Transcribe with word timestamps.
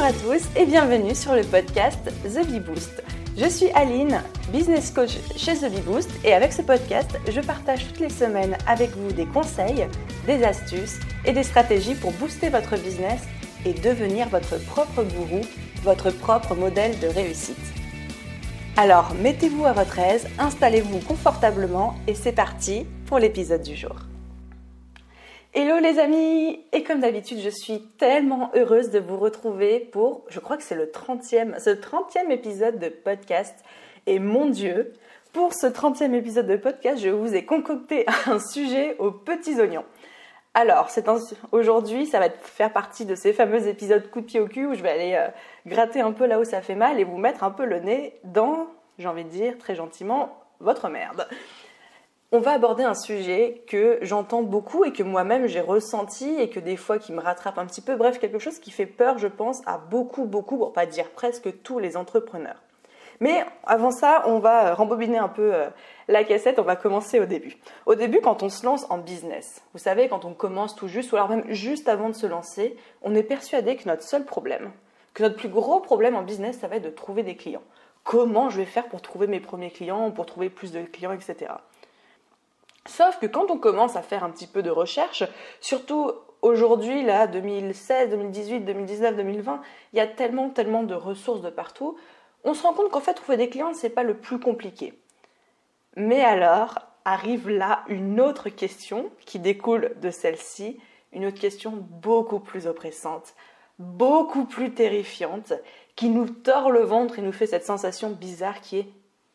Bonjour 0.00 0.16
à 0.16 0.34
tous 0.34 0.48
et 0.56 0.64
bienvenue 0.64 1.14
sur 1.14 1.34
le 1.34 1.42
podcast 1.42 2.10
The 2.24 2.46
Bee 2.46 2.60
Boost. 2.60 3.02
Je 3.36 3.46
suis 3.46 3.68
Aline, 3.72 4.22
business 4.50 4.90
coach 4.90 5.18
chez 5.36 5.52
The 5.56 5.70
Bee 5.70 5.82
Boost 5.82 6.10
et 6.24 6.32
avec 6.32 6.54
ce 6.54 6.62
podcast, 6.62 7.10
je 7.30 7.40
partage 7.42 7.86
toutes 7.86 8.00
les 8.00 8.08
semaines 8.08 8.56
avec 8.66 8.96
vous 8.96 9.12
des 9.12 9.26
conseils, 9.26 9.86
des 10.26 10.42
astuces 10.42 11.00
et 11.26 11.32
des 11.32 11.42
stratégies 11.42 11.94
pour 11.96 12.12
booster 12.12 12.48
votre 12.48 12.78
business 12.78 13.20
et 13.66 13.74
devenir 13.74 14.30
votre 14.30 14.56
propre 14.64 15.02
gourou, 15.02 15.42
votre 15.82 16.10
propre 16.10 16.54
modèle 16.54 16.98
de 17.00 17.08
réussite. 17.08 17.58
Alors, 18.78 19.12
mettez-vous 19.20 19.66
à 19.66 19.74
votre 19.74 19.98
aise, 19.98 20.26
installez-vous 20.38 21.00
confortablement 21.00 21.94
et 22.06 22.14
c'est 22.14 22.32
parti 22.32 22.86
pour 23.04 23.18
l'épisode 23.18 23.62
du 23.62 23.76
jour. 23.76 23.96
Hello 25.52 25.80
les 25.80 25.98
amis 25.98 26.64
Et 26.70 26.84
comme 26.84 27.00
d'habitude, 27.00 27.40
je 27.40 27.48
suis 27.48 27.82
tellement 27.98 28.52
heureuse 28.54 28.90
de 28.90 29.00
vous 29.00 29.16
retrouver 29.16 29.80
pour, 29.80 30.24
je 30.28 30.38
crois 30.38 30.56
que 30.56 30.62
c'est 30.62 30.76
le 30.76 30.86
30e, 30.86 31.58
ce 31.58 31.70
30e 31.70 32.30
épisode 32.30 32.78
de 32.78 32.88
podcast. 32.88 33.64
Et 34.06 34.20
mon 34.20 34.46
Dieu, 34.46 34.92
pour 35.32 35.52
ce 35.52 35.66
30e 35.66 36.14
épisode 36.14 36.46
de 36.46 36.54
podcast, 36.54 37.02
je 37.02 37.08
vous 37.08 37.34
ai 37.34 37.44
concocté 37.44 38.06
un 38.26 38.38
sujet 38.38 38.94
aux 39.00 39.10
petits 39.10 39.60
oignons. 39.60 39.84
Alors, 40.54 40.88
aujourd'hui, 41.50 42.06
ça 42.06 42.20
va 42.20 42.30
faire 42.30 42.72
partie 42.72 43.04
de 43.04 43.16
ces 43.16 43.32
fameux 43.32 43.66
épisodes 43.66 44.08
coup 44.08 44.20
de 44.20 44.26
pied 44.26 44.38
au 44.38 44.46
cul 44.46 44.66
où 44.66 44.74
je 44.74 44.82
vais 44.84 44.90
aller 44.90 45.14
euh, 45.14 45.26
gratter 45.66 46.00
un 46.00 46.12
peu 46.12 46.26
là 46.26 46.38
où 46.38 46.44
ça 46.44 46.62
fait 46.62 46.76
mal 46.76 47.00
et 47.00 47.04
vous 47.04 47.18
mettre 47.18 47.42
un 47.42 47.50
peu 47.50 47.64
le 47.64 47.80
nez 47.80 48.20
dans, 48.22 48.68
j'ai 48.98 49.08
envie 49.08 49.24
de 49.24 49.30
dire 49.30 49.58
très 49.58 49.74
gentiment, 49.74 50.44
votre 50.60 50.88
merde 50.88 51.26
on 52.32 52.38
va 52.38 52.52
aborder 52.52 52.84
un 52.84 52.94
sujet 52.94 53.64
que 53.66 53.98
j'entends 54.02 54.42
beaucoup 54.42 54.84
et 54.84 54.92
que 54.92 55.02
moi-même 55.02 55.48
j'ai 55.48 55.60
ressenti 55.60 56.40
et 56.40 56.48
que 56.48 56.60
des 56.60 56.76
fois 56.76 56.98
qui 56.98 57.12
me 57.12 57.20
rattrape 57.20 57.58
un 57.58 57.66
petit 57.66 57.80
peu. 57.80 57.96
Bref, 57.96 58.20
quelque 58.20 58.38
chose 58.38 58.60
qui 58.60 58.70
fait 58.70 58.86
peur, 58.86 59.18
je 59.18 59.26
pense, 59.26 59.62
à 59.66 59.78
beaucoup, 59.78 60.26
beaucoup, 60.26 60.56
pour 60.56 60.72
pas 60.72 60.86
dire 60.86 61.10
presque 61.10 61.62
tous 61.62 61.80
les 61.80 61.96
entrepreneurs. 61.96 62.62
Mais 63.18 63.44
avant 63.64 63.90
ça, 63.90 64.22
on 64.26 64.38
va 64.38 64.74
rembobiner 64.74 65.18
un 65.18 65.28
peu 65.28 65.52
euh, 65.52 65.68
la 66.08 66.24
cassette, 66.24 66.58
on 66.58 66.64
va 66.64 66.76
commencer 66.76 67.20
au 67.20 67.26
début. 67.26 67.58
Au 67.84 67.94
début, 67.94 68.20
quand 68.20 68.42
on 68.42 68.48
se 68.48 68.64
lance 68.64 68.86
en 68.90 68.98
business, 68.98 69.62
vous 69.74 69.78
savez, 69.78 70.08
quand 70.08 70.24
on 70.24 70.32
commence 70.32 70.74
tout 70.74 70.88
juste, 70.88 71.12
ou 71.12 71.16
alors 71.16 71.28
même 71.28 71.44
juste 71.48 71.88
avant 71.88 72.08
de 72.08 72.14
se 72.14 72.26
lancer, 72.26 72.76
on 73.02 73.14
est 73.14 73.24
persuadé 73.24 73.76
que 73.76 73.88
notre 73.88 74.04
seul 74.04 74.24
problème, 74.24 74.70
que 75.14 75.22
notre 75.24 75.36
plus 75.36 75.48
gros 75.48 75.80
problème 75.80 76.14
en 76.14 76.22
business, 76.22 76.60
ça 76.60 76.68
va 76.68 76.76
être 76.76 76.84
de 76.84 76.90
trouver 76.90 77.24
des 77.24 77.36
clients. 77.36 77.62
Comment 78.04 78.48
je 78.48 78.58
vais 78.58 78.66
faire 78.66 78.88
pour 78.88 79.02
trouver 79.02 79.26
mes 79.26 79.40
premiers 79.40 79.70
clients, 79.70 80.10
pour 80.12 80.24
trouver 80.24 80.48
plus 80.48 80.72
de 80.72 80.80
clients, 80.82 81.12
etc. 81.12 81.52
Sauf 82.90 83.20
que 83.20 83.26
quand 83.26 83.52
on 83.52 83.58
commence 83.58 83.94
à 83.94 84.02
faire 84.02 84.24
un 84.24 84.30
petit 84.30 84.48
peu 84.48 84.64
de 84.64 84.70
recherche, 84.70 85.22
surtout 85.60 86.10
aujourd'hui, 86.42 87.04
là, 87.04 87.28
2016, 87.28 88.10
2018, 88.10 88.60
2019, 88.60 89.16
2020, 89.16 89.62
il 89.92 89.98
y 89.98 90.00
a 90.00 90.08
tellement, 90.08 90.50
tellement 90.50 90.82
de 90.82 90.96
ressources 90.96 91.40
de 91.40 91.50
partout, 91.50 91.96
on 92.42 92.52
se 92.52 92.64
rend 92.64 92.72
compte 92.72 92.90
qu'en 92.90 93.00
fait, 93.00 93.14
trouver 93.14 93.36
des 93.36 93.48
clients, 93.48 93.72
ce 93.74 93.86
n'est 93.86 93.92
pas 93.92 94.02
le 94.02 94.14
plus 94.14 94.40
compliqué. 94.40 94.92
Mais 95.96 96.20
alors, 96.20 96.80
arrive 97.04 97.48
là 97.48 97.84
une 97.86 98.20
autre 98.20 98.48
question 98.48 99.10
qui 99.24 99.38
découle 99.38 99.92
de 100.00 100.10
celle-ci, 100.10 100.80
une 101.12 101.26
autre 101.26 101.38
question 101.38 101.72
beaucoup 101.72 102.40
plus 102.40 102.66
oppressante, 102.66 103.34
beaucoup 103.78 104.46
plus 104.46 104.74
terrifiante, 104.74 105.52
qui 105.94 106.08
nous 106.08 106.28
tord 106.28 106.72
le 106.72 106.80
ventre 106.80 107.20
et 107.20 107.22
nous 107.22 107.32
fait 107.32 107.46
cette 107.46 107.64
sensation 107.64 108.10
bizarre 108.10 108.60
qui 108.60 108.78
est 108.80 108.86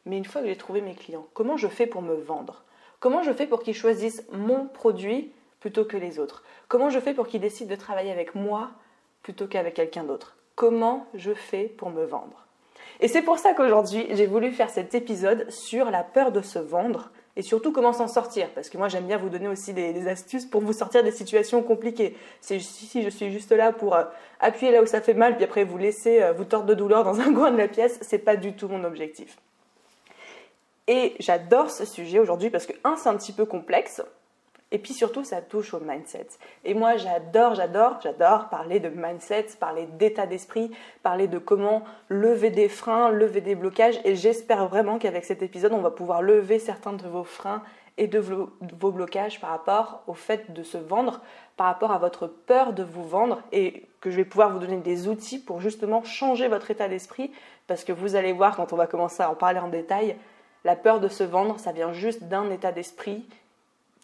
mais 0.06 0.18
une 0.18 0.26
fois 0.26 0.42
que 0.42 0.48
j'ai 0.48 0.56
trouvé 0.56 0.82
mes 0.82 0.94
clients, 0.94 1.26
comment 1.34 1.58
je 1.58 1.68
fais 1.68 1.88
pour 1.88 2.04
me 2.04 2.14
vendre? 2.14 2.64
Comment 3.06 3.22
je 3.22 3.34
fais 3.34 3.46
pour 3.46 3.62
qu'ils 3.62 3.76
choisissent 3.76 4.26
mon 4.32 4.66
produit 4.66 5.32
plutôt 5.60 5.86
que 5.86 5.96
les 5.96 6.18
autres? 6.18 6.42
Comment 6.68 6.90
je 6.90 7.00
fais 7.00 7.14
pour 7.14 7.28
qu'ils 7.28 7.40
décident 7.40 7.70
de 7.70 7.80
travailler 7.80 8.12
avec 8.12 8.34
moi 8.34 8.72
plutôt 9.22 9.46
qu'avec 9.46 9.76
quelqu'un 9.76 10.04
d'autre? 10.04 10.38
Comment 10.56 11.06
je 11.14 11.36
fais 11.36 11.66
pour 11.66 11.92
me 11.92 12.04
vendre? 12.04 12.48
Et 13.02 13.08
c'est 13.08 13.22
pour 13.22 13.38
ça 13.38 13.54
qu'aujourd'hui, 13.54 14.08
j'ai 14.10 14.26
voulu 14.26 14.52
faire 14.52 14.72
cet 14.72 14.96
épisode 14.96 15.48
sur 15.52 15.92
la 15.92 16.02
peur 16.02 16.32
de 16.32 16.42
se 16.42 16.58
vendre 16.58 17.12
et 17.36 17.44
surtout 17.44 17.72
comment 17.72 17.94
s'en 17.94 18.08
sortir. 18.08 18.50
Parce 18.56 18.72
que 18.72 18.80
moi, 18.80 18.88
j'aime 18.88 19.06
bien 19.06 19.18
vous 19.18 19.30
donner 19.30 19.50
aussi 19.50 19.72
des, 19.72 20.08
astuces 20.08 20.48
pour 20.48 20.62
vous 20.62 20.74
sortir 20.74 21.04
des 21.04 21.12
situations 21.12 21.62
compliquées. 21.62 22.18
Si, 22.42 22.60
je 22.60 23.10
suis 23.12 23.32
juste 23.32 23.52
là 23.52 23.72
pour 23.72 23.94
euh, 23.94 24.06
appuyer 24.40 24.72
là 24.72 24.82
où 24.82 24.88
ça 24.88 25.00
fait 25.00 25.14
mal, 25.14 25.36
puis 25.36 25.44
après 25.46 25.64
vous 25.64 25.78
laisser 25.78 26.24
euh, 26.24 26.34
vous 26.34 26.46
tordre 26.46 26.66
de 26.66 26.74
douleur 26.74 27.04
dans 27.04 27.20
un 27.20 27.32
coin 27.36 27.52
de 27.52 27.58
la 27.58 27.68
pièce, 27.68 28.00
c'est 28.02 28.18
pas 28.18 28.36
du 28.36 28.54
tout 28.54 28.68
mon 28.68 28.84
objectif. 28.84 29.38
Et 30.88 31.16
j'adore 31.20 31.70
ce 31.72 31.86
sujet 31.86 32.20
aujourd'hui 32.20 32.50
parce 32.50 32.66
que, 32.66 32.74
un, 32.84 32.96
c'est 32.96 33.10
un 33.10 33.18
petit 33.18 33.34
peu 33.34 33.46
complexe, 33.46 34.02
et 34.72 34.80
puis 34.80 34.94
surtout, 34.94 35.24
ça 35.24 35.42
touche 35.42 35.74
au 35.74 35.80
mindset. 35.80 36.28
Et 36.64 36.74
moi, 36.74 36.98
j'adore, 36.98 37.54
j'adore, 37.54 38.00
j'adore 38.02 38.50
parler 38.50 38.80
de 38.80 38.90
mindset, 38.90 39.48
parler 39.60 39.88
d'état 39.94 40.26
d'esprit, 40.26 40.72
parler 41.04 41.28
de 41.28 41.38
comment 41.38 41.84
lever 42.10 42.50
des 42.50 42.68
freins, 42.68 43.10
lever 43.10 43.42
des 43.42 43.56
blocages. 43.56 44.00
Et 44.04 44.16
j'espère 44.16 44.68
vraiment 44.68 44.98
qu'avec 44.98 45.24
cet 45.24 45.44
épisode, 45.44 45.72
on 45.72 45.82
va 45.82 45.92
pouvoir 45.92 46.22
lever 46.22 46.60
certains 46.60 46.94
de 46.94 47.08
vos 47.08 47.24
freins 47.24 47.62
et 47.98 48.08
de 48.08 48.20
vos, 48.20 48.92
blocages 48.92 49.40
par 49.40 49.52
rapport 49.52 50.04
au 50.08 50.14
fait 50.14 50.52
de 50.52 50.64
se 50.64 50.78
vendre, 50.78 51.22
par 51.56 51.68
rapport 51.68 51.94
à 51.94 51.98
votre 51.98 52.28
peur 52.28 52.74
de 52.74 52.84
vous 52.84 53.08
vendre 53.08 53.42
et 53.54 53.88
que 54.02 54.12
je 54.12 54.18
vais 54.18 54.26
pouvoir 54.26 54.52
vous 54.52 54.60
donner 54.60 54.78
des 54.78 55.08
outils 55.08 55.40
pour 55.40 55.62
justement 55.62 56.04
changer 56.04 56.50
votre 56.50 56.70
état 56.70 56.90
d'esprit 56.90 57.32
parce 57.68 57.86
que 57.86 57.94
vous 57.94 58.16
allez 58.16 58.34
voir 58.34 58.58
quand 58.58 58.74
on 58.74 58.76
va 58.76 58.88
commencer 58.88 59.24
à 59.24 59.32
en 59.32 59.36
parler 59.36 59.60
en 59.60 59.70
détail, 59.70 60.18
la 60.66 60.76
peur 60.76 61.00
de 61.00 61.08
se 61.08 61.24
vendre, 61.24 61.60
ça 61.60 61.72
vient 61.72 61.94
juste 61.94 62.24
d'un 62.24 62.50
état 62.50 62.74
d'esprit 62.74 63.24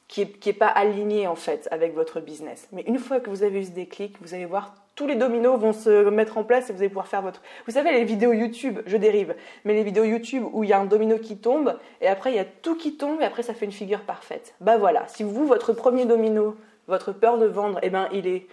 qui 0.08 0.28
n'est 0.46 0.54
pas 0.54 0.68
aligné 0.68 1.28
en 1.28 1.36
fait 1.36 1.68
avec 1.72 1.96
votre 1.96 2.20
business. 2.20 2.68
Mais 2.72 2.84
une 2.84 3.00
fois 3.00 3.20
que 3.20 3.30
vous 3.30 3.44
avez 3.44 3.62
eu 3.62 3.66
ce 3.66 3.72
déclic, 3.72 4.16
vous 4.22 4.34
allez 4.34 4.46
voir 4.46 4.76
tous 4.94 5.08
les 5.08 5.16
dominos 5.16 5.60
vont 5.60 5.74
se 5.74 6.10
mettre 6.10 6.38
en 6.38 6.44
place 6.44 6.70
et 6.70 6.74
vous 6.74 6.80
allez 6.80 6.90
pouvoir 6.90 7.08
faire 7.08 7.22
votre. 7.22 7.42
Vous 7.66 7.72
savez 7.72 7.92
les 7.92 8.04
vidéos 8.04 8.34
YouTube, 8.34 8.80
je 8.86 8.98
dérive, 8.98 9.36
mais 9.66 9.74
les 9.74 9.84
vidéos 9.84 10.04
YouTube 10.04 10.44
où 10.52 10.64
il 10.64 10.70
y 10.70 10.74
a 10.74 10.80
un 10.80 10.86
domino 10.86 11.18
qui 11.18 11.38
tombe 11.38 11.80
et 12.02 12.08
après 12.08 12.32
il 12.32 12.36
y 12.36 12.40
a 12.40 12.46
tout 12.46 12.76
qui 12.76 12.98
tombe 12.98 13.22
et 13.22 13.26
après 13.26 13.42
ça 13.42 13.54
fait 13.54 13.66
une 13.66 13.72
figure 13.72 14.02
parfaite. 14.02 14.54
Bah 14.62 14.78
voilà, 14.78 15.08
si 15.08 15.24
vous 15.24 15.48
votre 15.48 15.74
premier 15.74 16.06
domino, 16.06 16.58
votre 16.88 17.14
peur 17.14 17.40
de 17.40 17.48
vendre, 17.48 17.80
eh 17.82 17.90
ben 17.90 18.08
il 18.12 18.28
est 18.28 18.46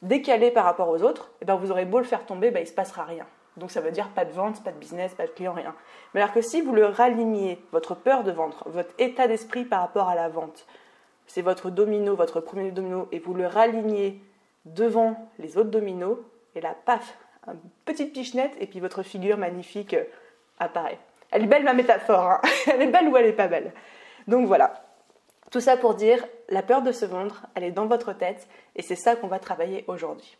décalé 0.00 0.50
par 0.50 0.64
rapport 0.64 0.88
aux 0.88 1.02
autres, 1.02 1.30
eh 1.42 1.44
ben 1.44 1.54
vous 1.54 1.70
aurez 1.70 1.84
beau 1.84 1.98
le 1.98 2.04
faire 2.04 2.26
tomber, 2.26 2.50
ben 2.50 2.60
il 2.60 2.66
se 2.66 2.72
passera 2.72 3.04
rien. 3.04 3.26
Donc 3.56 3.70
ça 3.70 3.80
veut 3.80 3.90
dire 3.90 4.08
pas 4.08 4.24
de 4.24 4.32
vente, 4.32 4.62
pas 4.64 4.72
de 4.72 4.78
business, 4.78 5.14
pas 5.14 5.26
de 5.26 5.32
client, 5.32 5.52
rien. 5.52 5.74
Mais 6.14 6.20
alors 6.20 6.32
que 6.32 6.40
si 6.40 6.62
vous 6.62 6.72
le 6.72 6.86
ralignez, 6.86 7.62
votre 7.72 7.94
peur 7.94 8.24
de 8.24 8.32
vendre, 8.32 8.62
votre 8.66 8.94
état 8.98 9.28
d'esprit 9.28 9.64
par 9.64 9.80
rapport 9.80 10.08
à 10.08 10.14
la 10.14 10.28
vente, 10.28 10.66
c'est 11.26 11.42
votre 11.42 11.70
domino, 11.70 12.16
votre 12.16 12.40
premier 12.40 12.70
domino, 12.70 13.08
et 13.12 13.18
vous 13.18 13.34
le 13.34 13.46
ralignez 13.46 14.20
devant 14.64 15.16
les 15.38 15.58
autres 15.58 15.70
dominos, 15.70 16.18
et 16.54 16.60
là, 16.60 16.74
paf, 16.84 17.16
une 17.46 17.58
petite 17.84 18.12
pichenette, 18.12 18.52
et 18.60 18.66
puis 18.66 18.80
votre 18.80 19.02
figure 19.02 19.36
magnifique 19.36 19.94
euh, 19.94 20.04
apparaît. 20.58 20.98
Elle 21.30 21.44
est 21.44 21.46
belle 21.46 21.64
ma 21.64 21.74
métaphore, 21.74 22.30
hein. 22.30 22.40
elle 22.66 22.82
est 22.82 22.88
belle 22.88 23.08
ou 23.08 23.16
elle 23.16 23.26
est 23.26 23.32
pas 23.32 23.48
belle. 23.48 23.72
Donc 24.28 24.46
voilà. 24.46 24.84
Tout 25.50 25.60
ça 25.60 25.76
pour 25.76 25.94
dire, 25.94 26.24
la 26.48 26.62
peur 26.62 26.82
de 26.82 26.92
se 26.92 27.04
vendre, 27.04 27.42
elle 27.54 27.64
est 27.64 27.72
dans 27.72 27.86
votre 27.86 28.12
tête, 28.12 28.46
et 28.76 28.82
c'est 28.82 28.96
ça 28.96 29.16
qu'on 29.16 29.26
va 29.26 29.38
travailler 29.38 29.84
aujourd'hui. 29.88 30.38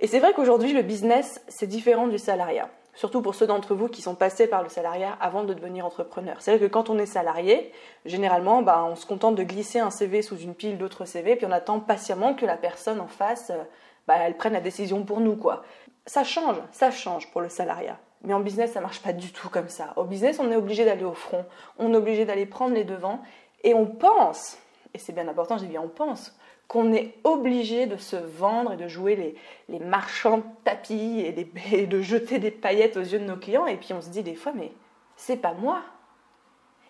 Et 0.00 0.06
c'est 0.06 0.18
vrai 0.18 0.32
qu'aujourd'hui, 0.32 0.72
le 0.72 0.82
business, 0.82 1.42
c'est 1.48 1.66
différent 1.66 2.06
du 2.08 2.18
salariat. 2.18 2.70
Surtout 2.94 3.20
pour 3.20 3.34
ceux 3.34 3.46
d'entre 3.46 3.74
vous 3.74 3.88
qui 3.88 4.02
sont 4.02 4.14
passés 4.14 4.46
par 4.46 4.62
le 4.62 4.68
salariat 4.68 5.16
avant 5.20 5.44
de 5.44 5.54
devenir 5.54 5.84
entrepreneur. 5.86 6.36
C'est 6.40 6.56
vrai 6.56 6.68
que 6.68 6.72
quand 6.72 6.90
on 6.90 6.98
est 6.98 7.06
salarié, 7.06 7.70
généralement, 8.06 8.62
bah, 8.62 8.86
on 8.90 8.96
se 8.96 9.06
contente 9.06 9.36
de 9.36 9.42
glisser 9.42 9.78
un 9.78 9.90
CV 9.90 10.22
sous 10.22 10.38
une 10.38 10.54
pile 10.54 10.78
d'autres 10.78 11.04
CV, 11.04 11.36
puis 11.36 11.46
on 11.46 11.52
attend 11.52 11.80
patiemment 11.80 12.34
que 12.34 12.46
la 12.46 12.56
personne 12.56 13.00
en 13.00 13.06
face, 13.06 13.50
euh, 13.50 13.62
bah, 14.08 14.16
elle 14.20 14.36
prenne 14.36 14.54
la 14.54 14.60
décision 14.60 15.04
pour 15.04 15.20
nous, 15.20 15.36
quoi. 15.36 15.62
Ça 16.06 16.24
change, 16.24 16.56
ça 16.72 16.90
change 16.90 17.30
pour 17.30 17.42
le 17.42 17.48
salariat. 17.50 17.98
Mais 18.22 18.32
en 18.32 18.40
business, 18.40 18.72
ça 18.72 18.80
marche 18.80 19.02
pas 19.02 19.12
du 19.12 19.32
tout 19.32 19.50
comme 19.50 19.68
ça. 19.68 19.92
Au 19.96 20.04
business, 20.04 20.40
on 20.40 20.50
est 20.50 20.56
obligé 20.56 20.84
d'aller 20.84 21.04
au 21.04 21.14
front, 21.14 21.44
on 21.78 21.92
est 21.92 21.96
obligé 21.96 22.24
d'aller 22.24 22.46
prendre 22.46 22.74
les 22.74 22.84
devants, 22.84 23.20
et 23.64 23.74
on 23.74 23.86
pense, 23.86 24.58
et 24.94 24.98
c'est 24.98 25.12
bien 25.12 25.28
important, 25.28 25.58
j'ai 25.58 25.66
bien 25.66 25.82
on 25.82 25.88
pense, 25.88 26.34
qu'on 26.70 26.92
est 26.92 27.14
obligé 27.24 27.86
de 27.86 27.96
se 27.96 28.14
vendre 28.14 28.74
et 28.74 28.76
de 28.76 28.86
jouer 28.86 29.34
les, 29.68 29.80
marchands 29.80 30.44
tapis 30.62 31.20
et, 31.72 31.86
de 31.86 32.00
jeter 32.00 32.38
des 32.38 32.52
paillettes 32.52 32.96
aux 32.96 33.02
yeux 33.02 33.18
de 33.18 33.24
nos 33.24 33.36
clients. 33.36 33.66
Et 33.66 33.76
puis 33.76 33.92
on 33.92 34.00
se 34.00 34.08
dit 34.08 34.22
des 34.22 34.36
fois, 34.36 34.52
mais 34.54 34.70
c'est 35.16 35.38
pas 35.38 35.52
moi. 35.52 35.82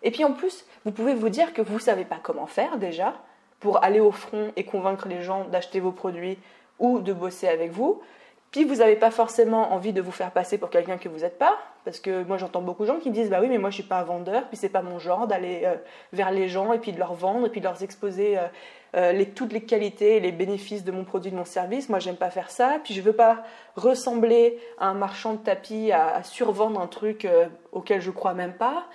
Et 0.03 0.11
puis 0.11 0.23
en 0.23 0.35
plus, 0.35 0.67
vous 0.85 0.93
pouvez 0.93 1.15
vous 1.15 1.31
dire 1.31 1.55
que 1.55 1.63
vous 1.63 1.75
ne 1.75 1.81
savez 1.81 2.05
pas 2.05 2.19
comment 2.23 2.47
faire 2.47 2.77
déjà 2.77 3.15
pour 3.59 3.83
aller 3.83 4.01
au 4.01 4.13
front 4.13 4.53
et 4.55 4.65
convaincre 4.65 5.09
les 5.09 5.23
gens 5.23 5.47
d'acheter 5.47 5.81
vos 5.81 5.93
produits 5.93 6.37
ou 6.79 6.99
de 6.99 7.15
bosser 7.15 7.49
avec 7.49 7.71
vous. 7.71 8.03
Puis 8.51 8.65
vous 8.65 8.77
n'avez 8.77 8.97
pas 8.97 9.11
forcément 9.11 9.73
envie 9.73 9.95
de 9.95 10.03
vous 10.03 10.13
faire 10.13 10.31
passer 10.31 10.59
pour 10.59 10.69
quelqu'un 10.69 10.99
que 10.99 11.09
vous 11.09 11.21
n'êtes 11.21 11.39
pas, 11.39 11.57
parce 11.87 12.01
que 12.01 12.25
moi 12.25 12.37
j'entends 12.37 12.63
beaucoup 12.63 12.83
de 12.83 12.89
gens 12.89 12.99
qui 12.99 13.11
disent 13.11 13.31
bah 13.31 13.39
oui 13.41 13.49
mais 13.49 13.59
moi 13.59 13.71
je 13.71 13.77
suis 13.77 13.85
pas 13.85 14.01
un 14.01 14.05
vendeur, 14.05 14.49
puis 14.49 14.57
c'est 14.57 14.69
pas 14.69 14.83
mon 14.83 14.99
genre 14.99 15.27
d'aller 15.29 15.63
euh, 15.65 15.77
vers 16.13 16.33
les 16.33 16.49
gens 16.49 16.73
et 16.73 16.79
puis 16.79 16.93
de 16.93 16.99
leur 16.99 17.15
vendre 17.15 17.47
et 17.47 17.51
puis 17.51 17.61
de 17.61 17.67
leur 17.67 17.81
exposer 17.81 18.37
euh, 18.37 18.49
euh, 18.97 19.25
toutes 19.35 19.53
les 19.53 19.63
qualités 19.63 20.17
et 20.17 20.21
les 20.21 20.33
bénéfices 20.33 20.85
de 20.85 20.93
mon 20.93 21.05
produit, 21.05 21.31
de 21.31 21.37
mon 21.37 21.45
service. 21.45 21.89
Moi 21.89 21.99
j'aime 21.99 22.17
pas 22.17 22.31
faire 22.31 22.51
ça, 22.51 22.79
puis 22.83 22.95
je 22.95 23.01
veux 23.01 23.13
pas 23.13 23.43
ressembler 23.77 24.59
à 24.79 24.89
un 24.89 24.95
marchand 24.95 25.35
de 25.35 25.39
tapis 25.39 25.93
à, 25.93 26.23
survendre 26.23 26.81
un 26.81 26.87
truc 26.87 27.27
auquel 27.73 28.01
je 28.01 28.11
crois 28.11 28.35
même 28.35 28.55
pas. 28.55 28.87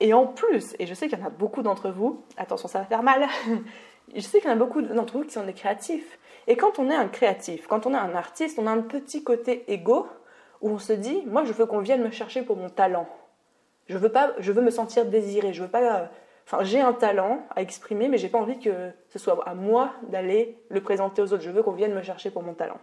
Et 0.00 0.14
en 0.14 0.26
plus, 0.26 0.76
et 0.78 0.86
je 0.86 0.94
sais 0.94 1.08
qu'il 1.08 1.18
y 1.18 1.22
en 1.22 1.26
a 1.26 1.30
beaucoup 1.30 1.62
d'entre 1.62 1.90
vous, 1.90 2.22
attention 2.36 2.68
ça 2.68 2.78
va 2.78 2.84
faire 2.84 3.02
mal, 3.02 3.26
je 4.14 4.20
sais 4.20 4.40
qu'il 4.40 4.48
y 4.48 4.52
en 4.52 4.56
a 4.56 4.58
beaucoup 4.58 4.80
d'entre 4.80 5.14
vous 5.14 5.24
qui 5.24 5.32
sont 5.32 5.44
des 5.44 5.54
créatifs 5.54 6.18
Et 6.46 6.56
quand 6.56 6.78
on 6.78 6.88
est 6.88 6.94
un 6.94 7.08
créatif, 7.08 7.66
quand 7.66 7.86
on 7.86 7.94
est 7.94 7.98
un 7.98 8.14
artiste, 8.14 8.58
on 8.58 8.66
a 8.66 8.70
un 8.70 8.82
petit 8.82 9.24
côté 9.24 9.64
égo 9.72 10.06
où 10.60 10.70
on 10.70 10.78
se 10.78 10.92
dit, 10.92 11.22
moi 11.26 11.44
je 11.44 11.52
veux 11.52 11.66
qu'on 11.66 11.80
vienne 11.80 12.02
me 12.02 12.10
chercher 12.10 12.42
pour 12.42 12.56
mon 12.56 12.68
talent. 12.68 13.08
Je 13.88 13.96
veux 13.96 14.10
pas, 14.10 14.32
je 14.38 14.52
veux 14.52 14.62
me 14.62 14.70
sentir 14.70 15.06
désiré. 15.06 15.52
Je 15.52 15.62
veux 15.62 15.70
pas, 15.70 16.10
enfin 16.48 16.64
j'ai 16.64 16.80
un 16.80 16.94
talent 16.94 17.46
à 17.54 17.60
exprimer, 17.60 18.08
mais 18.08 18.16
j'ai 18.16 18.30
pas 18.30 18.38
envie 18.38 18.58
que 18.58 18.90
ce 19.10 19.18
soit 19.18 19.38
à 19.46 19.54
moi 19.54 19.92
d'aller 20.08 20.58
le 20.70 20.80
présenter 20.80 21.20
aux 21.20 21.32
autres. 21.32 21.42
Je 21.42 21.50
veux 21.50 21.62
qu'on 21.62 21.72
vienne 21.72 21.94
me 21.94 22.02
chercher 22.02 22.30
pour 22.30 22.42
mon 22.42 22.54
talent. 22.54 22.78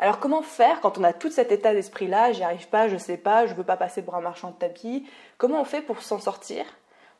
Alors 0.00 0.18
comment 0.18 0.42
faire 0.42 0.80
quand 0.80 0.98
on 0.98 1.04
a 1.04 1.12
tout 1.12 1.30
cet 1.30 1.52
état 1.52 1.72
d'esprit-là, 1.72 2.32
j'y 2.32 2.42
arrive 2.42 2.68
pas, 2.68 2.88
je 2.88 2.96
sais 2.96 3.16
pas, 3.16 3.46
je 3.46 3.54
veux 3.54 3.62
pas 3.62 3.76
passer 3.76 4.02
pour 4.02 4.16
un 4.16 4.20
marchand 4.20 4.50
de 4.50 4.56
tapis 4.56 5.06
Comment 5.38 5.60
on 5.60 5.64
fait 5.64 5.82
pour 5.82 6.02
s'en 6.02 6.18
sortir 6.18 6.64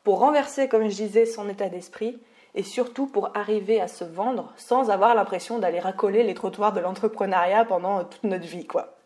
Pour 0.03 0.19
renverser, 0.19 0.67
comme 0.67 0.89
je 0.89 0.95
disais, 0.95 1.25
son 1.25 1.47
état 1.47 1.69
d'esprit 1.69 2.21
et 2.55 2.63
surtout 2.63 3.07
pour 3.07 3.35
arriver 3.35 3.79
à 3.79 3.87
se 3.87 4.03
vendre 4.03 4.53
sans 4.57 4.89
avoir 4.89 5.15
l'impression 5.15 5.59
d'aller 5.59 5.79
racoler 5.79 6.23
les 6.23 6.33
trottoirs 6.33 6.73
de 6.73 6.81
l'entrepreneuriat 6.81 7.63
pendant 7.63 8.03
toute 8.03 8.25
notre 8.25 8.45
vie, 8.45 8.67
quoi? 8.67 8.97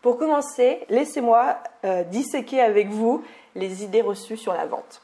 Pour 0.00 0.18
commencer, 0.18 0.80
laissez-moi 0.88 1.58
euh, 1.84 2.02
disséquer 2.04 2.60
avec 2.60 2.88
vous 2.88 3.22
les 3.54 3.84
idées 3.84 4.00
reçues 4.00 4.36
sur 4.36 4.52
la 4.52 4.66
vente. 4.66 5.02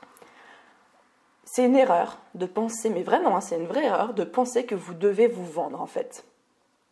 C'est 1.51 1.65
une 1.65 1.77
erreur 1.77 2.19
de 2.35 2.45
penser, 2.45 2.91
mais 2.91 3.03
vraiment, 3.03 3.37
hein, 3.37 3.41
c'est 3.41 3.57
une 3.57 3.67
vraie 3.67 3.87
erreur 3.87 4.13
de 4.13 4.23
penser 4.23 4.67
que 4.67 4.75
vous 4.75 4.93
devez 4.93 5.29
vous 5.29 5.47
vendre 5.47 5.81
en 5.81 5.87
fait 5.87 6.25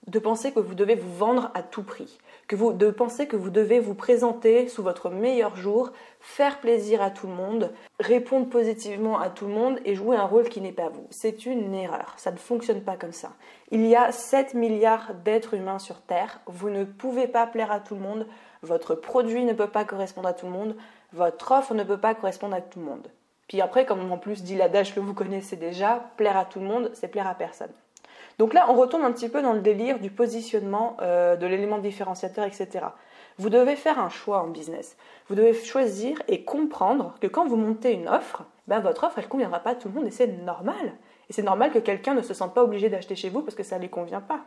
de 0.06 0.20
penser 0.20 0.52
que 0.52 0.60
vous 0.60 0.74
devez 0.74 0.94
vous 0.94 1.12
vendre 1.12 1.50
à 1.54 1.62
tout 1.62 1.82
prix, 1.82 2.18
de 2.48 2.90
penser 2.90 3.26
que 3.26 3.34
vous 3.34 3.50
devez 3.50 3.80
vous 3.80 3.94
présenter 3.94 4.68
sous 4.68 4.82
votre 4.82 5.10
meilleur 5.10 5.56
jour, 5.56 5.90
faire 6.20 6.60
plaisir 6.60 7.02
à 7.02 7.10
tout 7.10 7.26
le 7.26 7.32
monde, 7.32 7.72
répondre 7.98 8.48
positivement 8.48 9.18
à 9.18 9.30
tout 9.30 9.46
le 9.46 9.52
monde 9.52 9.80
et 9.84 9.96
jouer 9.96 10.16
un 10.16 10.24
rôle 10.24 10.48
qui 10.48 10.60
n'est 10.60 10.70
pas 10.70 10.88
vous. 10.88 11.06
C'est 11.10 11.44
une 11.44 11.74
erreur, 11.74 12.14
ça 12.18 12.30
ne 12.30 12.36
fonctionne 12.36 12.82
pas 12.82 12.96
comme 12.96 13.12
ça. 13.12 13.32
Il 13.72 13.84
y 13.84 13.96
a 13.96 14.12
7 14.12 14.54
milliards 14.54 15.12
d'êtres 15.24 15.54
humains 15.54 15.80
sur 15.80 16.00
Terre, 16.00 16.40
vous 16.46 16.70
ne 16.70 16.84
pouvez 16.84 17.26
pas 17.26 17.48
plaire 17.48 17.72
à 17.72 17.80
tout 17.80 17.96
le 17.96 18.00
monde, 18.00 18.28
votre 18.62 18.94
produit 18.94 19.44
ne 19.44 19.54
peut 19.54 19.66
pas 19.66 19.84
correspondre 19.84 20.28
à 20.28 20.34
tout 20.34 20.46
le 20.46 20.52
monde, 20.52 20.76
votre 21.12 21.50
offre 21.50 21.74
ne 21.74 21.82
peut 21.82 21.98
pas 21.98 22.14
correspondre 22.14 22.54
à 22.54 22.60
tout 22.60 22.78
le 22.78 22.84
monde. 22.84 23.08
Puis 23.48 23.60
après, 23.60 23.86
comme 23.86 24.10
en 24.10 24.18
plus 24.18 24.42
dit 24.42 24.56
l'adage 24.56 24.94
que 24.94 25.00
vous 25.00 25.14
connaissez 25.14 25.56
déjà, 25.56 26.10
plaire 26.16 26.36
à 26.36 26.44
tout 26.44 26.60
le 26.60 26.66
monde, 26.66 26.90
c'est 26.94 27.08
plaire 27.08 27.26
à 27.26 27.34
personne. 27.34 27.70
Donc 28.38 28.52
là, 28.52 28.66
on 28.68 28.74
retourne 28.74 29.04
un 29.04 29.12
petit 29.12 29.28
peu 29.28 29.40
dans 29.40 29.52
le 29.52 29.60
délire 29.60 29.98
du 29.98 30.10
positionnement 30.10 30.96
euh, 31.00 31.36
de 31.36 31.46
l'élément 31.46 31.78
différenciateur, 31.78 32.44
etc. 32.44 32.86
Vous 33.38 33.50
devez 33.50 33.76
faire 33.76 33.98
un 33.98 34.08
choix 34.08 34.42
en 34.42 34.48
business. 34.48 34.96
Vous 35.28 35.34
devez 35.34 35.54
choisir 35.54 36.20
et 36.28 36.44
comprendre 36.44 37.14
que 37.20 37.26
quand 37.26 37.46
vous 37.46 37.56
montez 37.56 37.92
une 37.92 38.08
offre, 38.08 38.44
ben 38.66 38.80
votre 38.80 39.04
offre, 39.04 39.18
elle 39.18 39.24
ne 39.24 39.30
conviendra 39.30 39.60
pas 39.60 39.70
à 39.70 39.74
tout 39.74 39.88
le 39.88 39.94
monde 39.94 40.06
et 40.06 40.10
c'est 40.10 40.26
normal. 40.26 40.92
Et 41.28 41.32
c'est 41.32 41.42
normal 41.42 41.70
que 41.72 41.78
quelqu'un 41.78 42.14
ne 42.14 42.22
se 42.22 42.34
sente 42.34 42.54
pas 42.54 42.62
obligé 42.62 42.88
d'acheter 42.88 43.16
chez 43.16 43.30
vous 43.30 43.42
parce 43.42 43.54
que 43.54 43.62
ça 43.62 43.76
ne 43.76 43.82
lui 43.82 43.90
convient 43.90 44.20
pas. 44.20 44.40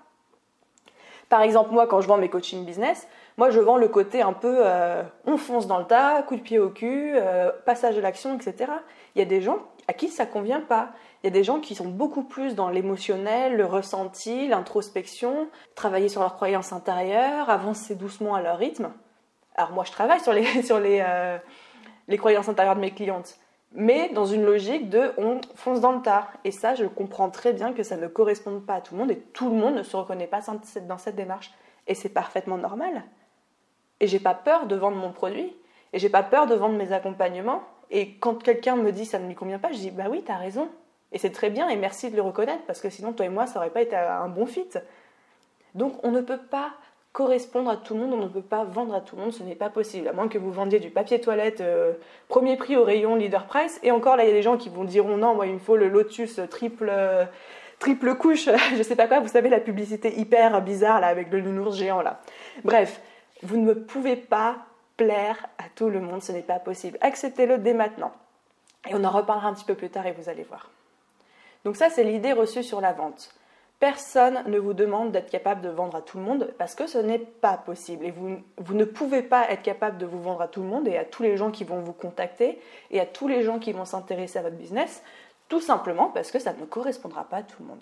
Par 1.30 1.42
exemple, 1.42 1.72
moi, 1.72 1.86
quand 1.88 2.02
je 2.02 2.08
vends 2.08 2.18
mes 2.18 2.30
coaching 2.30 2.66
business, 2.66 3.08
moi, 3.38 3.50
je 3.52 3.60
vends 3.60 3.78
le 3.78 3.88
côté 3.88 4.22
un 4.22 4.34
peu 4.34 4.58
euh, 4.66 5.04
on 5.26 5.38
fonce 5.38 5.68
dans 5.68 5.80
le 5.80 5.86
tas, 5.86 6.22
coup 6.24 6.36
de 6.36 6.42
pied 6.42 6.60
au 6.60 6.70
cul, 6.70 7.14
euh, 7.16 7.52
passage 7.66 7.96
de 7.96 8.02
l'action, 8.02 8.36
etc. 8.36 8.72
Il 9.16 9.20
y 9.20 9.22
a 9.22 9.26
des 9.26 9.42
gens 9.42 9.60
à 9.88 9.94
qui 9.94 10.10
ça 10.10 10.26
convient 10.26 10.62
pas. 10.62 10.90
Il 11.24 11.28
y 11.28 11.30
a 11.30 11.32
des 11.32 11.44
gens 11.44 11.60
qui 11.60 11.74
sont 11.74 11.88
beaucoup 11.88 12.24
plus 12.24 12.54
dans 12.54 12.70
l'émotionnel, 12.70 13.56
le 13.56 13.66
ressenti, 13.66 14.48
l'introspection, 14.48 15.48
travailler 15.74 16.10
sur 16.10 16.22
leurs 16.22 16.36
croyances 16.36 16.74
intérieures, 16.74 17.50
avancer 17.50 17.96
doucement 17.96 18.36
à 18.36 18.42
leur 18.42 18.58
rythme. 18.58 18.92
Alors 19.56 19.72
moi, 19.72 19.84
je 19.84 19.92
travaille 19.92 20.20
sur 20.20 20.32
les, 20.32 20.62
sur 20.64 20.80
les, 20.80 21.04
euh, 21.06 21.38
les 22.08 22.18
croyances 22.18 22.50
intérieures 22.50 22.76
de 22.76 22.82
mes 22.82 22.92
clientes, 22.92 23.38
mais 23.74 24.10
dans 24.10 24.26
une 24.26 24.44
logique 24.44 24.90
de 24.90 25.12
on 25.18 25.42
fonce 25.56 25.82
dans 25.82 25.94
le 25.94 26.02
tas. 26.02 26.28
Et 26.44 26.52
ça, 26.52 26.76
je 26.76 26.86
comprends 26.86 27.30
très 27.30 27.54
bien 27.54 27.74
que 27.74 27.84
ça 27.84 27.98
ne 27.98 28.08
corresponde 28.08 28.66
pas 28.66 28.76
à 28.76 28.82
tout 28.82 28.96
le 28.96 29.00
monde 29.00 29.12
et 29.12 29.18
tout 29.18 29.50
le 29.50 29.56
monde 29.56 29.76
ne 29.76 29.84
se 29.84 29.98
reconnaît 29.98 30.28
pas 30.28 30.42
dans 30.88 30.98
cette 30.98 31.16
démarche. 31.16 31.52
Et 31.88 31.96
c'est 31.96 32.10
parfaitement 32.10 32.58
normal. 32.58 33.04
Et 34.00 34.08
j'ai 34.08 34.20
pas 34.20 34.34
peur 34.34 34.66
de 34.66 34.76
vendre 34.76 34.98
mon 34.98 35.12
produit, 35.12 35.54
et 35.94 36.00
j'ai 36.00 36.10
pas 36.10 36.24
peur 36.24 36.48
de 36.48 36.56
vendre 36.56 36.76
mes 36.76 36.92
accompagnements. 36.92 37.64
Et 37.92 38.14
quand 38.16 38.42
quelqu'un 38.42 38.76
me 38.76 38.92
dit 38.92 39.06
ça 39.06 39.20
ne 39.20 39.28
lui 39.28 39.36
convient 39.36 39.60
pas, 39.60 39.72
je 39.72 39.78
dis 39.78 39.92
bah 39.92 40.06
oui, 40.10 40.24
tu 40.26 40.32
as 40.32 40.38
raison. 40.38 40.70
Et 41.12 41.18
c'est 41.18 41.32
très 41.32 41.50
bien 41.50 41.68
et 41.70 41.76
merci 41.76 42.12
de 42.12 42.16
le 42.16 42.22
reconnaître 42.22 42.64
parce 42.68 42.82
que 42.82 42.90
sinon 42.90 43.14
toi 43.14 43.26
et 43.26 43.30
moi 43.30 43.48
ça 43.48 43.60
aurait 43.60 43.72
pas 43.72 43.82
été 43.82 43.96
un 43.96 44.28
bon 44.28 44.46
fit. 44.46 44.70
Donc 45.74 45.94
on 46.04 46.12
ne 46.12 46.22
peut 46.22 46.38
pas 46.38 46.72
correspondre 47.14 47.72
à 47.72 47.78
tout 47.78 47.96
le 47.96 48.02
monde, 48.02 48.14
on 48.14 48.18
ne 48.18 48.28
peut 48.28 48.42
pas 48.42 48.64
vendre 48.64 48.94
à 48.94 49.02
tout 49.02 49.16
le 49.16 49.24
monde, 49.24 49.34
ce 49.34 49.42
n'est 49.42 49.56
pas 49.56 49.70
possible. 49.70 50.08
À 50.08 50.14
moins 50.14 50.28
que 50.28 50.38
vous 50.38 50.52
vendiez 50.52 50.80
du 50.80 50.92
papier 50.92 51.20
toilette 51.20 51.62
euh, 51.62 51.94
premier 52.28 52.56
prix 52.58 52.78
au 52.78 52.84
rayon 52.84 53.16
leader 53.16 53.46
price. 53.46 53.80
Et 53.82 53.90
encore 53.90 54.16
là, 54.16 54.24
il 54.24 54.28
y 54.28 54.32
a 54.32 54.36
des 54.36 54.44
gens 54.44 54.58
qui 54.58 54.70
vont 54.70 54.84
dire 54.84 55.06
non, 55.06 55.34
moi 55.34 55.48
il 55.48 55.54
me 55.54 55.60
faut 55.60 55.76
le 55.76 55.90
Lotus 55.90 56.40
triple 56.52 56.92
triple 57.80 58.16
couche, 58.16 58.50
je 58.78 58.84
sais 58.84 58.96
pas 58.96 59.08
quoi. 59.08 59.20
Vous 59.20 59.30
savez 59.30 59.50
la 59.50 59.60
publicité 59.60 60.20
hyper 60.20 60.62
bizarre 60.62 61.02
là 61.02 61.08
avec 61.08 61.32
le 61.32 61.42
nounours 61.42 61.76
géant 61.76 62.02
là. 62.04 62.22
Bref, 62.64 63.02
vous 63.44 63.58
ne 63.58 63.74
pouvez 63.74 64.16
pas 64.16 64.58
plaire 64.98 65.48
à 65.58 65.64
tout 65.76 65.90
le 65.90 66.02
monde, 66.02 66.22
ce 66.22 66.32
n'est 66.32 66.42
pas 66.42 66.60
possible. 66.60 66.98
Acceptez-le 67.02 67.58
dès 67.58 67.74
maintenant. 67.74 68.12
Et 68.90 68.96
on 68.96 69.04
en 69.04 69.12
reparlera 69.12 69.48
un 69.48 69.54
petit 69.54 69.66
peu 69.66 69.76
plus 69.76 69.90
tard 69.90 70.06
et 70.08 70.12
vous 70.12 70.30
allez 70.30 70.44
voir. 70.44 70.70
Donc 71.66 71.76
ça, 71.76 71.90
c'est 71.90 72.04
l'idée 72.04 72.34
reçue 72.34 72.64
sur 72.64 72.82
la 72.82 72.94
vente. 72.94 73.34
Personne 73.80 74.44
ne 74.48 74.60
vous 74.60 74.74
demande 74.74 75.12
d'être 75.12 75.30
capable 75.30 75.62
de 75.62 75.70
vendre 75.70 75.96
à 75.96 76.02
tout 76.02 76.18
le 76.18 76.24
monde 76.24 76.54
parce 76.58 76.76
que 76.76 76.86
ce 76.86 76.98
n'est 76.98 77.20
pas 77.20 77.56
possible. 77.56 78.06
Et 78.06 78.12
vous, 78.12 78.38
vous, 78.58 78.74
ne 78.74 78.84
pouvez 78.84 79.22
pas 79.22 79.50
être 79.50 79.62
capable 79.62 79.98
de 79.98 80.06
vous 80.06 80.22
vendre 80.22 80.42
à 80.42 80.50
tout 80.50 80.62
le 80.62 80.68
monde 80.68 80.88
et 80.88 80.98
à 80.98 81.06
tous 81.06 81.24
les 81.24 81.38
gens 81.38 81.50
qui 81.50 81.64
vont 81.64 81.80
vous 81.80 81.94
contacter 81.94 82.60
et 82.92 83.00
à 83.00 83.06
tous 83.06 83.30
les 83.30 83.42
gens 83.42 83.60
qui 83.60 83.72
vont 83.72 83.86
s'intéresser 83.86 84.40
à 84.40 84.42
votre 84.42 84.58
business, 84.58 85.02
tout 85.48 85.62
simplement 85.62 86.08
parce 86.08 86.32
que 86.32 86.40
ça 86.40 86.52
ne 86.54 86.66
correspondra 86.66 87.24
pas 87.24 87.38
à 87.38 87.44
tout 87.44 87.62
le 87.62 87.68
monde. 87.68 87.82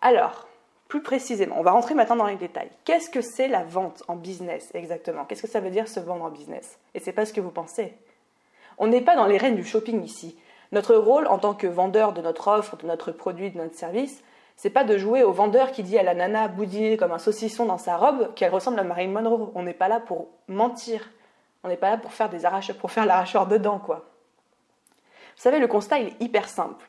Alors, 0.00 0.46
plus 0.94 1.02
précisément, 1.02 1.56
on 1.58 1.64
va 1.64 1.72
rentrer 1.72 1.96
maintenant 1.96 2.14
dans 2.14 2.26
les 2.28 2.36
détails. 2.36 2.70
Qu'est-ce 2.84 3.10
que 3.10 3.20
c'est 3.20 3.48
la 3.48 3.64
vente 3.64 4.04
en 4.06 4.14
business 4.14 4.70
exactement? 4.74 5.24
Qu'est-ce 5.24 5.42
que 5.42 5.48
ça 5.48 5.58
veut 5.58 5.70
dire 5.70 5.88
se 5.88 5.98
vendre 5.98 6.22
en 6.22 6.30
business? 6.30 6.78
Et 6.94 7.00
c'est 7.00 7.10
pas 7.10 7.26
ce 7.26 7.32
que 7.32 7.40
vous 7.40 7.50
pensez. 7.50 7.94
On 8.78 8.86
n'est 8.86 9.00
pas 9.00 9.16
dans 9.16 9.26
les 9.26 9.36
rênes 9.36 9.56
du 9.56 9.64
shopping 9.64 10.04
ici. 10.04 10.38
Notre 10.70 10.94
rôle 10.94 11.26
en 11.26 11.38
tant 11.38 11.52
que 11.52 11.66
vendeur 11.66 12.12
de 12.12 12.22
notre 12.22 12.46
offre, 12.46 12.76
de 12.76 12.86
notre 12.86 13.10
produit, 13.10 13.50
de 13.50 13.58
notre 13.58 13.74
service, 13.74 14.22
c'est 14.54 14.70
pas 14.70 14.84
de 14.84 14.96
jouer 14.96 15.24
au 15.24 15.32
vendeur 15.32 15.72
qui 15.72 15.82
dit 15.82 15.98
à 15.98 16.04
la 16.04 16.14
nana 16.14 16.46
boudinée 16.46 16.96
comme 16.96 17.10
un 17.10 17.18
saucisson 17.18 17.66
dans 17.66 17.76
sa 17.76 17.96
robe 17.96 18.32
qu'elle 18.34 18.52
ressemble 18.52 18.78
à 18.78 18.84
Marilyn 18.84 19.20
Monroe. 19.20 19.50
On 19.56 19.64
n'est 19.64 19.74
pas 19.74 19.88
là 19.88 19.98
pour 19.98 20.28
mentir. 20.46 21.10
On 21.64 21.68
n'est 21.68 21.76
pas 21.76 21.90
là 21.90 21.96
pour 21.96 22.12
faire 22.12 22.28
des 22.28 22.42
pour 22.78 22.92
faire 22.92 23.04
l'arracheur 23.04 23.48
dedans, 23.48 23.80
quoi. 23.80 24.04
Vous 25.34 25.42
savez, 25.42 25.58
le 25.58 25.66
constat, 25.66 25.98
il 25.98 26.06
est 26.06 26.22
hyper 26.22 26.48
simple. 26.48 26.86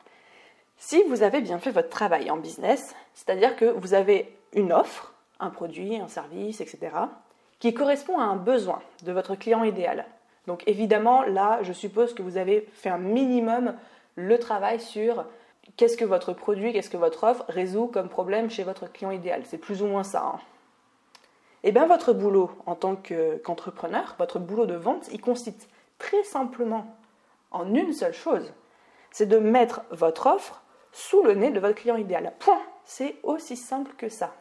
Si 0.78 1.02
vous 1.04 1.22
avez 1.22 1.40
bien 1.40 1.58
fait 1.58 1.70
votre 1.70 1.88
travail 1.88 2.30
en 2.30 2.36
business, 2.36 2.94
c'est-à-dire 3.14 3.56
que 3.56 3.64
vous 3.64 3.94
avez 3.94 4.36
une 4.52 4.72
offre, 4.72 5.14
un 5.40 5.50
produit, 5.50 5.98
un 5.98 6.08
service, 6.08 6.60
etc., 6.60 6.90
qui 7.58 7.72
correspond 7.72 8.18
à 8.18 8.24
un 8.24 8.36
besoin 8.36 8.80
de 9.04 9.12
votre 9.12 9.34
client 9.34 9.64
idéal. 9.64 10.04
Donc 10.46 10.62
évidemment, 10.66 11.22
là, 11.22 11.60
je 11.62 11.72
suppose 11.72 12.14
que 12.14 12.22
vous 12.22 12.36
avez 12.36 12.68
fait 12.72 12.90
un 12.90 12.98
minimum 12.98 13.74
le 14.16 14.38
travail 14.38 14.80
sur 14.80 15.24
qu'est-ce 15.76 15.96
que 15.96 16.04
votre 16.04 16.32
produit, 16.32 16.72
qu'est-ce 16.72 16.90
que 16.90 16.96
votre 16.96 17.24
offre 17.24 17.44
résout 17.48 17.86
comme 17.86 18.08
problème 18.08 18.50
chez 18.50 18.62
votre 18.62 18.90
client 18.90 19.10
idéal. 19.10 19.42
C'est 19.44 19.58
plus 19.58 19.82
ou 19.82 19.86
moins 19.86 20.04
ça. 20.04 20.34
Hein. 20.34 20.40
Et 21.62 21.70
eh 21.70 21.72
bien 21.72 21.86
votre 21.86 22.12
boulot 22.12 22.50
en 22.66 22.76
tant 22.76 22.94
qu'entrepreneur, 22.94 24.14
votre 24.18 24.38
boulot 24.38 24.66
de 24.66 24.76
vente, 24.76 25.08
il 25.10 25.20
consiste 25.20 25.68
très 25.98 26.22
simplement 26.22 26.94
en 27.50 27.74
une 27.74 27.92
seule 27.92 28.14
chose. 28.14 28.52
C'est 29.10 29.26
de 29.26 29.38
mettre 29.38 29.80
votre 29.90 30.26
offre 30.26 30.62
sous 30.92 31.22
le 31.22 31.34
nez 31.34 31.50
de 31.50 31.60
votre 31.60 31.74
client 31.74 31.96
idéal. 31.96 32.32
Point. 32.38 32.60
C'est 32.84 33.16
aussi 33.22 33.56
simple 33.56 33.92
que 33.96 34.08
ça. 34.08 34.34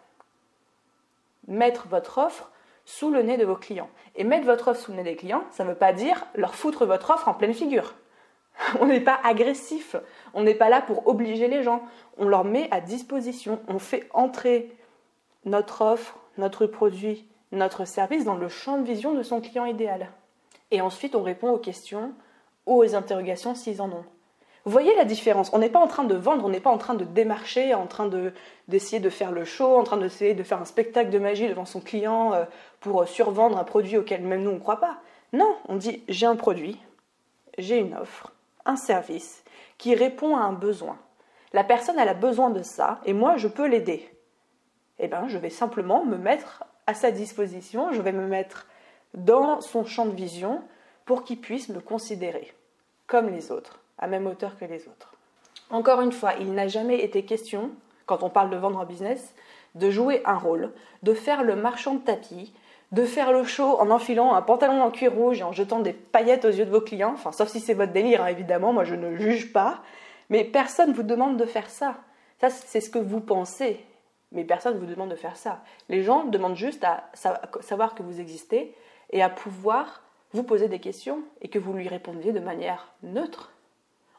Mettre 1.47 1.87
votre 1.87 2.19
offre 2.19 2.51
sous 2.85 3.09
le 3.09 3.23
nez 3.23 3.37
de 3.37 3.45
vos 3.45 3.55
clients. 3.55 3.89
Et 4.15 4.23
mettre 4.23 4.45
votre 4.45 4.69
offre 4.69 4.81
sous 4.81 4.91
le 4.91 4.97
nez 4.97 5.03
des 5.03 5.15
clients, 5.15 5.43
ça 5.51 5.63
ne 5.63 5.69
veut 5.69 5.75
pas 5.75 5.93
dire 5.93 6.25
leur 6.35 6.55
foutre 6.55 6.85
votre 6.85 7.09
offre 7.09 7.27
en 7.27 7.33
pleine 7.33 7.53
figure. 7.53 7.95
On 8.79 8.85
n'est 8.85 9.01
pas 9.01 9.19
agressif, 9.23 9.97
on 10.33 10.43
n'est 10.43 10.55
pas 10.55 10.69
là 10.69 10.81
pour 10.81 11.07
obliger 11.07 11.49
les 11.49 11.61
gens, 11.61 11.83
on 12.17 12.25
leur 12.25 12.45
met 12.45 12.69
à 12.71 12.79
disposition, 12.79 13.59
on 13.67 13.79
fait 13.79 14.07
entrer 14.13 14.73
notre 15.43 15.81
offre, 15.81 16.17
notre 16.37 16.65
produit, 16.65 17.27
notre 17.51 17.85
service 17.85 18.23
dans 18.23 18.35
le 18.35 18.47
champ 18.47 18.77
de 18.77 18.85
vision 18.85 19.13
de 19.13 19.23
son 19.23 19.41
client 19.41 19.65
idéal. 19.65 20.09
Et 20.71 20.81
ensuite, 20.81 21.15
on 21.15 21.21
répond 21.21 21.51
aux 21.51 21.59
questions 21.59 22.13
ou 22.65 22.81
aux 22.81 22.95
interrogations 22.95 23.55
s'ils 23.55 23.81
en 23.81 23.89
ont. 23.89 24.05
Vous 24.65 24.71
voyez 24.71 24.95
la 24.95 25.05
différence 25.05 25.51
On 25.53 25.59
n'est 25.59 25.69
pas 25.69 25.79
en 25.79 25.85
train 25.87 26.03
de 26.03 26.15
vendre, 26.15 26.43
on 26.43 26.49
n'est 26.49 26.59
pas 26.59 26.71
en 26.71 26.79
train 26.79 26.95
de 26.95 27.05
démarcher, 27.05 27.75
en 27.75 27.85
train 27.85 28.09
d'essayer 28.67 28.99
de, 28.99 29.09
faire 29.11 29.31
le 29.31 29.45
show, 29.45 29.77
en 29.77 29.83
train 29.83 29.97
d'essayer 29.97 30.33
de 30.33 30.41
faire 30.41 30.59
un 30.59 30.65
spectacle 30.65 31.11
de 31.11 31.19
magie 31.19 31.47
devant 31.47 31.65
son 31.65 31.81
client 31.81 32.33
euh, 32.33 32.45
pour 32.79 33.03
euh, 33.03 33.05
survendre 33.05 33.59
un 33.59 33.63
produit 33.63 33.97
auquel 33.97 34.23
même 34.23 34.41
nous 34.41 34.49
on 34.49 34.55
ne 34.55 34.59
croit 34.59 34.79
pas. 34.79 34.97
Non, 35.33 35.55
on 35.69 35.75
dit 35.75 36.03
j'ai 36.09 36.25
un 36.25 36.35
produit, 36.35 36.79
j'ai 37.59 37.77
une 37.77 37.93
offre, 37.93 38.31
un 38.65 38.75
service 38.75 39.43
qui 39.77 39.93
répond 39.93 40.35
à 40.35 40.41
un 40.41 40.53
besoin. 40.53 40.97
La 41.53 41.63
personne 41.63 41.99
elle 41.99 42.09
a 42.09 42.15
besoin 42.15 42.49
de 42.49 42.63
ça 42.63 43.01
et 43.05 43.13
moi 43.13 43.37
je 43.37 43.47
peux 43.47 43.67
l'aider. 43.67 44.09
Eh 44.97 45.07
bien, 45.07 45.27
je 45.27 45.37
vais 45.37 45.49
simplement 45.49 46.05
me 46.05 46.17
mettre 46.17 46.63
à 46.87 46.95
sa 46.95 47.11
disposition, 47.11 47.91
je 47.91 48.01
vais 48.01 48.13
me 48.13 48.25
mettre 48.25 48.65
dans 49.13 49.61
son 49.61 49.85
champ 49.85 50.05
de 50.05 50.15
vision 50.15 50.63
pour 51.05 51.23
qu'il 51.23 51.39
puisse 51.39 51.69
me 51.69 51.81
considérer 51.81 52.51
comme 53.05 53.29
les 53.29 53.51
autres 53.51 53.84
à 53.97 54.07
même 54.07 54.27
hauteur 54.27 54.57
que 54.57 54.65
les 54.65 54.87
autres. 54.87 55.13
Encore 55.69 56.01
une 56.01 56.11
fois, 56.11 56.33
il 56.39 56.53
n'a 56.53 56.67
jamais 56.67 56.99
été 57.03 57.25
question 57.25 57.71
quand 58.05 58.23
on 58.23 58.29
parle 58.29 58.49
de 58.49 58.57
vendre 58.57 58.79
en 58.79 58.85
business, 58.85 59.33
de 59.73 59.89
jouer 59.89 60.21
un 60.25 60.37
rôle, 60.37 60.71
de 61.03 61.13
faire 61.13 61.43
le 61.43 61.55
marchand 61.55 61.95
de 61.95 61.99
tapis, 61.99 62.53
de 62.91 63.03
faire 63.03 63.31
le 63.31 63.43
show 63.43 63.77
en 63.79 63.89
enfilant 63.89 64.35
un 64.35 64.41
pantalon 64.41 64.81
en 64.81 64.91
cuir 64.91 65.13
rouge 65.13 65.39
et 65.39 65.43
en 65.43 65.51
jetant 65.51 65.79
des 65.79 65.93
paillettes 65.93 66.45
aux 66.45 66.49
yeux 66.49 66.65
de 66.65 66.71
vos 66.71 66.81
clients, 66.81 67.13
enfin 67.13 67.31
sauf 67.31 67.49
si 67.49 67.59
c'est 67.59 67.73
votre 67.73 67.91
délire 67.91 68.23
hein, 68.23 68.27
évidemment, 68.27 68.73
moi 68.73 68.83
je 68.83 68.95
ne 68.95 69.15
juge 69.17 69.51
pas, 69.51 69.81
mais 70.29 70.43
personne 70.43 70.91
ne 70.91 70.95
vous 70.95 71.03
demande 71.03 71.37
de 71.37 71.45
faire 71.45 71.69
ça. 71.69 71.97
Ça 72.39 72.49
c'est 72.49 72.81
ce 72.81 72.89
que 72.89 72.99
vous 72.99 73.21
pensez, 73.21 73.83
mais 74.31 74.43
personne 74.43 74.75
ne 74.75 74.79
vous 74.79 74.85
demande 74.85 75.09
de 75.09 75.15
faire 75.15 75.35
ça. 75.35 75.63
Les 75.89 76.03
gens 76.03 76.25
demandent 76.25 76.55
juste 76.55 76.83
à 76.83 77.09
savoir 77.13 77.95
que 77.95 78.03
vous 78.03 78.21
existez 78.21 78.75
et 79.09 79.23
à 79.23 79.29
pouvoir 79.29 80.03
vous 80.33 80.43
poser 80.43 80.67
des 80.67 80.79
questions 80.79 81.23
et 81.41 81.47
que 81.47 81.59
vous 81.59 81.73
lui 81.73 81.87
répondiez 81.87 82.33
de 82.33 82.39
manière 82.39 82.93
neutre. 83.03 83.51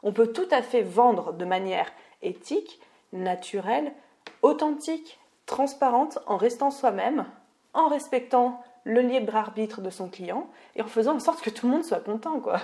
On 0.03 0.11
peut 0.11 0.31
tout 0.31 0.47
à 0.51 0.61
fait 0.61 0.81
vendre 0.81 1.33
de 1.33 1.45
manière 1.45 1.91
éthique, 2.21 2.79
naturelle, 3.13 3.93
authentique, 4.41 5.19
transparente, 5.45 6.19
en 6.27 6.37
restant 6.37 6.71
soi-même, 6.71 7.25
en 7.73 7.87
respectant 7.87 8.61
le 8.83 9.01
libre 9.01 9.35
arbitre 9.35 9.81
de 9.81 9.89
son 9.89 10.09
client 10.09 10.49
et 10.75 10.81
en 10.81 10.87
faisant 10.87 11.15
en 11.15 11.19
sorte 11.19 11.41
que 11.41 11.49
tout 11.49 11.67
le 11.67 11.73
monde 11.73 11.83
soit 11.83 11.99
content, 11.99 12.39
quoi. 12.39 12.59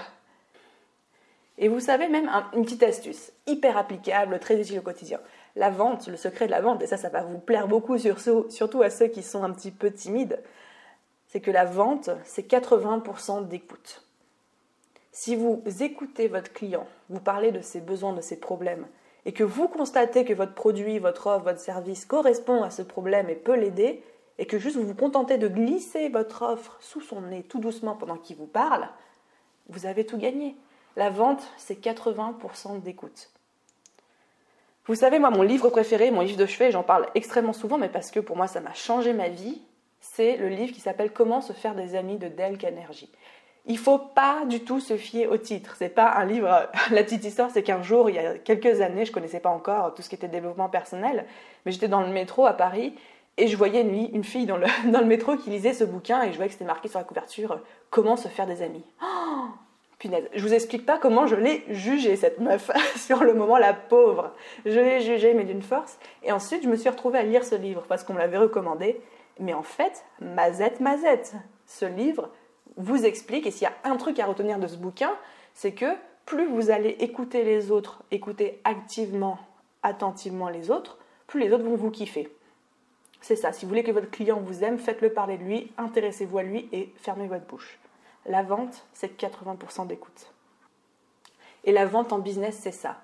Et 1.57 1.67
vous 1.67 1.79
savez 1.79 2.07
même 2.07 2.29
une 2.53 2.63
petite 2.63 2.81
astuce 2.81 3.31
hyper 3.45 3.77
applicable, 3.77 4.39
très 4.39 4.59
utile 4.59 4.79
au 4.79 4.81
quotidien. 4.81 5.19
La 5.55 5.69
vente, 5.69 6.07
le 6.07 6.17
secret 6.17 6.47
de 6.47 6.51
la 6.51 6.61
vente, 6.61 6.81
et 6.81 6.87
ça, 6.87 6.97
ça 6.97 7.09
va 7.09 7.21
vous 7.23 7.37
plaire 7.37 7.67
beaucoup, 7.67 7.97
surtout 7.97 8.81
à 8.81 8.89
ceux 8.89 9.07
qui 9.07 9.21
sont 9.21 9.43
un 9.43 9.51
petit 9.51 9.69
peu 9.69 9.91
timides, 9.91 10.41
c'est 11.27 11.41
que 11.41 11.51
la 11.51 11.65
vente, 11.65 12.09
c'est 12.23 12.49
80% 12.49 13.47
d'écoute. 13.47 14.03
Si 15.15 15.36
vous 15.36 15.62
écoutez 15.79 16.27
votre 16.27 16.51
client, 16.51 16.88
vous 17.10 17.20
parlez 17.20 17.51
de 17.51 17.62
ses 17.62 17.82
besoins, 17.82 18.13
de 18.13 18.22
ses 18.22 18.39
problèmes, 18.39 18.88
et 19.25 19.32
que 19.32 19.43
vous 19.43 19.67
constatez 19.67 20.25
que 20.25 20.34
votre 20.34 20.55
produit, 20.55 20.98
votre 20.98 21.27
offre, 21.27 21.46
votre 21.46 21.60
service 21.60 22.05
correspond 22.05 22.63
à 22.63 22.72
ce 22.72 22.82
problème 22.82 23.29
et 23.29 23.36
peut 23.36 23.55
l'aider, 23.55 24.01
et 24.39 24.48
que 24.48 24.58
juste 24.58 24.75
vous 24.75 24.88
vous 24.88 24.96
contentez 24.96 25.38
de 25.38 25.48
glisser 25.48 26.10
votre 26.10 26.41
offre 26.41 26.77
sous 26.82 27.00
son 27.00 27.22
nez 27.22 27.43
tout 27.43 27.60
doucement 27.60 27.96
pendant 27.96 28.17
qu'il 28.17 28.38
vous 28.38 28.48
parle, 28.48 28.89
vous 29.70 29.86
avez 29.86 30.03
tout 30.03 30.17
gagné. 30.17 30.55
La 30.96 31.12
vente, 31.12 31.43
c'est 31.58 31.79
80% 31.79 32.82
d'écoute. 32.82 33.29
Vous 34.88 34.96
savez, 34.96 35.20
moi, 35.20 35.29
mon 35.29 35.43
livre 35.43 35.70
préféré, 35.70 36.10
mon 36.10 36.22
livre 36.22 36.38
de 36.38 36.48
chevet, 36.48 36.72
j'en 36.72 36.82
parle 36.84 37.08
extrêmement 37.13 37.53
souvent, 37.53 37.77
mais 37.77 37.88
parce 37.88 38.10
que 38.10 38.20
pour 38.20 38.36
moi, 38.36 38.48
ça 38.48 38.62
m'a 38.62 38.74
changé 38.74 39.13
ma 39.13 39.29
vie, 39.29 39.62
c'est 40.01 40.38
le 40.38 40.50
livre 40.50 40.74
qui 40.74 40.82
s'appelle 40.82 41.13
Comment 41.13 41.39
se 41.39 41.53
faire 41.53 41.75
des 41.75 41.96
amis 41.96 42.17
de 42.17 42.27
Dale 42.27 42.58
Carnegie. 42.58 43.12
Il 43.65 43.77
faut 43.77 43.98
pas 43.98 44.43
du 44.46 44.60
tout 44.60 44.82
se 44.82 44.98
fier 44.98 45.27
au 45.27 45.38
titre. 45.38 45.75
C'est 45.77 45.89
pas 45.89 46.12
un 46.12 46.25
livre. 46.25 46.70
La 46.91 47.03
petite 47.03 47.24
histoire, 47.24 47.50
c'est 47.50 47.63
qu'un 47.63 47.82
jour, 47.82 48.10
il 48.10 48.15
y 48.15 48.20
a 48.20 48.38
quelques 48.38 48.82
années, 48.82 49.05
je 49.05 49.12
connaissais 49.12 49.39
pas 49.39 49.50
encore 49.50 49.93
tout 49.93 50.01
ce 50.01 50.10
qui 50.10 50.15
était 50.15 50.27
développement 50.27 50.70
personnel, 50.70 51.25
mais 51.65 51.72
j'étais 51.72 51.88
dans 51.88 52.01
le 52.01 52.10
métro 52.10 52.46
à 52.46 52.53
Paris 52.53 52.93
et 53.38 53.48
je 53.48 53.58
voyais 53.58 53.82
une, 53.82 54.24
fille 54.24 54.46
dans 54.46 54.58
le, 54.58 54.67
dans 54.91 55.00
le, 55.00 55.05
métro 55.05 55.38
qui 55.38 55.50
lisait 55.50 55.74
ce 55.74 55.84
bouquin 55.84 56.24
et 56.24 56.32
je 56.32 56.36
voyais 56.36 56.50
que 56.50 56.53
c'était 56.53 56.65
marqué 56.65 56.88
sur 56.88 57.00
la 57.00 57.05
couverture 57.05 57.60
Comment 57.89 58.17
se 58.17 58.27
faire 58.27 58.48
des 58.48 58.62
amis. 58.62 58.84
Oh 59.05 59.48
punaise, 60.00 60.27
je 60.34 60.46
vous 60.46 60.53
explique 60.53 60.86
pas 60.86 60.98
comment 60.98 61.27
je 61.27 61.36
l'ai 61.36 61.63
jugée 61.70 62.17
cette 62.17 62.39
meuf 62.39 62.70
sur 62.98 63.24
le 63.24 63.34
moment, 63.34 63.58
la 63.58 63.74
pauvre. 63.74 64.34
Je 64.65 64.77
l'ai 64.77 65.00
jugée 65.00 65.34
mais 65.34 65.46
d'une 65.46 65.62
force. 65.62 65.98
Et 66.24 66.34
ensuite, 66.34 66.63
je 66.63 66.67
me 66.67 66.75
suis 66.75 66.89
retrouvée 66.89 67.20
à 67.20 67.24
lire 67.24 67.46
ce 67.46 67.55
livre 67.55 67.86
parce 67.88 68.03
qu'on 68.03 68.13
me 68.13 68.20
l'avait 68.20 68.38
recommandé. 68.38 69.00
Mais 69.39 69.53
en 69.53 69.63
fait, 69.63 70.03
mazette, 70.20 70.82
mazette, 70.82 71.36
ce 71.67 71.86
livre 71.86 72.29
vous 72.75 73.05
explique, 73.05 73.46
et 73.46 73.51
s'il 73.51 73.63
y 73.63 73.72
a 73.72 73.74
un 73.84 73.98
truc 73.98 74.20
à 74.20 74.25
retenir 74.25 74.60
de 74.60 74.67
ce 74.67 74.77
bouquin, 74.77 75.13
c'est 75.53 75.74
que 75.74 75.93
plus 76.25 76.48
vous 76.48 76.72
allez 76.72 76.96
écouter 77.00 77.43
les 77.43 77.72
autres, 77.72 78.03
écouter 78.12 78.62
activement, 78.63 79.38
attentivement 79.84 80.50
les 80.50 80.72
autres, 80.72 80.98
plus 81.27 81.39
les 81.41 81.51
autres 81.51 81.63
vont 81.63 81.75
vous 81.75 81.91
kiffer. 81.91 82.32
C'est 83.22 83.36
ça. 83.36 83.53
Si 83.53 83.65
vous 83.65 83.70
voulez 83.70 83.84
que 83.84 83.91
votre 83.91 84.10
client 84.10 84.41
vous 84.41 84.63
aime, 84.63 84.77
faites-le 84.77 85.13
parler 85.13 85.38
de 85.38 85.43
lui, 85.43 85.72
intéressez-vous 85.77 86.38
à 86.38 86.43
lui 86.43 86.67
et 86.72 86.93
fermez 86.98 87.27
votre 87.27 87.46
bouche. 87.46 87.79
La 88.25 88.43
vente, 88.43 88.86
c'est 88.93 89.17
80% 89.17 89.88
d'écoute. 89.88 90.34
Et 91.63 91.72
la 91.72 91.86
vente 91.86 92.12
en 92.12 92.20
business, 92.20 92.58
c'est 92.62 92.72
ça. 92.72 92.98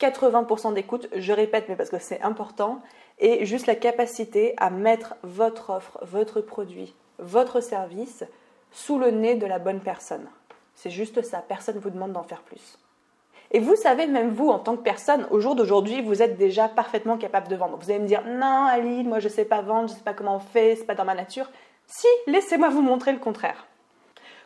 80% 0.00 0.74
d'écoute, 0.74 1.08
je 1.14 1.32
répète, 1.32 1.68
mais 1.68 1.76
parce 1.76 1.90
que 1.90 1.98
c'est 1.98 2.22
important, 2.22 2.80
et 3.18 3.44
juste 3.44 3.66
la 3.66 3.74
capacité 3.74 4.54
à 4.56 4.70
mettre 4.70 5.16
votre 5.22 5.70
offre, 5.70 5.98
votre 6.02 6.40
produit, 6.40 6.94
votre 7.18 7.60
service 7.60 8.24
sous 8.70 8.98
le 8.98 9.10
nez 9.10 9.34
de 9.34 9.46
la 9.46 9.58
bonne 9.58 9.80
personne. 9.80 10.28
C'est 10.74 10.90
juste 10.90 11.22
ça, 11.22 11.42
personne 11.46 11.76
ne 11.76 11.80
vous 11.80 11.90
demande 11.90 12.12
d'en 12.12 12.22
faire 12.22 12.42
plus. 12.42 12.78
Et 13.50 13.60
vous 13.60 13.76
savez, 13.76 14.06
même 14.06 14.30
vous, 14.30 14.48
en 14.48 14.58
tant 14.58 14.76
que 14.76 14.82
personne, 14.82 15.26
au 15.30 15.40
jour 15.40 15.54
d'aujourd'hui, 15.54 16.02
vous 16.02 16.22
êtes 16.22 16.36
déjà 16.36 16.68
parfaitement 16.68 17.16
capable 17.16 17.48
de 17.48 17.56
vendre. 17.56 17.78
Vous 17.78 17.90
allez 17.90 18.00
me 18.00 18.06
dire, 18.06 18.22
non, 18.26 18.66
Aline, 18.66 19.08
moi 19.08 19.20
je 19.20 19.28
ne 19.28 19.32
sais 19.32 19.44
pas 19.46 19.62
vendre, 19.62 19.88
je 19.88 19.94
ne 19.94 19.98
sais 19.98 20.04
pas 20.04 20.12
comment 20.14 20.36
on 20.36 20.40
fait, 20.40 20.76
c'est 20.76 20.84
pas 20.84 20.94
dans 20.94 21.04
ma 21.04 21.14
nature. 21.14 21.50
Si, 21.86 22.06
laissez-moi 22.26 22.68
vous 22.68 22.82
montrer 22.82 23.12
le 23.12 23.18
contraire. 23.18 23.67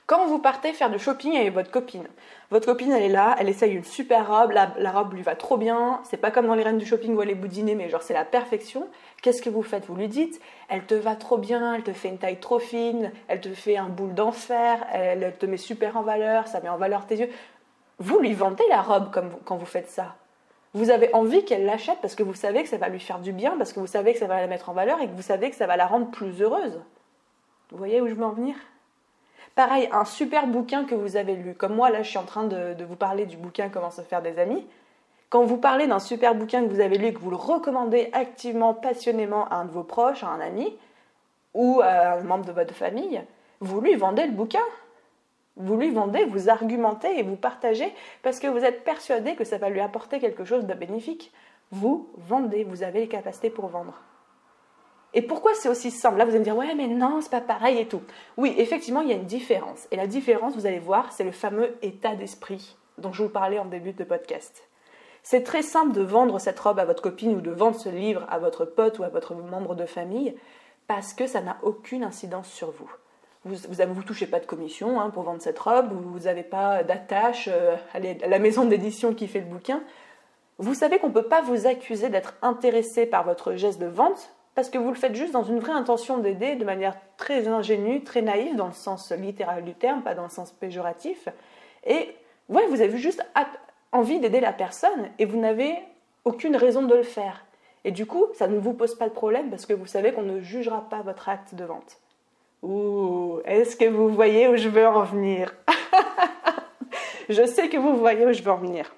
Quand 0.06 0.26
vous 0.26 0.40
partez 0.40 0.72
faire 0.72 0.90
du 0.90 0.98
shopping 0.98 1.36
avec 1.36 1.54
votre 1.54 1.70
copine, 1.70 2.08
votre 2.50 2.66
copine 2.66 2.90
elle 2.90 3.04
est 3.04 3.08
là, 3.08 3.36
elle 3.38 3.48
essaye 3.48 3.72
une 3.72 3.84
super 3.84 4.28
robe, 4.28 4.50
la, 4.50 4.90
robe 4.90 5.14
lui 5.14 5.22
va 5.22 5.36
trop 5.36 5.56
bien, 5.56 6.00
c'est 6.02 6.16
pas 6.16 6.32
comme 6.32 6.48
dans 6.48 6.56
les 6.56 6.64
reines 6.64 6.78
du 6.78 6.84
shopping 6.84 7.14
où 7.14 7.22
elle 7.22 7.30
est 7.30 7.36
boudinée, 7.36 7.76
mais 7.76 7.88
genre 7.88 8.02
c'est 8.02 8.12
la 8.12 8.24
perfection. 8.24 8.88
Qu'est-ce 9.22 9.40
que 9.40 9.48
vous 9.48 9.62
faites? 9.62 9.86
Vous 9.86 9.94
lui 9.94 10.08
dites, 10.08 10.40
elle 10.68 10.84
te 10.84 10.94
va 10.94 11.14
trop 11.14 11.38
bien, 11.38 11.74
elle 11.74 11.84
te 11.84 11.92
fait 11.92 12.08
une 12.08 12.18
taille 12.18 12.40
trop 12.40 12.58
fine, 12.58 13.12
elle 13.28 13.40
te 13.40 13.48
fait 13.50 13.76
un 13.76 13.88
boule 13.88 14.12
d'enfer, 14.12 14.84
elle 14.92 15.34
te 15.38 15.46
met 15.46 15.56
super 15.56 15.96
en 15.96 16.02
valeur, 16.02 16.48
ça 16.48 16.60
met 16.60 16.68
en 16.68 16.78
valeur 16.78 17.06
tes 17.06 17.16
yeux. 17.16 17.30
Vous 17.98 18.18
lui 18.18 18.34
vendez 18.34 18.64
la 18.68 18.82
robe 18.82 19.12
comme 19.12 19.30
quand 19.44 19.56
vous 19.56 19.66
faites 19.66 19.88
ça. 19.88 20.16
Vous 20.74 20.90
avez 20.90 21.14
envie 21.14 21.44
qu'elle 21.44 21.64
l'achète 21.64 21.98
parce 22.02 22.16
que 22.16 22.22
vous 22.22 22.34
savez 22.34 22.64
que 22.64 22.68
ça 22.68 22.78
va 22.78 22.88
lui 22.88 22.98
faire 22.98 23.20
du 23.20 23.32
bien, 23.32 23.56
parce 23.56 23.72
que 23.72 23.78
vous 23.78 23.86
savez 23.86 24.14
que 24.14 24.18
ça 24.18 24.26
va 24.26 24.40
la 24.40 24.46
mettre 24.48 24.68
en 24.68 24.72
valeur 24.72 25.00
et 25.00 25.06
que 25.06 25.12
vous 25.12 25.22
savez 25.22 25.50
que 25.50 25.56
ça 25.56 25.66
va 25.66 25.76
la 25.76 25.86
rendre 25.86 26.10
plus 26.10 26.42
heureuse. 26.42 26.80
Vous 27.70 27.78
voyez 27.78 28.00
où 28.00 28.08
je 28.08 28.14
veux 28.14 28.24
en 28.24 28.32
venir? 28.32 28.56
Pareil, 29.54 29.88
un 29.92 30.04
super 30.04 30.46
bouquin 30.46 30.84
que 30.84 30.94
vous 30.94 31.16
avez 31.16 31.36
lu. 31.36 31.54
Comme 31.54 31.74
moi, 31.74 31.90
là, 31.90 32.02
je 32.02 32.08
suis 32.08 32.18
en 32.18 32.24
train 32.24 32.44
de, 32.44 32.82
vous 32.84 32.96
parler 32.96 33.26
du 33.26 33.36
bouquin 33.36 33.68
Comment 33.68 33.90
se 33.90 34.00
faire 34.00 34.22
des 34.22 34.38
amis. 34.38 34.66
Quand 35.28 35.44
vous 35.44 35.58
parlez 35.58 35.86
d'un 35.86 35.98
super 35.98 36.34
bouquin 36.34 36.62
que 36.62 36.68
vous 36.68 36.80
avez 36.80 36.98
lu 36.98 37.06
et 37.06 37.14
que 37.14 37.18
vous 37.18 37.30
le 37.30 37.36
recommandez 37.36 38.10
activement, 38.12 38.74
passionnément 38.74 39.48
à 39.48 39.56
un 39.56 39.64
de 39.64 39.70
vos 39.70 39.82
proches, 39.82 40.24
à 40.24 40.28
un 40.28 40.40
ami 40.40 40.76
ou 41.54 41.80
à 41.82 42.14
un 42.14 42.22
membre 42.22 42.44
de 42.44 42.52
votre 42.52 42.74
famille, 42.74 43.22
vous 43.60 43.80
lui 43.80 43.94
vendez 43.94 44.26
le 44.26 44.32
bouquin. 44.32 44.64
Vous 45.56 45.76
lui 45.76 45.90
vendez, 45.90 46.24
vous 46.24 46.48
argumentez 46.48 47.18
et 47.18 47.22
vous 47.22 47.36
partagez 47.36 47.92
parce 48.22 48.40
que 48.40 48.46
vous 48.46 48.64
êtes 48.64 48.84
persuadé 48.84 49.34
que 49.34 49.44
ça 49.44 49.58
va 49.58 49.68
lui 49.68 49.80
apporter 49.80 50.18
quelque 50.18 50.44
chose 50.44 50.66
de 50.66 50.74
bénéfique. 50.74 51.30
Vous 51.70 52.08
vendez, 52.16 52.64
vous 52.64 52.82
avez 52.82 53.00
les 53.00 53.08
capacités 53.08 53.50
pour 53.50 53.66
vendre. 53.66 54.00
Et 55.14 55.22
pourquoi 55.22 55.52
c'est 55.54 55.68
aussi 55.68 55.90
simple 55.90 56.16
Là, 56.18 56.24
vous 56.24 56.30
allez 56.30 56.38
me 56.38 56.44
dire, 56.44 56.56
ouais, 56.56 56.74
mais 56.74 56.88
non, 56.88 57.20
c'est 57.20 57.30
pas 57.30 57.40
pareil 57.40 57.78
et 57.78 57.86
tout. 57.86 58.02
Oui, 58.36 58.54
effectivement, 58.56 59.02
il 59.02 59.08
y 59.08 59.12
a 59.12 59.16
une 59.16 59.26
différence. 59.26 59.86
Et 59.90 59.96
la 59.96 60.06
différence, 60.06 60.54
vous 60.54 60.66
allez 60.66 60.78
voir, 60.78 61.12
c'est 61.12 61.24
le 61.24 61.32
fameux 61.32 61.76
état 61.82 62.14
d'esprit 62.14 62.76
dont 62.98 63.12
je 63.12 63.22
vous 63.22 63.28
parlais 63.28 63.58
en 63.58 63.66
début 63.66 63.92
de 63.92 64.04
podcast. 64.04 64.68
C'est 65.22 65.44
très 65.44 65.62
simple 65.62 65.92
de 65.92 66.02
vendre 66.02 66.38
cette 66.38 66.58
robe 66.58 66.78
à 66.78 66.84
votre 66.84 67.02
copine 67.02 67.36
ou 67.36 67.40
de 67.40 67.50
vendre 67.50 67.78
ce 67.78 67.88
livre 67.88 68.26
à 68.28 68.38
votre 68.38 68.64
pote 68.64 68.98
ou 68.98 69.04
à 69.04 69.08
votre 69.08 69.34
membre 69.34 69.74
de 69.74 69.86
famille 69.86 70.34
parce 70.88 71.14
que 71.14 71.26
ça 71.26 71.40
n'a 71.40 71.58
aucune 71.62 72.02
incidence 72.02 72.48
sur 72.48 72.70
vous. 72.70 72.90
Vous 73.44 73.54
ne 73.54 73.92
vous, 73.92 74.02
touchez 74.02 74.26
pas 74.26 74.40
de 74.40 74.46
commission 74.46 75.00
hein, 75.00 75.10
pour 75.10 75.24
vendre 75.24 75.42
cette 75.42 75.58
robe, 75.58 75.92
vous 75.92 76.20
n'avez 76.20 76.44
pas 76.44 76.84
d'attache 76.84 77.48
euh, 77.52 77.76
à 77.92 77.98
la 78.28 78.38
maison 78.38 78.64
d'édition 78.64 79.14
qui 79.14 79.26
fait 79.26 79.40
le 79.40 79.46
bouquin. 79.46 79.82
Vous 80.58 80.74
savez 80.74 80.98
qu'on 80.98 81.08
ne 81.08 81.12
peut 81.12 81.24
pas 81.24 81.42
vous 81.42 81.66
accuser 81.66 82.08
d'être 82.08 82.34
intéressé 82.42 83.04
par 83.06 83.24
votre 83.24 83.54
geste 83.54 83.80
de 83.80 83.86
vente 83.86 84.30
parce 84.54 84.68
que 84.68 84.78
vous 84.78 84.88
le 84.88 84.94
faites 84.94 85.14
juste 85.14 85.32
dans 85.32 85.44
une 85.44 85.58
vraie 85.58 85.72
intention 85.72 86.18
d'aider, 86.18 86.56
de 86.56 86.64
manière 86.64 86.96
très 87.16 87.48
ingénue, 87.48 88.04
très 88.04 88.22
naïve, 88.22 88.56
dans 88.56 88.66
le 88.66 88.72
sens 88.72 89.12
littéral 89.12 89.64
du 89.64 89.74
terme, 89.74 90.02
pas 90.02 90.14
dans 90.14 90.24
le 90.24 90.28
sens 90.28 90.52
péjoratif. 90.52 91.28
Et 91.84 92.14
ouais, 92.48 92.66
vous 92.68 92.80
avez 92.82 92.98
juste 92.98 93.24
envie 93.92 94.20
d'aider 94.20 94.40
la 94.40 94.52
personne 94.52 95.08
et 95.18 95.24
vous 95.24 95.38
n'avez 95.38 95.74
aucune 96.24 96.56
raison 96.56 96.82
de 96.82 96.94
le 96.94 97.02
faire. 97.02 97.44
Et 97.84 97.90
du 97.90 98.06
coup, 98.06 98.26
ça 98.34 98.46
ne 98.46 98.58
vous 98.58 98.74
pose 98.74 98.94
pas 98.94 99.08
de 99.08 99.14
problème 99.14 99.50
parce 99.50 99.66
que 99.66 99.72
vous 99.72 99.86
savez 99.86 100.12
qu'on 100.12 100.22
ne 100.22 100.40
jugera 100.40 100.88
pas 100.88 101.02
votre 101.02 101.28
acte 101.28 101.54
de 101.54 101.64
vente. 101.64 101.98
Ouh, 102.62 103.40
est-ce 103.44 103.74
que 103.74 103.86
vous 103.86 104.08
voyez 104.08 104.48
où 104.48 104.56
je 104.56 104.68
veux 104.68 104.86
en 104.86 105.02
venir? 105.02 105.52
Je 107.28 107.46
sais 107.46 107.68
que 107.68 107.76
vous 107.76 107.96
voyez 107.96 108.26
où 108.26 108.32
je 108.32 108.42
veux 108.42 108.50
en 108.50 108.56
venir. 108.56 108.94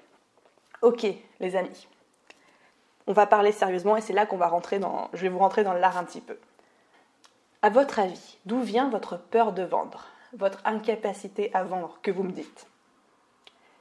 Ok, 0.81 1.05
les 1.39 1.55
amis 1.55 1.87
on 3.07 3.13
va 3.13 3.25
parler 3.25 3.51
sérieusement 3.51 3.97
et 3.97 4.01
c'est 4.01 4.13
là 4.13 4.25
qu'on 4.25 4.37
va 4.37 4.47
rentrer 4.47 4.79
dans. 4.79 5.09
Je 5.13 5.21
vais 5.21 5.29
vous 5.29 5.39
rentrer 5.39 5.63
dans 5.63 5.73
l'art 5.73 5.97
un 5.97 6.03
petit 6.03 6.21
peu. 6.21 6.37
À 7.61 7.69
votre 7.69 7.99
avis, 7.99 8.37
d'où 8.45 8.61
vient 8.61 8.89
votre 8.89 9.17
peur 9.17 9.51
de 9.51 9.63
vendre, 9.63 10.05
votre 10.37 10.59
incapacité 10.65 11.51
à 11.53 11.63
vendre 11.63 11.99
que 12.01 12.11
vous 12.11 12.23
me 12.23 12.31
dites? 12.31 12.67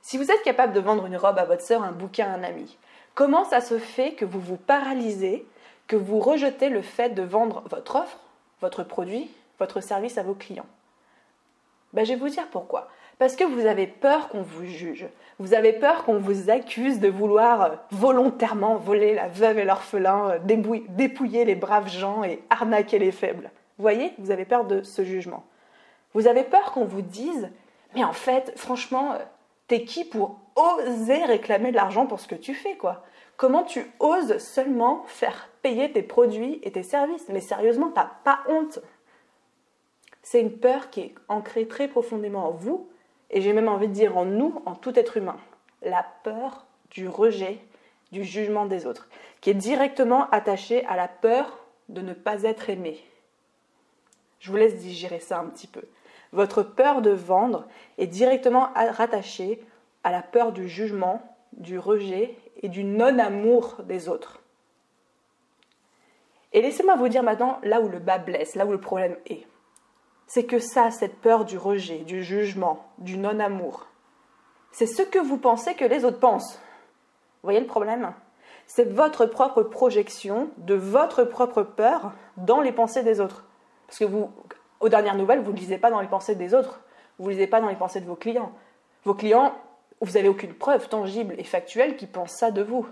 Si 0.03 0.19
vous 0.19 0.31
êtes 0.31 0.43
capable 0.43 0.75
de 0.75 0.81
vendre 0.81 1.07
une 1.07 1.17
robe 1.17 1.39
à 1.39 1.45
votre 1.45 1.63
sœur, 1.63 1.83
un 1.83 1.93
bouquin 1.93 2.27
à 2.27 2.35
un 2.35 2.43
ami, 2.43 2.77
comment 3.15 3.45
ça 3.45 3.61
se 3.61 3.79
fait 3.79 4.13
que 4.13 4.25
vous 4.25 4.41
vous 4.41 4.57
paralysez, 4.57 5.47
que 5.87 5.97
vous 5.97 6.21
rejetez 6.21 6.69
le 6.69 6.83
fait 6.83 7.11
de 7.11 7.23
vendre 7.23 7.63
votre 7.69 7.97
offre, 7.97 8.21
votre 8.61 8.85
produit, 8.85 9.31
votre 9.59 9.81
service 9.81 10.19
à 10.19 10.23
vos 10.23 10.35
clients? 10.35 10.67
Ben, 11.95 12.05
Je 12.05 12.13
vais 12.13 12.19
vous 12.19 12.29
dire 12.29 12.47
pourquoi. 12.51 12.89
Parce 13.19 13.37
que 13.37 13.45
vous 13.45 13.67
avez 13.67 13.87
peur 13.87 14.29
qu'on 14.29 14.43
vous 14.43 14.65
juge. 14.67 15.07
Vous 15.39 15.55
avez 15.55 15.73
peur 15.73 16.05
qu'on 16.05 16.19
vous 16.19 16.51
accuse 16.51 17.01
de 17.01 17.09
vouloir 17.09 17.63
euh, 17.63 17.69
volontairement 17.91 18.77
voler 18.77 19.15
la 19.15 19.29
veuve 19.29 19.59
et 19.59 19.65
l'orphelin, 19.65 20.31
euh, 20.31 20.39
dépouiller 20.89 21.45
les 21.45 21.55
braves 21.55 21.89
gens 21.89 22.25
et 22.25 22.43
arnaquer 22.51 22.99
les 22.99 23.13
faibles. 23.13 23.51
Vous 23.79 23.83
voyez, 23.83 24.13
vous 24.19 24.31
avez 24.31 24.45
peur 24.45 24.65
de 24.65 24.83
ce 24.83 25.05
jugement. 25.05 25.45
Vous 26.13 26.29
avez 26.29 26.45
peur 26.45 26.73
qu'on 26.73 26.85
vous 26.85 27.03
dise, 27.03 27.51
mais 27.95 28.05
en 28.05 28.13
fait, 28.13 28.53
franchement, 28.57 29.13
euh, 29.13 29.19
t'es 29.67 29.85
qui 29.85 30.05
pour 30.05 30.39
oser 30.57 31.25
réclamer 31.25 31.71
de 31.71 31.77
l'argent 31.77 32.07
pour 32.07 32.21
ce 32.21 32.29
que 32.29 32.37
tu 32.37 32.55
fais, 32.55 32.77
quoi? 32.77 33.03
Comment 33.37 33.65
tu 33.65 33.85
oses 33.99 34.39
seulement 34.39 35.03
faire 35.07 35.49
payer 35.63 35.91
tes 35.91 36.03
produits 36.03 36.61
et 36.63 36.71
tes 36.71 36.85
services? 36.85 37.27
Mais 37.29 37.41
sérieusement, 37.41 37.91
t'as 37.93 38.11
pas 38.23 38.41
honte 38.49 38.79
C'est 40.25 40.41
une 40.41 40.59
peur 40.59 40.89
qui 40.89 41.01
est 41.03 41.15
ancrée 41.29 41.69
très 41.69 41.87
profondément 41.87 42.49
en 42.49 42.51
vous, 42.51 42.89
et 43.31 43.43
j'ai 43.43 43.53
même 43.53 43.69
envie 43.69 43.89
de 43.89 43.93
dire 43.93 44.17
en 44.17 44.25
nous, 44.25 44.63
en 44.65 44.75
tout 44.75 44.99
être 44.99 45.19
humain. 45.19 45.37
La 45.83 46.05
peur 46.23 46.65
du 46.91 47.07
rejet, 47.09 47.59
du 48.11 48.25
jugement 48.25 48.65
des 48.65 48.87
autres, 48.87 49.09
qui 49.43 49.51
est 49.51 49.55
directement 49.55 50.31
attachée 50.31 50.85
à 50.87 50.97
la 50.97 51.09
peur 51.09 51.59
de 51.91 52.01
ne 52.01 52.15
pas 52.15 52.45
être 52.45 52.71
aimé. 52.71 53.05
Je 54.41 54.51
vous 54.51 54.57
laisse 54.57 54.77
digérer 54.77 55.21
ça 55.21 55.39
un 55.41 55.47
petit 55.47 55.67
peu. 55.67 55.83
Votre 56.33 56.63
peur 56.63 57.03
de 57.03 57.11
vendre 57.11 57.67
est 57.99 58.07
directement 58.07 58.71
rattachée 58.75 59.63
à 60.05 60.11
la 60.11 60.23
peur 60.23 60.53
du 60.53 60.71
jugement, 60.71 61.21
du 61.53 61.79
rejet 61.79 62.35
et 62.63 62.69
du 62.69 62.83
non-amour 62.83 63.83
des 63.85 64.09
autres. 64.09 64.41
Et 66.55 66.63
laissez-moi 66.63 66.97
vous 66.97 67.09
dire 67.09 67.23
maintenant 67.23 67.59
là 67.63 67.83
où 67.83 67.89
le 67.89 67.99
bas 67.99 68.19
blesse, 68.19 68.55
là 68.55 68.65
où 68.65 68.73
le 68.73 68.81
problème 68.81 69.17
est. 69.27 69.47
C'est 70.27 70.45
que 70.45 70.59
ça, 70.59 70.91
cette 70.91 71.21
peur 71.21 71.45
du 71.45 71.59
rejet, 71.59 71.99
du 71.99 72.23
jugement, 72.23 72.85
du 72.99 73.19
non-amour, 73.19 73.87
c'est 74.73 74.87
ce 74.87 75.03
que 75.03 75.19
vous 75.19 75.39
pensez 75.39 75.75
que 75.75 75.85
les 75.85 76.05
autres 76.05 76.19
pensent. 76.19 76.55
Vous 76.55 77.47
voyez 77.47 77.61
le 77.61 77.67
problème? 77.67 78.13
C'est 78.67 78.91
votre 78.91 79.27
propre 79.27 79.63
projection 79.63 80.49
de 80.57 80.75
votre 80.75 81.25
propre 81.25 81.63
peur 81.63 82.13
dans 82.37 82.61
les 82.61 82.73
pensées 82.73 83.03
des 83.03 83.21
autres. 83.21 83.45
Parce 83.87 83.99
que 83.99 84.05
vous, 84.05 84.31
aux 84.81 84.89
dernières 84.89 85.17
nouvelles, 85.17 85.41
vous 85.41 85.53
ne 85.53 85.57
lisez 85.57 85.79
pas 85.79 85.91
dans 85.91 86.01
les 86.01 86.09
pensées 86.09 86.35
des 86.35 86.55
autres, 86.55 86.81
vous 87.19 87.27
ne 87.27 87.33
lisez 87.33 87.47
pas 87.47 87.61
dans 87.61 87.69
les 87.69 87.77
pensées 87.77 88.01
de 88.01 88.07
vos 88.07 88.17
clients. 88.17 88.53
Vos 89.05 89.15
clients, 89.15 89.55
vous 90.01 90.13
n'avez 90.13 90.29
aucune 90.29 90.55
preuve 90.55 90.89
tangible 90.89 91.35
et 91.39 91.45
factuelle 91.45 91.97
qui 91.97 92.07
pense 92.07 92.33
ça 92.33 92.51
de 92.51 92.63
vous. 92.63 92.87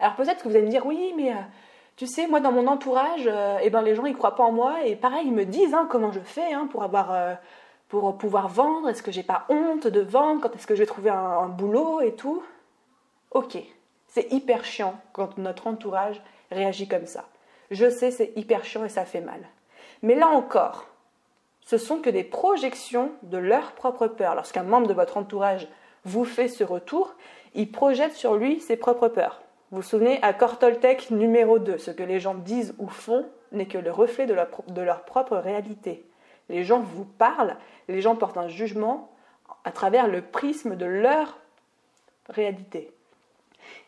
Alors 0.00 0.16
peut-être 0.16 0.42
que 0.42 0.48
vous 0.48 0.56
allez 0.56 0.66
me 0.66 0.70
dire, 0.70 0.86
oui, 0.86 1.14
mais 1.16 1.32
euh, 1.32 1.40
tu 1.96 2.06
sais, 2.06 2.26
moi 2.26 2.40
dans 2.40 2.52
mon 2.52 2.66
entourage, 2.66 3.26
euh, 3.26 3.58
eh 3.62 3.70
ben, 3.70 3.82
les 3.82 3.94
gens 3.94 4.06
ils 4.06 4.16
croient 4.16 4.34
pas 4.34 4.44
en 4.44 4.52
moi 4.52 4.84
et 4.84 4.96
pareil, 4.96 5.26
ils 5.26 5.32
me 5.32 5.44
disent 5.44 5.74
hein, 5.74 5.86
comment 5.90 6.12
je 6.12 6.20
fais 6.20 6.52
hein, 6.52 6.68
pour 6.70 6.82
avoir, 6.82 7.12
euh, 7.12 7.34
pour 7.88 8.16
pouvoir 8.18 8.48
vendre. 8.48 8.88
Est-ce 8.88 9.02
que 9.02 9.12
j'ai 9.12 9.22
pas 9.22 9.44
honte 9.48 9.86
de 9.86 10.00
vendre? 10.00 10.40
Quand 10.42 10.54
est-ce 10.54 10.66
que 10.66 10.74
je 10.74 10.80
vais 10.80 10.86
trouver 10.86 11.10
un 11.10 11.48
boulot 11.48 12.00
et 12.00 12.14
tout? 12.14 12.42
Ok, 13.30 13.58
c'est 14.08 14.32
hyper 14.32 14.64
chiant 14.64 14.94
quand 15.12 15.38
notre 15.38 15.66
entourage 15.66 16.22
réagit 16.50 16.88
comme 16.88 17.06
ça. 17.06 17.24
Je 17.70 17.88
sais, 17.90 18.10
c'est 18.10 18.32
hyper 18.36 18.64
chiant 18.64 18.84
et 18.84 18.88
ça 18.88 19.04
fait 19.04 19.20
mal. 19.20 19.40
Mais 20.02 20.14
là 20.14 20.28
encore, 20.28 20.86
ce 21.64 21.78
sont 21.78 21.98
que 21.98 22.10
des 22.10 22.24
projections 22.24 23.12
de 23.22 23.38
leur 23.38 23.72
propre 23.72 24.06
peur. 24.06 24.34
Lorsqu'un 24.34 24.62
membre 24.62 24.86
de 24.86 24.94
votre 24.94 25.16
entourage 25.16 25.68
vous 26.04 26.24
fait 26.24 26.48
ce 26.48 26.62
retour, 26.62 27.14
il 27.54 27.72
projette 27.72 28.14
sur 28.14 28.36
lui 28.36 28.60
ses 28.60 28.76
propres 28.76 29.08
peurs. 29.08 29.40
Vous 29.70 29.78
vous 29.78 29.82
souvenez, 29.82 30.22
à 30.22 30.32
Cortoltech 30.32 31.10
numéro 31.10 31.58
2, 31.58 31.78
ce 31.78 31.90
que 31.90 32.02
les 32.02 32.20
gens 32.20 32.34
disent 32.34 32.74
ou 32.78 32.88
font 32.88 33.26
n'est 33.52 33.66
que 33.66 33.78
le 33.78 33.90
reflet 33.90 34.26
de 34.26 34.34
leur, 34.34 34.48
de 34.68 34.82
leur 34.82 35.04
propre 35.04 35.36
réalité. 35.36 36.04
Les 36.48 36.64
gens 36.64 36.80
vous 36.80 37.04
parlent, 37.04 37.56
les 37.88 38.00
gens 38.00 38.16
portent 38.16 38.36
un 38.36 38.48
jugement 38.48 39.10
à 39.64 39.72
travers 39.72 40.06
le 40.06 40.22
prisme 40.22 40.76
de 40.76 40.86
leur 40.86 41.38
réalité. 42.28 42.92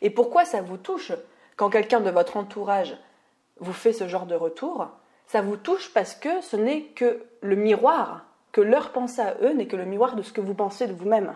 Et 0.00 0.10
pourquoi 0.10 0.44
ça 0.44 0.62
vous 0.62 0.78
touche 0.78 1.12
quand 1.56 1.70
quelqu'un 1.70 2.00
de 2.00 2.10
votre 2.10 2.36
entourage 2.36 2.96
vous 3.58 3.72
fait 3.72 3.92
ce 3.92 4.08
genre 4.08 4.26
de 4.26 4.34
retour? 4.34 4.88
Ça 5.26 5.42
vous 5.42 5.56
touche 5.56 5.92
parce 5.92 6.14
que 6.14 6.40
ce 6.40 6.56
n'est 6.56 6.82
que 6.82 7.24
le 7.40 7.56
miroir, 7.56 8.24
que 8.52 8.60
leur 8.60 8.92
pensée 8.92 9.20
à 9.20 9.36
eux 9.42 9.52
n'est 9.52 9.66
que 9.66 9.76
le 9.76 9.84
miroir 9.84 10.16
de 10.16 10.22
ce 10.22 10.32
que 10.32 10.40
vous 10.40 10.54
pensez 10.54 10.86
de 10.86 10.94
vous-même. 10.94 11.34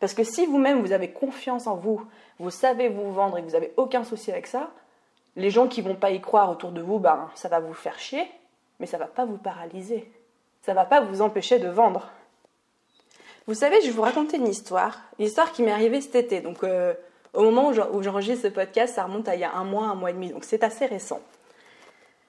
Parce 0.00 0.14
que 0.14 0.24
si 0.24 0.46
vous-même 0.46 0.80
vous 0.80 0.92
avez 0.92 1.10
confiance 1.10 1.66
en 1.66 1.76
vous, 1.76 2.06
vous 2.38 2.50
savez 2.50 2.88
vous 2.88 3.12
vendre 3.12 3.38
et 3.38 3.42
que 3.42 3.46
vous 3.46 3.52
n'avez 3.52 3.72
aucun 3.76 4.04
souci 4.04 4.30
avec 4.30 4.46
ça, 4.46 4.70
les 5.36 5.50
gens 5.50 5.68
qui 5.68 5.82
vont 5.82 5.94
pas 5.94 6.10
y 6.10 6.20
croire 6.20 6.50
autour 6.50 6.72
de 6.72 6.80
vous, 6.80 6.98
ben 6.98 7.30
ça 7.34 7.48
va 7.48 7.60
vous 7.60 7.74
faire 7.74 7.98
chier, 7.98 8.28
mais 8.80 8.86
ça 8.86 8.98
va 8.98 9.06
pas 9.06 9.24
vous 9.24 9.38
paralyser. 9.38 10.10
Ça 10.62 10.74
va 10.74 10.84
pas 10.84 11.00
vous 11.00 11.22
empêcher 11.22 11.58
de 11.58 11.68
vendre. 11.68 12.10
Vous 13.46 13.54
savez, 13.54 13.80
je 13.80 13.86
vais 13.86 13.92
vous 13.92 14.02
raconter 14.02 14.36
une 14.36 14.48
histoire, 14.48 15.00
une 15.18 15.26
histoire 15.26 15.52
qui 15.52 15.62
m'est 15.62 15.72
arrivée 15.72 16.00
cet 16.00 16.16
été. 16.16 16.40
Donc 16.40 16.62
euh, 16.62 16.94
au 17.34 17.42
moment 17.42 17.68
où 17.68 18.02
j'enregistre 18.02 18.48
ce 18.48 18.52
podcast, 18.52 18.94
ça 18.94 19.04
remonte 19.04 19.28
à 19.28 19.34
il 19.34 19.40
y 19.40 19.44
a 19.44 19.54
un 19.54 19.64
mois, 19.64 19.86
un 19.86 19.94
mois 19.94 20.10
et 20.10 20.12
demi, 20.12 20.30
donc 20.30 20.44
c'est 20.44 20.62
assez 20.62 20.86
récent. 20.86 21.20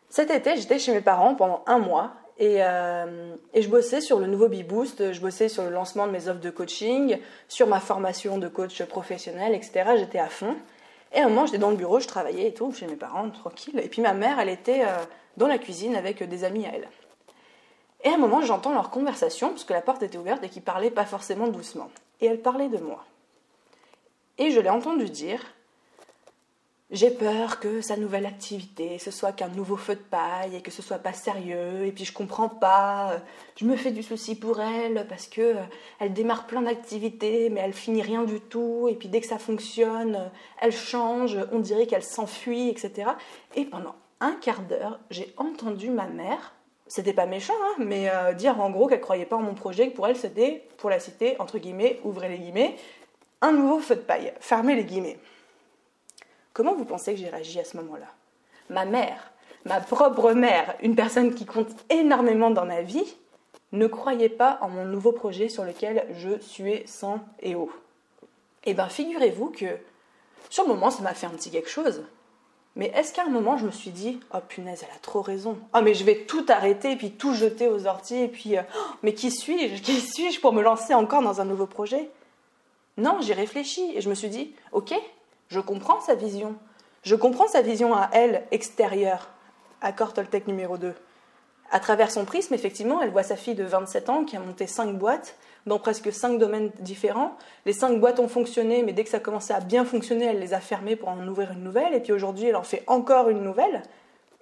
Cet 0.09 0.31
été, 0.31 0.55
j'étais 0.55 0.79
chez 0.79 0.91
mes 0.93 1.01
parents 1.01 1.35
pendant 1.35 1.63
un 1.67 1.77
mois 1.77 2.13
euh, 2.41 3.35
et, 3.53 3.61
je 3.61 3.69
bossais 3.69 3.99
sur 3.99 4.19
le 4.19 4.27
nouveau 4.27 4.47
B-Boost, 4.47 5.11
je 5.11 5.19
bossais 5.19 5.49
sur 5.49 5.63
le 5.63 5.71
lancement 5.71 6.07
de 6.07 6.11
mes 6.11 6.29
offres 6.29 6.39
de 6.39 6.49
coaching, 6.49 7.17
sur 7.47 7.67
ma 7.67 7.79
formation 7.79 8.37
de 8.37 8.47
coach 8.47 8.81
professionnel, 8.83 9.53
etc. 9.53 9.91
J'étais 9.97 10.19
à 10.19 10.29
fond. 10.29 10.55
Et 11.13 11.19
à 11.19 11.25
un 11.25 11.29
moment, 11.29 11.45
j'étais 11.45 11.57
dans 11.57 11.71
le 11.71 11.75
bureau, 11.75 11.99
je 11.99 12.07
travaillais 12.07 12.47
et 12.47 12.53
tout, 12.53 12.71
chez 12.71 12.87
mes 12.87 12.95
parents, 12.95 13.29
tranquille. 13.29 13.79
Et 13.83 13.89
puis 13.89 14.01
ma 14.01 14.13
mère, 14.13 14.39
elle 14.39 14.49
était 14.49 14.83
euh, 14.83 14.97
dans 15.37 15.47
la 15.47 15.57
cuisine 15.57 15.95
avec 15.95 16.23
des 16.23 16.43
amis 16.43 16.65
à 16.65 16.71
elle. 16.73 16.87
Et 18.05 18.09
à 18.09 18.13
un 18.13 18.17
moment, 18.17 18.41
j'entends 18.41 18.73
leur 18.73 18.89
conversation, 18.89 19.49
parce 19.49 19.65
que 19.65 19.73
la 19.73 19.81
porte 19.81 20.03
était 20.03 20.17
ouverte 20.17 20.43
et 20.43 20.49
qu'ils 20.49 20.61
parlaient 20.61 20.91
pas 20.91 21.05
forcément 21.05 21.47
doucement. 21.47 21.89
Et 22.21 22.27
elle 22.27 22.41
parlait 22.41 22.69
de 22.69 22.77
moi. 22.77 23.03
Et 24.37 24.51
je 24.51 24.59
l'ai 24.61 24.69
entendu 24.69 25.09
dire 25.09 25.41
j'ai 26.91 27.11
peur 27.11 27.59
que 27.59 27.81
sa 27.81 27.97
nouvelle 27.97 28.25
activité, 28.25 28.97
ce 28.97 29.11
soit 29.11 29.31
qu'un 29.31 29.49
nouveau 29.49 29.77
feu 29.77 29.93
de 29.93 29.99
paille 29.99 30.55
et 30.55 30.61
que 30.61 30.71
ce 30.71 30.81
soit 30.81 30.97
pas 30.97 31.13
sérieux 31.13 31.85
et 31.85 31.91
puis 31.91 32.03
je 32.03 32.11
comprends 32.11 32.49
pas, 32.49 33.17
je 33.57 33.65
me 33.65 33.75
fais 33.75 33.91
du 33.91 34.01
souci 34.01 34.33
pour 34.33 34.59
elle 34.59 35.05
parce 35.07 35.27
que 35.27 35.41
euh, 35.41 35.63
elle 35.99 36.13
démarre 36.13 36.47
plein 36.47 36.63
d'activités 36.63 37.51
mais 37.51 37.61
elle 37.61 37.73
finit 37.73 38.01
rien 38.01 38.23
du 38.23 38.39
tout 38.41 38.87
et 38.89 38.95
puis 38.95 39.07
dès 39.07 39.21
que 39.21 39.27
ça 39.27 39.37
fonctionne, 39.37 40.15
euh, 40.15 40.29
elle 40.59 40.71
change, 40.71 41.37
on 41.51 41.59
dirait 41.59 41.85
qu'elle 41.85 42.03
s'enfuit, 42.03 42.69
etc. 42.69 43.11
Et 43.55 43.65
pendant 43.65 43.93
un 44.19 44.31
quart 44.31 44.61
d'heure, 44.61 44.99
j'ai 45.11 45.31
entendu 45.37 45.91
ma 45.91 46.07
mère, 46.07 46.55
c'était 46.87 47.13
pas 47.13 47.27
méchant, 47.27 47.53
hein, 47.61 47.75
mais 47.77 48.09
euh, 48.09 48.33
dire 48.33 48.59
en 48.59 48.71
gros 48.71 48.87
qu'elle 48.87 48.99
croyait 48.99 49.27
pas 49.27 49.35
en 49.35 49.43
mon 49.43 49.53
projet, 49.53 49.91
que 49.91 49.95
pour 49.95 50.07
elle 50.07 50.17
c'était, 50.17 50.67
pour 50.77 50.89
la 50.89 50.99
citer, 50.99 51.39
entre 51.39 51.59
guillemets, 51.59 51.99
ouvrez 52.03 52.29
les 52.29 52.39
guillemets, 52.39 52.77
un 53.41 53.51
nouveau 53.51 53.77
feu 53.77 53.95
de 53.95 54.01
paille, 54.01 54.33
fermez 54.39 54.75
les 54.75 54.85
guillemets. 54.85 55.19
Comment 56.53 56.73
vous 56.73 56.85
pensez 56.85 57.13
que 57.13 57.19
j'ai 57.19 57.29
réagi 57.29 57.59
à 57.59 57.63
ce 57.63 57.77
moment-là? 57.77 58.07
Ma 58.69 58.85
mère, 58.85 59.31
ma 59.65 59.79
propre 59.79 60.33
mère, 60.33 60.75
une 60.81 60.95
personne 60.95 61.33
qui 61.33 61.45
compte 61.45 61.69
énormément 61.89 62.49
dans 62.49 62.65
ma 62.65 62.81
vie, 62.81 63.15
ne 63.71 63.87
croyait 63.87 64.29
pas 64.29 64.57
en 64.61 64.69
mon 64.69 64.85
nouveau 64.85 65.11
projet 65.11 65.47
sur 65.49 65.63
lequel 65.63 66.05
je 66.15 66.39
suais 66.39 66.83
sang 66.87 67.19
et 67.41 67.55
eau. 67.55 67.71
Eh 68.65 68.73
bien, 68.73 68.89
figurez-vous 68.89 69.51
que 69.51 69.77
sur 70.49 70.63
le 70.63 70.69
moment, 70.69 70.89
ça 70.89 71.03
m'a 71.03 71.13
fait 71.13 71.27
un 71.27 71.31
petit 71.31 71.51
quelque 71.51 71.69
chose. 71.69 72.03
Mais 72.75 72.91
est-ce 72.95 73.13
qu'à 73.13 73.23
un 73.23 73.29
moment, 73.29 73.57
je 73.57 73.65
me 73.65 73.71
suis 73.71 73.91
dit, 73.91 74.19
oh 74.33 74.37
punaise, 74.47 74.83
elle 74.83 74.95
a 74.95 74.99
trop 74.99 75.21
raison. 75.21 75.57
Oh, 75.75 75.79
mais 75.83 75.93
je 75.93 76.03
vais 76.03 76.25
tout 76.25 76.45
arrêter, 76.49 76.95
puis 76.95 77.11
tout 77.11 77.33
jeter 77.33 77.67
aux 77.67 77.87
orties, 77.87 78.21
et 78.23 78.27
puis, 78.27 78.57
euh, 78.57 78.61
oh, 78.75 78.79
mais 79.03 79.13
qui 79.13 79.31
suis-je 79.31 79.81
Qui 79.81 79.99
suis-je 79.99 80.39
pour 80.39 80.53
me 80.53 80.61
lancer 80.61 80.93
encore 80.93 81.21
dans 81.21 81.41
un 81.41 81.45
nouveau 81.45 81.65
projet? 81.65 82.09
Non, 82.97 83.17
j'ai 83.21 83.33
réfléchi, 83.33 83.91
et 83.95 84.01
je 84.01 84.09
me 84.09 84.15
suis 84.15 84.29
dit, 84.29 84.53
ok, 84.71 84.93
je 85.49 85.59
comprends 85.59 85.99
sa 85.99 86.15
vision. 86.15 86.55
Je 87.01 87.15
comprends 87.15 87.47
sa 87.47 87.61
vision 87.61 87.95
à 87.95 88.09
elle, 88.13 88.43
extérieure, 88.51 89.29
à 89.81 89.91
Cortoltech 89.91 90.47
numéro 90.47 90.77
2. 90.77 90.93
À 91.71 91.79
travers 91.79 92.11
son 92.11 92.25
prisme, 92.25 92.53
effectivement, 92.53 93.01
elle 93.01 93.09
voit 93.09 93.23
sa 93.23 93.35
fille 93.35 93.55
de 93.55 93.63
27 93.63 94.09
ans 94.09 94.25
qui 94.25 94.37
a 94.37 94.39
monté 94.39 94.67
5 94.67 94.97
boîtes 94.97 95.37
dans 95.65 95.79
presque 95.79 96.11
5 96.11 96.37
domaines 96.37 96.71
différents. 96.79 97.35
Les 97.65 97.73
5 97.73 97.99
boîtes 97.99 98.19
ont 98.19 98.27
fonctionné, 98.27 98.83
mais 98.83 98.93
dès 98.93 99.03
que 99.03 99.09
ça 99.09 99.19
commençait 99.19 99.53
à 99.53 99.59
bien 99.59 99.85
fonctionner, 99.85 100.25
elle 100.25 100.39
les 100.39 100.53
a 100.53 100.59
fermées 100.59 100.95
pour 100.95 101.09
en 101.09 101.27
ouvrir 101.27 101.51
une 101.51 101.63
nouvelle. 101.63 101.93
Et 101.95 101.99
puis 101.99 102.13
aujourd'hui, 102.13 102.47
elle 102.47 102.55
en 102.55 102.63
fait 102.63 102.83
encore 102.87 103.29
une 103.29 103.43
nouvelle. 103.43 103.81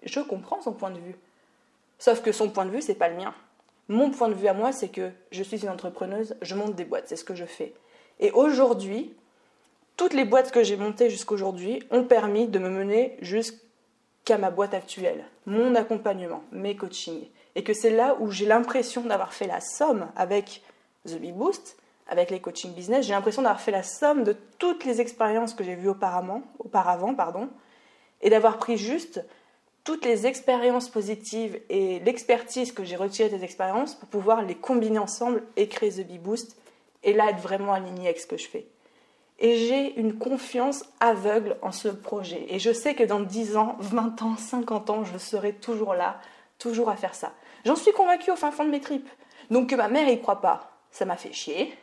Je 0.03 0.19
comprends 0.19 0.61
son 0.61 0.73
point 0.73 0.91
de 0.91 0.99
vue. 0.99 1.15
Sauf 1.99 2.21
que 2.21 2.31
son 2.31 2.49
point 2.49 2.65
de 2.65 2.71
vue, 2.71 2.81
c'est 2.81 2.95
pas 2.95 3.09
le 3.09 3.15
mien. 3.15 3.33
Mon 3.87 4.09
point 4.09 4.27
de 4.27 4.33
vue 4.33 4.47
à 4.47 4.53
moi, 4.53 4.73
c'est 4.73 4.89
que 4.89 5.11
je 5.31 5.43
suis 5.43 5.63
une 5.63 5.69
entrepreneuse, 5.69 6.35
je 6.41 6.55
monte 6.55 6.75
des 6.75 6.85
boîtes, 6.85 7.07
c'est 7.07 7.15
ce 7.15 7.23
que 7.23 7.35
je 7.35 7.45
fais. 7.45 7.73
Et 8.19 8.31
aujourd'hui, 8.31 9.15
toutes 9.97 10.13
les 10.13 10.25
boîtes 10.25 10.51
que 10.51 10.63
j'ai 10.63 10.77
montées 10.77 11.10
jusqu'aujourd'hui 11.10 11.83
ont 11.89 12.03
permis 12.03 12.47
de 12.47 12.60
me 12.60 12.69
mener 12.69 13.17
jusqu'à 13.19 14.38
ma 14.38 14.51
boîte 14.51 14.75
actuelle, 14.75 15.25
mon 15.47 15.75
accompagnement, 15.75 16.43
mes 16.51 16.75
coachings. 16.75 17.27
Et 17.55 17.63
que 17.63 17.73
c'est 17.73 17.89
là 17.89 18.15
où 18.19 18.31
j'ai 18.31 18.45
l'impression 18.45 19.01
d'avoir 19.01 19.33
fait 19.33 19.47
la 19.47 19.60
somme 19.60 20.07
avec 20.15 20.62
The 21.07 21.15
Big 21.15 21.33
Boost, 21.33 21.77
avec 22.07 22.29
les 22.29 22.39
coaching 22.39 22.73
business, 22.73 23.05
j'ai 23.05 23.13
l'impression 23.13 23.41
d'avoir 23.41 23.60
fait 23.60 23.71
la 23.71 23.83
somme 23.83 24.23
de 24.23 24.38
toutes 24.60 24.86
les 24.86 25.01
expériences 25.01 25.53
que 25.53 25.63
j'ai 25.63 25.75
vues 25.75 25.89
auparavant, 25.89 26.43
auparavant 26.60 27.13
pardon, 27.13 27.49
et 28.21 28.29
d'avoir 28.29 28.57
pris 28.60 28.77
juste 28.77 29.25
toutes 29.83 30.05
les 30.05 30.27
expériences 30.27 30.89
positives 30.89 31.60
et 31.69 31.99
l'expertise 31.99 32.71
que 32.71 32.83
j'ai 32.83 32.95
retirée 32.95 33.29
des 33.29 33.43
expériences 33.43 33.95
pour 33.95 34.10
pouvoir 34.10 34.41
les 34.41 34.55
combiner 34.55 34.99
ensemble 34.99 35.43
et 35.55 35.67
créer 35.67 35.91
The 35.91 36.07
Bee 36.07 36.19
Boost 36.19 36.57
et 37.03 37.13
là 37.13 37.29
être 37.29 37.39
vraiment 37.39 37.73
aligné 37.73 38.07
avec 38.07 38.19
ce 38.19 38.27
que 38.27 38.38
je 38.38 38.47
fais. 38.47 38.67
Et 39.39 39.56
j'ai 39.56 40.00
une 40.00 40.17
confiance 40.17 40.84
aveugle 41.00 41.58
en 41.62 41.71
ce 41.71 41.89
projet. 41.89 42.45
Et 42.50 42.60
je 42.60 42.71
sais 42.73 42.95
que 42.95 43.04
dans 43.04 43.19
10 43.19 43.58
ans, 43.58 43.76
20 43.80 44.21
ans, 44.23 44.36
50 44.36 44.89
ans, 44.89 45.04
je 45.04 45.17
serai 45.17 45.54
toujours 45.54 45.93
là, 45.93 46.19
toujours 46.58 46.89
à 46.89 46.95
faire 46.95 47.13
ça. 47.13 47.34
J'en 47.65 47.76
suis 47.76 47.91
convaincue 47.91 48.32
au 48.32 48.36
fin 48.36 48.52
fond 48.52 48.65
de 48.65 48.71
mes 48.71 48.82
tripes. 48.82 49.10
Donc 49.52 49.69
que 49.69 49.76
ma 49.76 49.89
mère 49.89 50.10
y 50.10 50.19
croit 50.19 50.41
pas, 50.41 50.71
ça 50.91 51.06
m'a 51.06 51.17
fait 51.17 51.34
chier. 51.34 51.73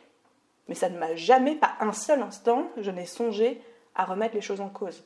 Mais 0.67 0.75
ça 0.75 0.89
ne 0.89 0.97
m'a 0.97 1.15
jamais, 1.15 1.55
pas 1.55 1.75
un 1.79 1.93
seul 1.93 2.21
instant, 2.21 2.67
je 2.77 2.91
n'ai 2.91 3.05
songé 3.05 3.61
à 3.95 4.03
remettre 4.03 4.35
les 4.35 4.41
choses 4.41 4.61
en 4.61 4.69
cause. 4.69 5.03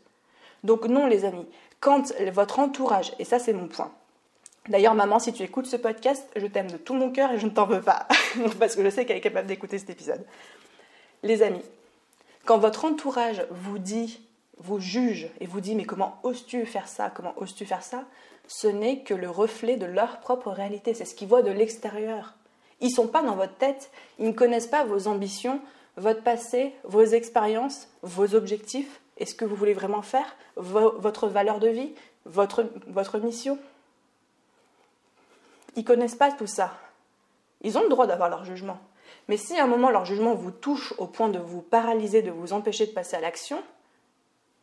Donc 0.64 0.86
non 0.86 1.06
les 1.06 1.26
amis, 1.26 1.48
quand 1.80 2.14
votre 2.32 2.60
entourage, 2.60 3.14
et 3.20 3.26
ça 3.26 3.40
c'est 3.40 3.54
mon 3.54 3.68
point, 3.68 3.92
D'ailleurs, 4.68 4.94
maman, 4.94 5.18
si 5.18 5.34
tu 5.34 5.42
écoutes 5.42 5.66
ce 5.66 5.78
podcast, 5.78 6.30
je 6.36 6.46
t'aime 6.46 6.70
de 6.70 6.78
tout 6.78 6.94
mon 6.94 7.12
cœur 7.12 7.32
et 7.32 7.40
je 7.40 7.46
ne 7.46 7.52
t'en 7.52 7.66
veux 7.66 7.82
pas, 7.82 8.08
parce 8.60 8.76
que 8.76 8.84
je 8.84 8.90
sais 8.90 9.06
qu'elle 9.06 9.18
est 9.18 9.22
capable 9.22 9.48
d'écouter 9.48 9.80
cet 9.80 9.90
épisode. 9.90 10.24
Les 11.24 11.42
amis, 11.42 11.64
quand 12.50 12.58
votre 12.58 12.86
entourage 12.86 13.46
vous 13.52 13.78
dit, 13.78 14.20
vous 14.58 14.80
juge 14.80 15.30
et 15.40 15.46
vous 15.46 15.62
dit 15.62 15.76
mais 15.76 15.86
comment 15.86 16.20
oses-tu 16.24 16.66
faire 16.66 16.88
ça, 16.88 17.12
comment 17.12 17.36
oses-tu 17.38 17.64
faire 17.64 17.84
ça, 17.84 18.06
ce 18.48 18.66
n'est 18.66 19.04
que 19.04 19.14
le 19.14 19.30
reflet 19.30 19.78
de 19.78 19.86
leur 19.86 20.20
propre 20.20 20.50
réalité, 20.50 20.96
c'est 20.96 21.06
ce 21.06 21.14
qu'ils 21.14 21.28
voient 21.28 21.44
de 21.44 21.52
l'extérieur. 21.52 22.34
Ils 22.82 22.90
sont 22.90 23.06
pas 23.06 23.22
dans 23.22 23.36
votre 23.36 23.54
tête, 23.58 23.92
ils 24.18 24.26
ne 24.26 24.32
connaissent 24.32 24.66
pas 24.66 24.84
vos 24.84 25.08
ambitions, 25.08 25.62
votre 25.96 26.24
passé, 26.24 26.74
vos 26.86 27.04
expériences, 27.04 27.88
vos 28.02 28.34
objectifs, 28.34 29.00
et 29.20 29.28
ce 29.28 29.36
que 29.36 29.46
vous 29.46 29.56
voulez 29.56 29.76
vraiment 29.76 30.02
faire, 30.02 30.36
votre 30.56 31.28
valeur 31.28 31.60
de 31.60 31.68
vie, 31.68 31.94
votre, 32.26 32.66
votre 32.88 33.20
mission? 33.20 33.60
Ils 35.76 35.86
connaissent 35.86 36.16
pas 36.16 36.32
tout 36.32 36.48
ça. 36.48 36.74
Ils 37.62 37.78
ont 37.78 37.84
le 37.84 37.90
droit 37.90 38.08
d'avoir 38.08 38.28
leur 38.28 38.44
jugement. 38.44 38.80
Mais 39.30 39.38
si 39.38 39.60
à 39.60 39.63
un 39.63 39.68
moment 39.68 39.92
leur 39.92 40.06
jugement 40.06 40.34
vous 40.34 40.50
touche 40.50 40.96
au 40.98 41.06
point 41.06 41.30
de 41.30 41.38
vous 41.38 41.62
paralyser, 41.62 42.24
de 42.24 42.32
vous 42.32 42.52
empêcher 42.52 42.88
de 42.88 42.92
passer 42.92 43.15
à 43.15 43.22
l'action, 43.22 43.62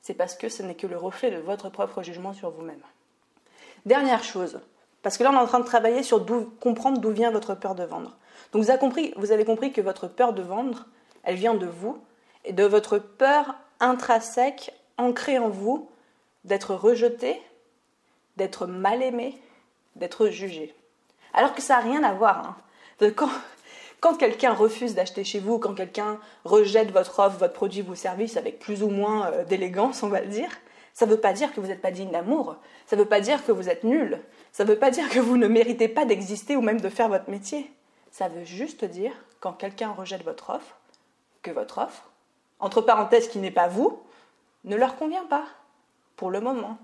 c'est 0.03 0.13
parce 0.13 0.35
que 0.35 0.49
ce 0.49 0.65
n'est 0.65 0.75
que 0.75 0.89
le 0.89 0.97
reflet 0.97 1.31
de 1.31 1.39
votre 1.39 1.71
propre 1.71 2.03
jugement 2.03 2.33
sur 2.33 2.51
vous-même. 2.51 2.83
Dernière 3.87 4.25
chose, 4.25 4.61
parce 5.03 5.17
que 5.17 5.23
là 5.23 5.31
on 5.31 5.37
est 5.37 5.41
en 5.41 5.47
train 5.47 5.61
de 5.61 5.65
travailler 5.65 6.03
sur 6.03 6.27
comprendre 6.59 7.01
d'où 7.01 7.13
vient 7.13 7.31
votre 7.31 7.55
peur 7.55 7.77
de 7.77 7.85
vendre. 7.85 8.19
Donc 8.53 8.65
vous 8.65 8.71
avez, 9.31 9.45
compris, 9.45 9.73
que 9.73 9.81
votre 9.81 10.09
peur 10.09 10.33
de 10.33 10.43
vendre, 10.43 10.87
elle 11.23 11.37
vient 11.37 11.55
de 11.55 11.67
vous 11.67 11.99
et 12.45 12.53
de 12.53 12.65
votre 12.65 12.99
peur 12.99 13.55
intrinsèque, 13.79 14.75
ancrée 14.99 15.39
en 15.39 15.49
vous, 15.49 15.89
d'être 16.45 16.75
rejeté, 16.75 17.41
d'être 18.37 18.67
mal 18.67 19.01
aimé, 19.01 19.41
d'être 19.95 20.27
jugé. 20.27 20.75
Alors 21.35 21.55
que 21.55 21.63
ça 21.63 21.77
n'a 21.77 21.83
rien 21.83 22.03
à 22.03 22.15
voir. 22.15 22.57
Hein. 23.01 23.17
Quelqu'un 24.15 24.53
refuse 24.53 24.95
d'acheter 24.95 25.25
chez 25.25 25.41
vous, 25.41 25.59
quand 25.59 25.75
quelqu'un 25.75 26.19
rejette 26.45 26.91
votre 26.91 27.19
offre, 27.19 27.39
votre 27.39 27.53
produit, 27.53 27.83
vos 27.83 27.95
services 27.95 28.37
avec 28.37 28.59
plus 28.59 28.83
ou 28.83 28.89
moins 28.89 29.27
euh, 29.27 29.45
d'élégance, 29.45 30.03
on 30.03 30.09
va 30.09 30.21
le 30.21 30.29
dire, 30.29 30.51
ça 30.93 31.07
ne 31.07 31.11
veut 31.11 31.21
pas 31.21 31.33
dire 31.33 31.53
que 31.53 31.61
vous 31.61 31.67
n'êtes 31.67 31.83
pas 31.83 31.91
digne 31.91 32.11
d'amour. 32.11 32.57
Ça 32.87 32.97
ne 32.97 33.03
veut 33.03 33.09
pas 33.09 33.21
dire 33.21 33.45
que 33.45 33.53
vous 33.53 33.69
êtes 33.69 33.85
nul. 33.85 34.19
Ça 34.53 34.65
ne 34.65 34.71
veut 34.71 34.79
pas 34.79 34.91
dire 34.91 35.09
que 35.11 35.19
vous 35.19 35.37
ne 35.37 35.47
méritez 35.47 35.89
pas 35.89 36.07
d'exister 36.07 36.57
ou 36.57 36.63
même 36.63 36.81
de 36.81 36.89
faire 36.89 37.09
votre 37.09 37.29
métier. 37.29 37.71
Ça 38.11 38.29
veut 38.29 38.45
juste 38.45 38.85
dire, 38.85 39.13
quand 39.41 39.53
quelqu'un 39.53 39.91
rejette 39.91 40.25
votre 40.25 40.51
offre, 40.51 40.79
que 41.43 41.51
votre 41.51 41.79
offre, 41.79 42.11
entre 42.61 42.81
parenthèses 42.81 43.29
qui 43.29 43.39
n'est 43.39 43.51
pas 43.51 43.69
vous, 43.69 44.03
ne 44.65 44.77
leur 44.77 44.97
convient 44.97 45.27
pas, 45.27 45.45
pour 46.17 46.31
le 46.31 46.41
moment. 46.41 46.79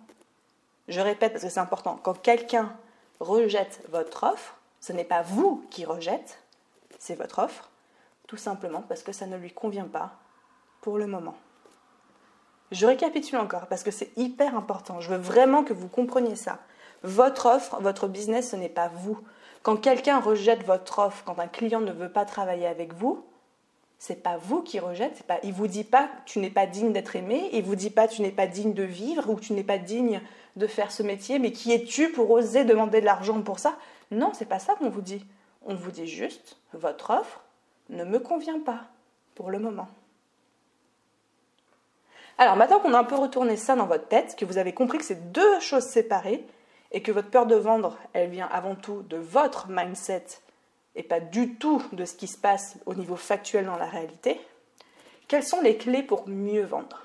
Je 0.88 1.00
répète 1.00 1.32
parce 1.32 1.44
que 1.44 1.50
c'est 1.50 1.60
important, 1.60 1.98
quand 2.02 2.20
quelqu'un 2.20 2.76
rejette 3.18 3.80
votre 3.88 4.24
offre, 4.24 4.56
ce 4.80 4.92
n'est 4.92 5.04
pas 5.04 5.22
vous 5.22 5.64
qui 5.70 5.86
rejette, 5.86 6.41
c'est 7.02 7.16
votre 7.16 7.40
offre, 7.40 7.68
tout 8.28 8.36
simplement 8.36 8.84
parce 8.88 9.02
que 9.02 9.10
ça 9.10 9.26
ne 9.26 9.36
lui 9.36 9.50
convient 9.50 9.88
pas 9.88 10.12
pour 10.82 10.98
le 10.98 11.08
moment. 11.08 11.34
Je 12.70 12.86
récapitule 12.86 13.38
encore 13.38 13.66
parce 13.66 13.82
que 13.82 13.90
c'est 13.90 14.16
hyper 14.16 14.56
important. 14.56 15.00
Je 15.00 15.10
veux 15.10 15.18
vraiment 15.18 15.64
que 15.64 15.72
vous 15.72 15.88
compreniez 15.88 16.36
ça. 16.36 16.60
Votre 17.02 17.46
offre, 17.46 17.80
votre 17.80 18.06
business, 18.06 18.52
ce 18.52 18.56
n'est 18.56 18.68
pas 18.68 18.86
vous. 18.86 19.18
Quand 19.64 19.76
quelqu'un 19.76 20.20
rejette 20.20 20.64
votre 20.64 21.00
offre, 21.00 21.24
quand 21.24 21.40
un 21.40 21.48
client 21.48 21.80
ne 21.80 21.90
veut 21.90 22.08
pas 22.08 22.24
travailler 22.24 22.68
avec 22.68 22.94
vous, 22.94 23.26
c'est 23.98 24.22
pas 24.22 24.36
vous 24.36 24.62
qui 24.62 24.78
rejette, 24.78 25.24
pas, 25.24 25.40
il 25.42 25.52
vous 25.52 25.66
dit 25.66 25.84
pas 25.84 26.08
tu 26.24 26.38
n'es 26.38 26.50
pas 26.50 26.66
digne 26.66 26.92
d'être 26.92 27.16
aimé, 27.16 27.50
il 27.52 27.64
vous 27.64 27.74
dit 27.74 27.90
pas 27.90 28.06
tu 28.06 28.22
n'es 28.22 28.30
pas 28.30 28.46
digne 28.46 28.74
de 28.74 28.84
vivre 28.84 29.28
ou 29.28 29.40
tu 29.40 29.54
n'es 29.54 29.64
pas 29.64 29.78
digne 29.78 30.20
de 30.54 30.68
faire 30.68 30.92
ce 30.92 31.02
métier, 31.02 31.40
mais 31.40 31.50
qui 31.50 31.72
es-tu 31.72 32.12
pour 32.12 32.30
oser 32.30 32.64
demander 32.64 33.00
de 33.00 33.06
l'argent 33.06 33.42
pour 33.42 33.58
ça? 33.58 33.76
Non, 34.12 34.30
c'est 34.34 34.48
pas 34.48 34.60
ça 34.60 34.76
qu'on 34.76 34.88
vous 34.88 35.02
dit. 35.02 35.24
On 35.64 35.74
vous 35.74 35.90
dit 35.90 36.06
juste 36.06 36.56
votre 36.72 37.10
offre 37.10 37.40
ne 37.88 38.04
me 38.04 38.18
convient 38.18 38.60
pas 38.60 38.84
pour 39.34 39.50
le 39.50 39.58
moment. 39.58 39.88
Alors 42.38 42.56
maintenant 42.56 42.80
qu'on 42.80 42.94
a 42.94 42.98
un 42.98 43.04
peu 43.04 43.16
retourné 43.16 43.56
ça 43.56 43.76
dans 43.76 43.86
votre 43.86 44.08
tête, 44.08 44.36
que 44.36 44.44
vous 44.44 44.58
avez 44.58 44.72
compris 44.72 44.98
que 44.98 45.04
c'est 45.04 45.32
deux 45.32 45.60
choses 45.60 45.84
séparées 45.84 46.44
et 46.90 47.02
que 47.02 47.12
votre 47.12 47.30
peur 47.30 47.46
de 47.46 47.54
vendre, 47.54 47.98
elle 48.12 48.30
vient 48.30 48.48
avant 48.50 48.74
tout 48.74 49.02
de 49.02 49.16
votre 49.16 49.68
mindset 49.68 50.24
et 50.94 51.02
pas 51.02 51.20
du 51.20 51.54
tout 51.54 51.82
de 51.92 52.04
ce 52.04 52.14
qui 52.14 52.26
se 52.26 52.38
passe 52.38 52.76
au 52.86 52.94
niveau 52.94 53.16
factuel 53.16 53.66
dans 53.66 53.76
la 53.76 53.86
réalité, 53.86 54.40
quelles 55.28 55.44
sont 55.44 55.60
les 55.60 55.76
clés 55.76 56.02
pour 56.02 56.28
mieux 56.28 56.64
vendre? 56.64 57.02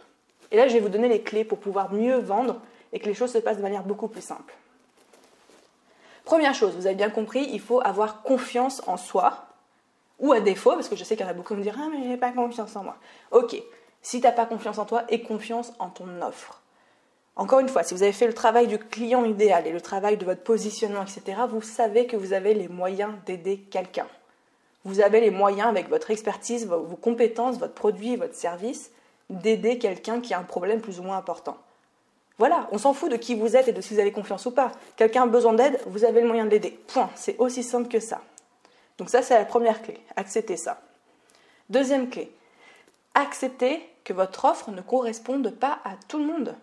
Et 0.52 0.58
là, 0.58 0.68
je 0.68 0.74
vais 0.74 0.80
vous 0.80 0.90
donner 0.90 1.08
les 1.08 1.22
clés 1.22 1.46
pour 1.46 1.60
pouvoir 1.60 1.94
mieux 1.94 2.18
vendre 2.18 2.62
et 2.92 3.00
que 3.00 3.06
les 3.06 3.14
choses 3.14 3.32
se 3.32 3.38
passent 3.38 3.58
de 3.58 3.62
manière 3.62 3.84
beaucoup 3.84 4.08
plus 4.08 4.22
simple. 4.22 4.54
Première 6.28 6.54
chose, 6.54 6.76
vous 6.76 6.88
avez 6.88 6.96
bien 6.96 7.10
compris, 7.10 7.48
il 7.54 7.62
faut 7.62 7.80
avoir 7.86 8.22
confiance 8.22 8.84
en 8.86 8.98
soi, 8.98 9.46
ou 10.20 10.34
à 10.34 10.42
défaut, 10.42 10.72
parce 10.72 10.90
que 10.90 10.98
je 10.98 11.06
sais 11.06 11.16
qu'il 11.16 11.26
y 11.26 11.30
en 11.30 11.32
a 11.32 11.34
beaucoup 11.34 11.54
qui 11.54 11.60
me 11.60 11.64
diront 11.64 11.78
Ah, 11.86 11.88
mais 11.90 12.06
j'ai 12.06 12.18
pas 12.18 12.34
confiance 12.34 12.76
en 12.76 12.84
moi. 12.84 12.98
Ok, 13.32 13.56
si 14.02 14.20
tu 14.20 14.28
n'as 14.28 14.34
pas 14.34 14.46
confiance 14.46 14.78
en 14.78 14.84
toi, 14.84 15.06
aie 15.08 15.22
confiance 15.22 15.72
en 15.80 15.88
ton 15.88 16.22
offre. 16.22 16.62
Encore 17.38 17.62
une 17.62 17.70
fois, 17.70 17.84
si 17.84 17.94
vous 17.94 18.04
avez 18.04 18.12
fait 18.12 18.28
le 18.28 18.34
travail 18.34 18.68
du 18.68 18.78
client 18.78 19.24
idéal 19.24 19.68
et 19.68 19.72
le 19.72 19.80
travail 19.80 20.18
de 20.18 20.26
votre 20.26 20.44
positionnement, 20.44 21.04
etc., 21.04 21.44
vous 21.50 21.62
savez 21.62 22.08
que 22.08 22.18
vous 22.18 22.34
avez 22.34 22.54
les 22.54 22.68
moyens 22.68 23.14
d'aider 23.26 23.60
quelqu'un. 23.60 24.08
Vous 24.84 25.00
avez 25.00 25.22
les 25.22 25.32
moyens, 25.32 25.70
avec 25.70 25.88
votre 25.88 26.12
expertise, 26.12 26.68
vos 26.68 26.98
compétences, 26.98 27.58
votre 27.58 27.74
produit, 27.74 28.18
votre 28.18 28.36
service, 28.36 28.92
d'aider 29.30 29.78
quelqu'un 29.78 30.20
qui 30.20 30.34
a 30.34 30.40
un 30.40 30.44
problème 30.44 30.82
plus 30.82 31.00
ou 31.00 31.04
moins 31.04 31.16
important. 31.16 31.56
Voilà, 32.38 32.68
on 32.72 32.78
s'en 32.78 32.94
fout 32.94 33.12
de 33.12 33.18
qui 33.18 33.36
vous 33.36 33.56
êtes 33.56 33.68
et 33.68 33.74
de 33.74 33.82
si 33.82 33.94
vous 33.94 34.00
avez 34.00 34.12
confiance 34.12 34.46
ou 34.46 34.52
pas. 34.52 34.72
Quelqu'un 34.96 35.24
a 35.24 35.28
besoin 35.28 35.54
d'aide, 35.54 35.80
vous 35.88 36.06
avez 36.06 36.22
le 36.22 36.28
moyen 36.28 36.46
de 36.46 36.52
l'aider. 36.52 36.72
Point. 36.88 37.10
C'est 37.16 37.38
aussi 37.40 37.64
simple 37.64 37.88
que 37.88 38.00
ça. 38.00 38.22
Donc 38.98 39.10
ça, 39.10 39.22
c'est 39.22 39.38
la 39.38 39.46
première 39.46 39.82
clé. 39.82 40.00
Acceptez 40.16 40.58
ça. 40.58 40.82
Deuxième 41.70 42.10
clé. 42.10 42.32
Acceptez 43.14 43.82
que 44.04 44.14
votre 44.14 44.46
offre 44.46 44.72
ne 44.72 44.82
corresponde 44.82 45.50
pas 45.52 45.80
à 45.84 45.92
tout 46.08 46.20
le 46.20 46.26
monde 46.26 46.56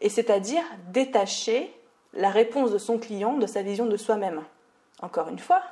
et 0.00 0.08
c'est-à-dire 0.08 0.62
détacher 0.88 1.72
la 2.12 2.30
réponse 2.30 2.70
de 2.70 2.78
son 2.78 2.98
client 2.98 3.34
de 3.34 3.46
sa 3.46 3.62
vision 3.62 3.86
de 3.86 3.96
soi-même. 3.96 4.42
Encore 5.00 5.28
une 5.28 5.38
fois, 5.38 5.62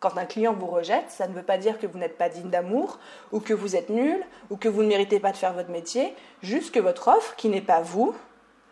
quand 0.00 0.16
un 0.16 0.26
client 0.26 0.54
vous 0.54 0.66
rejette, 0.66 1.10
ça 1.10 1.26
ne 1.26 1.34
veut 1.34 1.42
pas 1.42 1.58
dire 1.58 1.78
que 1.78 1.86
vous 1.86 1.98
n'êtes 1.98 2.16
pas 2.16 2.28
digne 2.28 2.50
d'amour, 2.50 2.98
ou 3.32 3.40
que 3.40 3.54
vous 3.54 3.74
êtes 3.74 3.90
nul, 3.90 4.24
ou 4.50 4.56
que 4.56 4.68
vous 4.68 4.82
ne 4.82 4.88
méritez 4.88 5.18
pas 5.18 5.32
de 5.32 5.36
faire 5.36 5.52
votre 5.52 5.70
métier, 5.70 6.14
juste 6.42 6.72
que 6.72 6.78
votre 6.78 7.08
offre, 7.08 7.34
qui 7.36 7.48
n'est 7.48 7.60
pas 7.60 7.80
vous, 7.80 8.14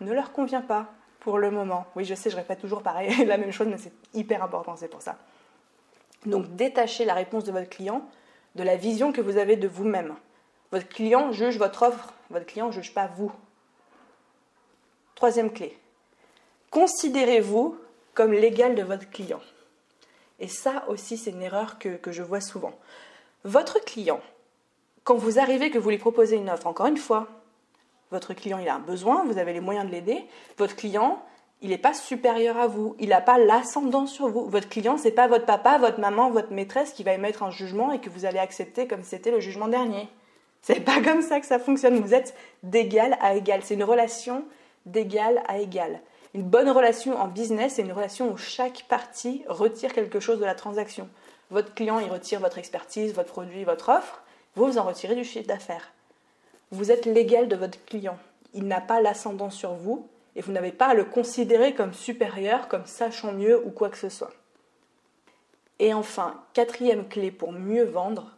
ne 0.01 0.13
leur 0.13 0.33
convient 0.33 0.63
pas 0.63 0.87
pour 1.21 1.39
le 1.39 1.51
moment. 1.51 1.87
Oui, 1.97 2.05
je 2.05 2.15
sais, 2.15 2.31
je 2.31 2.37
répète 2.37 2.61
toujours 2.61 2.83
pareil, 2.83 3.25
la 3.27 3.37
même 3.37 3.53
chose, 3.53 3.67
mais 3.69 3.79
c'est 3.79 3.93
hyper 4.15 4.43
important, 4.43 4.77
c'est 4.77 4.89
pour 4.89 5.03
ça. 5.03 5.17
Donc 6.25 6.57
détachez 6.57 7.05
la 7.05 7.15
réponse 7.15 7.45
de 7.45 7.53
votre 7.53 7.69
client 7.69 8.09
de 8.57 8.63
la 8.63 8.77
vision 8.77 9.13
que 9.13 9.21
vous 9.21 9.37
avez 9.37 9.57
de 9.57 9.69
vous-même. 9.69 10.15
Votre 10.73 10.89
client 10.89 11.31
juge 11.31 11.59
votre 11.59 11.83
offre, 11.83 12.13
votre 12.31 12.47
client 12.47 12.69
ne 12.69 12.73
juge 12.73 12.93
pas 12.93 13.07
vous. 13.07 13.31
Troisième 15.15 15.53
clé. 15.53 15.79
Considérez-vous 16.71 17.77
comme 18.15 18.33
l'égal 18.33 18.75
de 18.75 18.83
votre 18.83 19.09
client. 19.11 19.41
Et 20.41 20.49
ça 20.49 20.85
aussi, 20.89 21.17
c'est 21.17 21.31
une 21.31 21.43
erreur 21.43 21.79
que, 21.79 21.97
que, 21.97 22.13
je 22.13 22.23
vois 22.23 22.41
souvent. 22.41 22.73
Votre 23.45 23.79
client, 23.79 24.21
quand 25.05 25.17
vous 25.17 25.39
arrivez, 25.39 25.71
que 25.71 25.79
vous 25.79 25.91
lui 25.91 25.99
proposez 25.99 26.37
une 26.37 26.51
offre, 26.51 26.67
encore 26.67 26.87
une 26.87 26.97
fois, 26.97 27.29
votre 28.11 28.35
client, 28.35 28.59
il 28.59 28.69
a 28.69 28.77
un 28.77 28.81
besoin, 28.81 29.25
vous 29.25 29.38
avez 29.38 29.53
les 29.53 29.61
moyens 29.61 29.87
de 29.87 29.92
l'aider. 29.92 30.25
Votre 30.59 30.77
client, 30.77 31.23
il 31.62 31.71
n'est 31.71 31.79
pas 31.79 31.95
supérieur 31.95 32.57
à 32.59 32.66
vous, 32.66 32.95
il 32.99 33.09
n'a 33.09 33.21
pas 33.21 33.38
l'ascendant 33.38 34.07
sur 34.07 34.29
vous. 34.29 34.49
Votre 34.49 34.69
client, 34.69 34.97
c'est 34.97 35.11
pas 35.11 35.27
votre 35.27 35.47
papa, 35.47 35.79
votre 35.79 36.01
maman, 36.01 36.31
votre 36.31 36.53
maîtresse 36.53 36.92
qui 36.92 37.03
va 37.03 37.12
émettre 37.12 37.42
un 37.42 37.51
jugement 37.51 37.92
et 37.92 38.01
que 38.01 38.11
vous 38.11 38.25
allez 38.25 38.38
accepter 38.38 38.87
comme 38.87 39.03
c'était 39.03 39.31
le 39.31 39.40
jugement 39.40 39.69
dernier. 39.69 40.09
C'est 40.62 40.81
pas 40.81 41.01
comme 41.01 41.23
ça 41.23 41.40
que 41.40 41.47
ça 41.47 41.59
fonctionne. 41.59 42.01
Vous 42.01 42.14
êtes 42.14 42.35
d'égal 42.62 43.16
à 43.21 43.35
égal. 43.35 43.61
C'est 43.62 43.75
une 43.75 43.85
relation 43.85 44.45
d'égal 44.85 45.42
à 45.49 45.59
égal. 45.59 46.01
Une 46.35 46.42
bonne 46.42 46.69
relation 46.69 47.19
en 47.19 47.29
business, 47.29 47.75
c'est 47.75 47.83
une 47.83 47.92
relation 47.92 48.31
où 48.31 48.37
chaque 48.37 48.85
partie 48.88 49.42
retire 49.49 49.92
quelque 49.92 50.21
chose 50.21 50.38
de 50.38 50.45
la 50.45 50.55
transaction. 50.55 51.09
Votre 51.51 51.73
client, 51.75 51.99
il 51.99 52.11
retire 52.11 52.40
votre 52.40 52.59
expertise, 52.59 53.14
votre 53.14 53.33
produit, 53.33 53.64
votre 53.64 53.88
offre. 53.88 54.23
Vous, 54.55 54.66
vous 54.66 54.79
en 54.79 54.83
retirez 54.83 55.14
du 55.14 55.25
chiffre 55.25 55.47
d'affaires. 55.47 55.92
Vous 56.71 56.91
êtes 56.91 57.07
l'égal 57.07 57.49
de 57.49 57.57
votre 57.57 57.85
client. 57.85 58.19
Il 58.55 58.67
n'a 58.67 58.81
pas 58.81 59.01
l'ascendant 59.01 59.51
sur 59.51 59.75
vous. 59.75 60.09
et 60.35 60.43
vous 60.43 60.53
n'avez 60.53 60.73
pas 60.73 60.89
à 60.89 60.95
le 60.95 61.05
considérer 61.05 61.75
comme 61.75 61.95
supérieur, 61.95 62.69
comme 62.69 62.85
sachant 62.85 63.33
mieux 63.33 63.65
ou 63.65 63.71
quoi 63.71 63.89
que 63.89 63.97
ce 63.97 64.11
soit. 64.11 64.33
Et 65.79 65.95
enfin, 65.95 66.43
quatrième 66.53 67.09
clé 67.09 67.31
pour 67.31 67.53
mieux 67.53 67.85
vendre, 67.85 68.37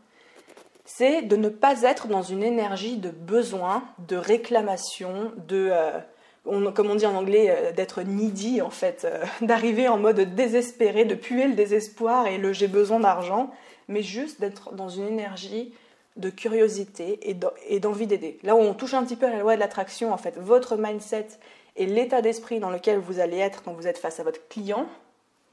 c'est 0.84 1.22
de 1.22 1.36
ne 1.36 1.48
pas 1.48 1.82
être 1.82 2.08
dans 2.08 2.22
une 2.22 2.42
énergie 2.42 2.96
de 2.96 3.10
besoin, 3.10 3.84
de 4.08 4.16
réclamation, 4.16 5.32
de, 5.46 5.70
euh, 5.70 6.70
comme 6.72 6.90
on 6.90 6.94
dit 6.94 7.06
en 7.06 7.14
anglais, 7.14 7.46
euh, 7.50 7.72
d'être 7.72 8.02
needy 8.02 8.62
en 8.62 8.70
fait, 8.70 9.04
euh, 9.04 9.24
d'arriver 9.46 9.86
en 9.86 9.98
mode 9.98 10.34
désespéré, 10.34 11.04
de 11.04 11.14
puer 11.14 11.46
le 11.46 11.54
désespoir 11.54 12.26
et 12.26 12.38
le 12.38 12.52
j'ai 12.52 12.68
besoin 12.68 13.00
d'argent, 13.00 13.50
mais 13.86 14.02
juste 14.02 14.40
d'être 14.40 14.74
dans 14.74 14.88
une 14.88 15.06
énergie 15.06 15.74
de 16.18 16.30
curiosité 16.30 17.20
et 17.22 17.80
d'envie 17.80 18.06
d'aider. 18.06 18.38
Là 18.42 18.54
où 18.54 18.58
on 18.58 18.74
touche 18.74 18.94
un 18.94 19.04
petit 19.04 19.16
peu 19.16 19.26
à 19.26 19.30
la 19.30 19.38
loi 19.38 19.54
de 19.54 19.60
l'attraction, 19.60 20.12
en 20.12 20.18
fait, 20.18 20.36
votre 20.36 20.76
mindset 20.76 21.28
et 21.76 21.86
l'état 21.86 22.22
d'esprit 22.22 22.60
dans 22.60 22.70
lequel 22.70 22.98
vous 22.98 23.20
allez 23.20 23.38
être 23.38 23.62
quand 23.62 23.72
vous 23.72 23.86
êtes 23.86 23.98
face 23.98 24.20
à 24.20 24.24
votre 24.24 24.46
client, 24.48 24.86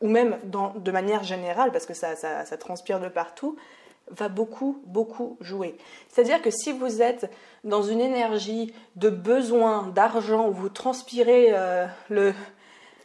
ou 0.02 0.10
même 0.10 0.38
de 0.44 0.92
manière 0.92 1.24
générale, 1.24 1.72
parce 1.72 1.86
que 1.86 1.94
ça 1.94 2.58
transpire 2.58 3.00
de 3.00 3.08
partout, 3.08 3.56
va 4.12 4.28
beaucoup, 4.28 4.82
beaucoup 4.86 5.38
jouer. 5.42 5.76
C'est-à-dire 6.10 6.42
que 6.42 6.52
si 6.52 6.72
vous 6.72 7.02
êtes 7.02 7.30
dans 7.64 7.82
une 7.82 8.02
énergie 8.02 8.74
de 8.96 9.10
besoin, 9.10 9.88
d'argent, 9.88 10.48
où 10.48 10.52
vous 10.52 10.70
transpirez 10.70 11.48
euh, 11.50 11.88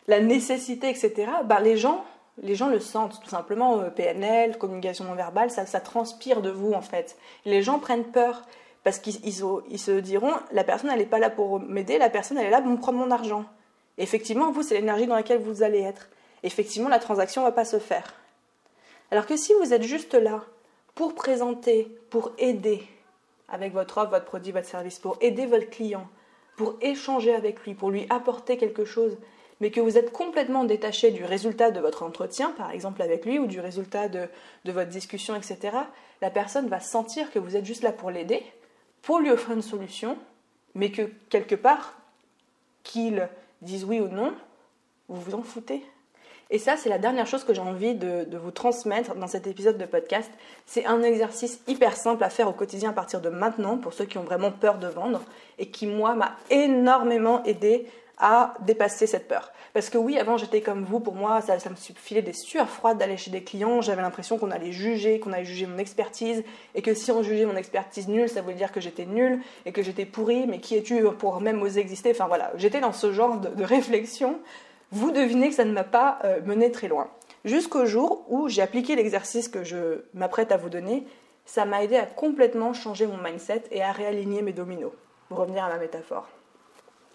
la 0.06 0.20
nécessité, 0.20 0.90
etc., 0.90 1.30
bah, 1.44 1.60
les, 1.60 1.76
gens, 1.76 2.04
les 2.42 2.54
gens 2.54 2.68
le 2.68 2.80
sentent 2.80 3.20
tout 3.22 3.28
simplement. 3.28 3.80
Euh, 3.80 3.90
PNL, 3.90 4.58
communication 4.58 5.04
non 5.04 5.14
verbale, 5.14 5.50
ça, 5.50 5.64
transpire 5.80 6.42
de 6.42 6.50
vous 6.50 6.72
en 6.72 6.82
fait. 6.82 7.16
Les 7.44 7.62
gens 7.62 7.78
prennent 7.78 8.04
peur 8.04 8.42
parce 8.84 8.98
qu'ils 8.98 9.24
ils, 9.24 9.78
se 9.78 9.90
diront 10.00 10.32
la 10.52 10.64
personne 10.64 10.90
elle 10.90 10.98
n'est 10.98 11.06
pas 11.06 11.18
là 11.18 11.30
pour 11.30 11.60
m'aider, 11.60 11.98
la 11.98 12.10
personne 12.10 12.38
elle 12.38 12.46
est 12.46 12.50
là 12.50 12.62
pour 12.62 12.70
me 12.70 12.78
prendre 12.78 12.98
mon 12.98 13.10
argent. 13.10 13.44
effectivement, 13.98 14.50
vous, 14.50 14.62
c'est 14.62 14.74
l'énergie 14.74 15.06
dans 15.06 15.14
laquelle 15.14 15.40
vous 15.40 15.62
allez 15.62 15.80
être. 15.80 16.08
Effectivement, 16.42 16.88
la 16.88 16.98
transaction 16.98 17.42
ne 17.42 17.46
va 17.46 17.52
pas 17.52 17.66
se 17.66 17.78
faire. 17.78 18.14
Alors 19.10 19.26
que 19.26 19.36
si 19.36 19.52
vous 19.60 19.74
êtes 19.74 19.82
juste 19.82 20.14
là, 20.14 20.42
pour 20.94 21.14
présenter, 21.14 21.94
pour 22.08 22.32
aider 22.38 22.82
avec 23.48 23.72
votre 23.72 23.98
offre, 23.98 24.10
votre 24.10 24.24
produit, 24.24 24.52
votre 24.52 24.68
service, 24.68 24.98
pour 24.98 25.18
aider 25.20 25.46
votre 25.46 25.68
client, 25.68 26.06
pour 26.56 26.76
échanger 26.80 27.34
avec 27.34 27.60
lui, 27.64 27.74
pour 27.74 27.90
lui 27.90 28.06
apporter 28.10 28.56
quelque 28.56 28.84
chose, 28.84 29.18
mais 29.60 29.70
que 29.70 29.80
vous 29.80 29.98
êtes 29.98 30.12
complètement 30.12 30.64
détaché 30.64 31.10
du 31.10 31.24
résultat 31.24 31.70
de 31.70 31.80
votre 31.80 32.02
entretien, 32.02 32.50
par 32.52 32.70
exemple 32.70 33.02
avec 33.02 33.26
lui, 33.26 33.38
ou 33.38 33.46
du 33.46 33.60
résultat 33.60 34.08
de, 34.08 34.28
votre 34.64 34.90
discussion, 34.90 35.36
etc., 35.36 35.76
la 36.22 36.30
personne 36.30 36.68
va 36.68 36.80
sentir 36.80 37.30
que 37.30 37.38
vous 37.38 37.56
êtes 37.56 37.64
juste 37.64 37.82
là 37.82 37.92
pour 37.92 38.10
l'aider, 38.10 38.42
pour 39.02 39.20
lui 39.20 39.30
offrir 39.30 39.54
une 39.54 39.62
solution, 39.62 40.18
mais 40.74 40.90
que 40.90 41.02
quelque 41.28 41.54
part, 41.54 41.96
qu'il 42.82 43.28
dise 43.62 43.84
oui 43.84 44.00
ou 44.00 44.08
non, 44.08 44.32
vous 45.08 45.20
vous 45.20 45.34
en 45.34 45.42
foutez. 45.42 45.82
Et 46.52 46.58
ça, 46.58 46.76
c'est 46.76 46.88
la 46.88 46.98
dernière 46.98 47.28
chose 47.28 47.44
que 47.44 47.54
j'ai 47.54 47.60
envie 47.60 47.94
de, 47.94 48.26
vous 48.36 48.50
transmettre 48.50 49.14
dans 49.14 49.28
cet 49.28 49.46
épisode 49.46 49.78
de 49.78 49.84
podcast. 49.84 50.30
C'est 50.66 50.84
un 50.84 51.00
exercice 51.02 51.60
hyper 51.68 51.96
simple 51.96 52.24
à 52.24 52.30
faire 52.30 52.48
au 52.48 52.52
quotidien 52.52 52.90
à 52.90 52.92
partir 52.92 53.20
de 53.20 53.28
maintenant 53.28 53.76
pour 53.76 53.92
ceux 53.92 54.04
qui 54.04 54.18
ont 54.18 54.24
vraiment 54.24 54.50
peur 54.50 54.78
de 54.78 54.88
vendre 54.88 55.22
et 55.58 55.70
qui, 55.70 55.86
moi, 55.86 56.16
m'a 56.16 56.36
énormément 56.50 57.44
aidé 57.44 57.86
à 58.20 58.54
dépasser 58.60 59.06
cette 59.06 59.28
peur. 59.28 59.52
Parce 59.72 59.90
que 59.90 59.98
oui, 59.98 60.18
avant 60.18 60.36
j'étais 60.36 60.60
comme 60.60 60.84
vous, 60.84 61.00
pour 61.00 61.14
moi 61.14 61.40
ça, 61.40 61.54
me 61.54 61.74
filait 61.76 62.22
des 62.22 62.32
sueurs 62.32 62.68
froides 62.68 62.98
d'aller 62.98 63.16
chez 63.16 63.30
des 63.30 63.42
clients, 63.42 63.80
j'avais 63.80 64.02
l'impression 64.02 64.38
qu'on 64.38 64.50
allait 64.50 64.72
juger, 64.72 65.20
qu'on 65.20 65.32
allait 65.32 65.44
juger 65.44 65.66
mon 65.66 65.78
expertise, 65.78 66.42
et 66.74 66.82
que 66.82 66.94
si 66.94 67.10
on 67.10 67.22
jugeait 67.22 67.46
mon 67.46 67.56
expertise 67.56 68.08
nulle, 68.08 68.28
ça 68.28 68.42
voulait 68.42 68.54
dire 68.54 68.72
que 68.72 68.80
j'étais 68.80 69.06
nulle, 69.06 69.40
et 69.66 69.72
que 69.72 69.82
j'étais 69.82 70.04
pourrie, 70.04 70.46
mais 70.46 70.58
qui 70.58 70.76
es-tu 70.76 71.02
pour 71.18 71.40
même 71.40 71.62
oser 71.62 71.80
exister? 71.80 72.10
Enfin 72.10 72.26
voilà, 72.26 72.52
j'étais 72.56 72.80
dans 72.80 72.92
ce 72.92 73.12
genre 73.12 73.38
de 73.38 73.64
réflexion 73.64 74.38
vous 74.92 75.12
devinez 75.12 75.50
que 75.50 75.54
ça 75.54 75.64
ne 75.64 75.72
m'a 75.72 75.84
pas 75.84 76.18
euh, 76.24 76.40
mené 76.44 76.72
très 76.72 76.88
loin. 76.88 77.08
Jusqu'au 77.44 77.86
jour 77.86 78.24
où 78.28 78.48
j'ai 78.48 78.62
appliqué 78.62 78.96
l'exercice 78.96 79.48
que 79.48 79.62
je 79.64 80.02
m'apprête 80.14 80.52
à 80.52 80.56
vous 80.56 80.68
donner, 80.68 81.06
ça 81.46 81.64
m'a 81.64 81.82
aidé 81.82 81.96
à 81.96 82.06
complètement 82.06 82.72
changer 82.72 83.06
mon 83.06 83.16
mindset 83.16 83.64
et 83.70 83.82
à 83.82 83.92
réaligner 83.92 84.42
mes 84.42 84.52
dominos. 84.52 84.92
Pour 85.28 85.38
revenir 85.38 85.64
à 85.64 85.68
ma 85.68 85.78
métaphore. 85.78 86.28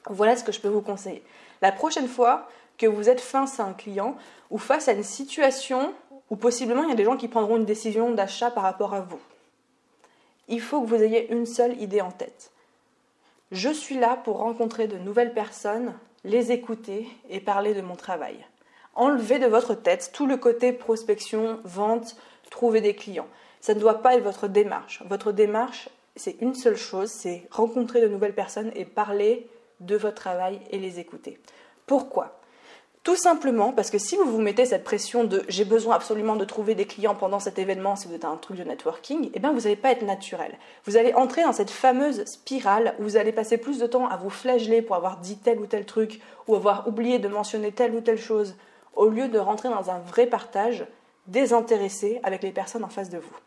Voilà 0.10 0.36
ce 0.36 0.44
que 0.44 0.52
je 0.52 0.60
peux 0.60 0.68
vous 0.68 0.82
conseiller. 0.82 1.24
La 1.62 1.72
prochaine 1.72 2.08
fois 2.08 2.48
que 2.78 2.86
vous 2.88 3.10
êtes 3.10 3.22
face 3.22 3.60
à 3.60 3.66
un 3.66 3.74
client 3.74 4.16
ou 4.52 4.58
face 4.58 4.88
à 4.88 4.94
une 4.94 5.04
situation 5.04 5.94
où 6.30 6.36
possiblement 6.36 6.84
il 6.84 6.90
y 6.90 6.94
a 6.94 6.96
des 6.96 7.04
gens 7.04 7.18
qui 7.18 7.28
prendront 7.28 7.58
une 7.58 7.66
décision 7.66 8.12
d'achat 8.12 8.52
par 8.52 8.64
rapport 8.64 8.94
à 8.94 9.02
vous, 9.02 9.20
il 10.48 10.62
faut 10.62 10.82
que 10.82 10.88
vous 10.88 11.02
ayez 11.02 11.32
une 11.32 11.46
seule 11.46 11.80
idée 11.82 12.02
en 12.02 12.12
tête. 12.12 12.52
Je 13.52 13.70
suis 13.70 13.98
là 13.98 14.20
pour 14.24 14.38
rencontrer 14.38 14.88
de 14.88 14.98
nouvelles 14.98 15.34
personnes 15.34 15.94
les 16.24 16.52
écouter 16.52 17.08
et 17.30 17.40
parler 17.40 17.74
de 17.74 17.82
mon 17.82 17.96
travail. 17.96 18.38
Enlevez 18.96 19.40
de 19.40 19.46
votre 19.46 19.76
tête 19.76 20.12
tout 20.14 20.26
le 20.26 20.38
côté 20.38 20.72
prospection, 20.72 21.60
vente, 21.64 22.16
trouver 22.50 22.82
des 22.82 22.96
clients. 22.96 23.28
Ça 23.62 23.74
ne 23.74 23.80
doit 23.80 24.02
pas 24.02 24.16
être 24.16 24.24
votre 24.24 24.48
démarche. 24.48 25.04
Votre 25.08 25.32
démarche, 25.32 25.90
c'est 26.16 26.38
une 26.42 26.56
seule 26.56 26.78
chose, 26.78 27.10
c'est 27.10 27.48
rencontrer 27.52 28.02
de 28.02 28.08
nouvelles 28.08 28.36
personnes 28.36 28.72
et 28.76 28.86
parler 28.86 29.48
de 29.80 29.96
votre 29.96 30.16
travail 30.16 30.60
et 30.72 30.78
les 30.78 31.00
écouter. 31.00 31.40
Pourquoi? 31.86 32.40
Tout 33.06 33.16
simplement 33.16 33.72
parce 33.72 33.92
que 33.92 34.00
si 34.00 34.16
vous 34.16 34.26
vous 34.26 34.42
mettez 34.42 34.66
cette 34.66 34.84
pression 34.84 35.26
de 35.26 35.44
j'ai 35.48 35.64
besoin 35.64 35.96
absolument 35.96 36.36
de 36.36 36.44
trouver 36.44 36.74
des 36.74 36.88
clients 36.88 37.14
pendant 37.14 37.40
cet 37.40 37.60
événement, 37.60 37.96
si 37.96 38.08
vous 38.08 38.16
êtes 38.16 38.26
un 38.26 38.36
truc 38.36 38.58
de 38.58 38.64
networking, 38.64 39.30
eh 39.36 39.40
bien 39.40 39.54
vous 39.54 39.62
n'allez 39.62 39.76
pas 39.76 39.92
être 39.92 40.02
naturel. 40.02 40.58
Vous 40.86 40.98
allez 40.98 41.14
entrer 41.14 41.44
dans 41.44 41.54
cette 41.54 41.70
fameuse 41.70 42.26
spirale 42.26 42.96
où 42.98 43.04
vous 43.04 43.16
allez 43.16 43.32
passer 43.32 43.60
plus 43.60 43.78
de 43.78 43.86
temps 43.86 44.08
à 44.08 44.18
vous 44.18 44.32
flageller 44.32 44.82
pour 44.82 44.96
avoir 44.96 45.18
dit 45.18 45.38
tel 45.38 45.60
ou 45.60 45.68
tel 45.68 45.86
truc 45.86 46.20
ou 46.48 46.56
avoir 46.56 46.88
oublié 46.88 47.20
de 47.20 47.28
mentionner 47.28 47.72
telle 47.72 47.94
ou 47.94 48.02
telle 48.02 48.18
chose, 48.18 48.56
au 48.96 49.08
lieu 49.08 49.28
de 49.28 49.38
rentrer 49.38 49.70
dans 49.70 49.92
un 49.92 50.00
vrai 50.00 50.26
partage 50.26 50.88
désintéressé 51.28 52.20
avec 52.24 52.42
les 52.42 52.52
personnes 52.52 52.84
en 52.84 52.90
face 52.90 53.12
de 53.12 53.20
vous. 53.20 53.38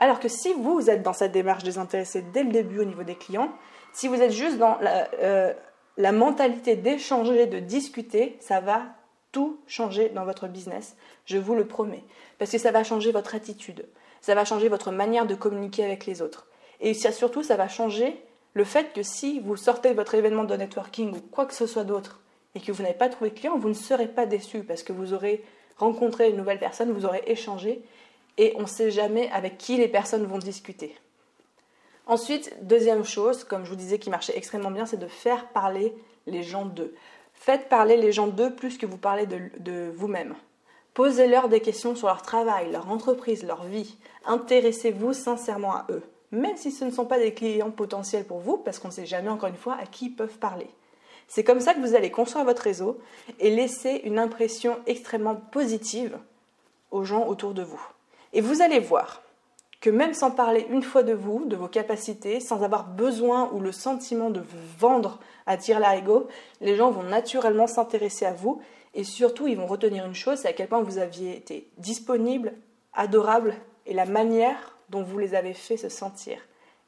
Alors 0.00 0.18
que 0.18 0.28
si 0.28 0.52
vous, 0.54 0.90
êtes 0.90 1.02
dans 1.02 1.12
cette 1.12 1.32
démarche 1.32 1.62
désintéressée 1.62 2.24
dès 2.32 2.42
le 2.42 2.50
début 2.50 2.80
au 2.80 2.84
niveau 2.84 3.04
des 3.04 3.14
clients, 3.14 3.52
si 3.92 4.08
vous 4.08 4.20
êtes 4.20 4.32
juste 4.32 4.58
dans 4.58 4.78
la, 4.80 5.08
euh, 5.20 5.52
la 5.98 6.10
mentalité 6.10 6.74
d'échanger, 6.74 7.46
de 7.46 7.58
discuter, 7.58 8.36
ça 8.40 8.60
va 8.60 8.82
tout 9.30 9.60
changer 9.66 10.08
dans 10.08 10.24
votre 10.24 10.48
business, 10.48 10.96
je 11.26 11.38
vous 11.38 11.54
le 11.54 11.66
promets. 11.66 12.02
Parce 12.38 12.50
que 12.50 12.58
ça 12.58 12.72
va 12.72 12.82
changer 12.82 13.12
votre 13.12 13.34
attitude, 13.34 13.86
ça 14.20 14.34
va 14.34 14.44
changer 14.44 14.68
votre 14.68 14.90
manière 14.90 15.26
de 15.26 15.34
communiquer 15.34 15.84
avec 15.84 16.06
les 16.06 16.22
autres. 16.22 16.46
Et 16.80 16.94
surtout, 16.94 17.42
ça 17.42 17.56
va 17.56 17.68
changer 17.68 18.20
le 18.54 18.64
fait 18.64 18.92
que 18.92 19.02
si 19.02 19.38
vous 19.40 19.56
sortez 19.56 19.90
de 19.90 19.94
votre 19.94 20.14
événement 20.14 20.44
de 20.44 20.56
networking 20.56 21.14
ou 21.14 21.20
quoi 21.20 21.46
que 21.46 21.54
ce 21.54 21.66
soit 21.66 21.84
d'autre 21.84 22.20
et 22.54 22.60
que 22.60 22.72
vous 22.72 22.82
n'avez 22.82 22.94
pas 22.94 23.08
trouvé 23.08 23.30
de 23.30 23.38
client, 23.38 23.58
vous 23.58 23.68
ne 23.68 23.74
serez 23.74 24.08
pas 24.08 24.26
déçu 24.26 24.64
parce 24.64 24.82
que 24.82 24.92
vous 24.92 25.12
aurez 25.12 25.44
rencontré 25.76 26.30
une 26.30 26.36
nouvelle 26.36 26.58
personne, 26.58 26.90
vous 26.90 27.04
aurez 27.04 27.22
échangé 27.26 27.82
et 28.40 28.54
on 28.56 28.62
ne 28.62 28.66
sait 28.66 28.90
jamais 28.90 29.30
avec 29.32 29.58
qui 29.58 29.76
les 29.76 29.86
personnes 29.86 30.24
vont 30.24 30.38
discuter. 30.38 30.96
Ensuite, 32.06 32.56
deuxième 32.62 33.04
chose, 33.04 33.44
comme 33.44 33.64
je 33.66 33.70
vous 33.70 33.76
disais 33.76 33.98
qui 33.98 34.08
marchait 34.08 34.36
extrêmement 34.36 34.70
bien, 34.70 34.86
c'est 34.86 34.96
de 34.96 35.06
faire 35.06 35.48
parler 35.48 35.94
les 36.26 36.42
gens 36.42 36.64
d'eux. 36.64 36.94
Faites 37.34 37.68
parler 37.68 37.98
les 37.98 38.12
gens 38.12 38.28
d'eux 38.28 38.54
plus 38.54 38.78
que 38.78 38.86
vous 38.86 38.96
parlez 38.96 39.26
de, 39.26 39.90
vous-même. 39.94 40.34
Posez-leur 40.94 41.50
des 41.50 41.60
questions 41.60 41.94
sur 41.94 42.08
leur 42.08 42.22
travail, 42.22 42.72
leur 42.72 42.90
entreprise, 42.90 43.44
leur 43.44 43.64
vie. 43.64 43.98
Intéressez-vous 44.24 45.12
sincèrement 45.12 45.74
à 45.74 45.86
eux, 45.90 46.02
même 46.32 46.56
si 46.56 46.72
ce 46.72 46.86
ne 46.86 46.90
sont 46.90 47.04
pas 47.04 47.18
des 47.18 47.34
clients 47.34 47.70
potentiels 47.70 48.24
pour 48.24 48.38
vous, 48.38 48.56
parce 48.56 48.78
qu'on 48.78 48.88
ne 48.88 48.92
sait 48.92 49.06
jamais 49.06 49.28
encore 49.28 49.50
une 49.50 49.56
fois 49.56 49.76
à 49.78 49.84
qui 49.84 50.06
ils 50.06 50.16
peuvent 50.16 50.38
parler. 50.38 50.66
C'est 51.28 51.44
comme 51.44 51.60
ça 51.60 51.74
que 51.74 51.80
vous 51.80 51.94
allez 51.94 52.10
construire 52.10 52.46
votre 52.46 52.62
réseau 52.62 52.98
et 53.38 53.50
laisser 53.50 54.00
une 54.04 54.18
impression 54.18 54.78
extrêmement 54.86 55.36
positive 55.36 56.18
aux 56.90 57.04
gens 57.04 57.26
autour 57.26 57.52
de 57.52 57.62
vous. 57.62 57.80
Et 58.32 58.40
vous 58.40 58.62
allez 58.62 58.78
voir, 58.78 59.22
que 59.80 59.90
même 59.90 60.14
sans 60.14 60.30
parler 60.30 60.66
une 60.70 60.82
fois 60.82 61.02
de 61.02 61.14
vous, 61.14 61.46
de 61.46 61.56
vos 61.56 61.68
capacités, 61.68 62.40
sans 62.40 62.62
avoir 62.62 62.86
besoin 62.86 63.50
ou 63.52 63.60
le 63.60 63.72
sentiment 63.72 64.30
de 64.30 64.40
vous 64.40 64.78
vendre 64.78 65.20
à 65.46 65.56
tir 65.56 65.80
l'arigot, 65.80 66.28
les 66.60 66.76
gens 66.76 66.90
vont 66.90 67.02
naturellement 67.02 67.66
s'intéresser 67.66 68.26
à 68.26 68.32
vous 68.32 68.60
et 68.94 69.04
surtout 69.04 69.46
ils 69.46 69.56
vont 69.56 69.66
retenir 69.66 70.04
une 70.04 70.14
chose, 70.14 70.38
c'est 70.38 70.48
à 70.48 70.52
quel 70.52 70.68
point 70.68 70.82
vous 70.82 70.98
aviez 70.98 71.36
été 71.36 71.70
disponible, 71.78 72.52
adorable 72.92 73.54
et 73.86 73.94
la 73.94 74.04
manière 74.04 74.76
dont 74.90 75.02
vous 75.02 75.18
les 75.18 75.34
avez 75.34 75.54
fait 75.54 75.76
se 75.76 75.88
sentir. 75.88 76.38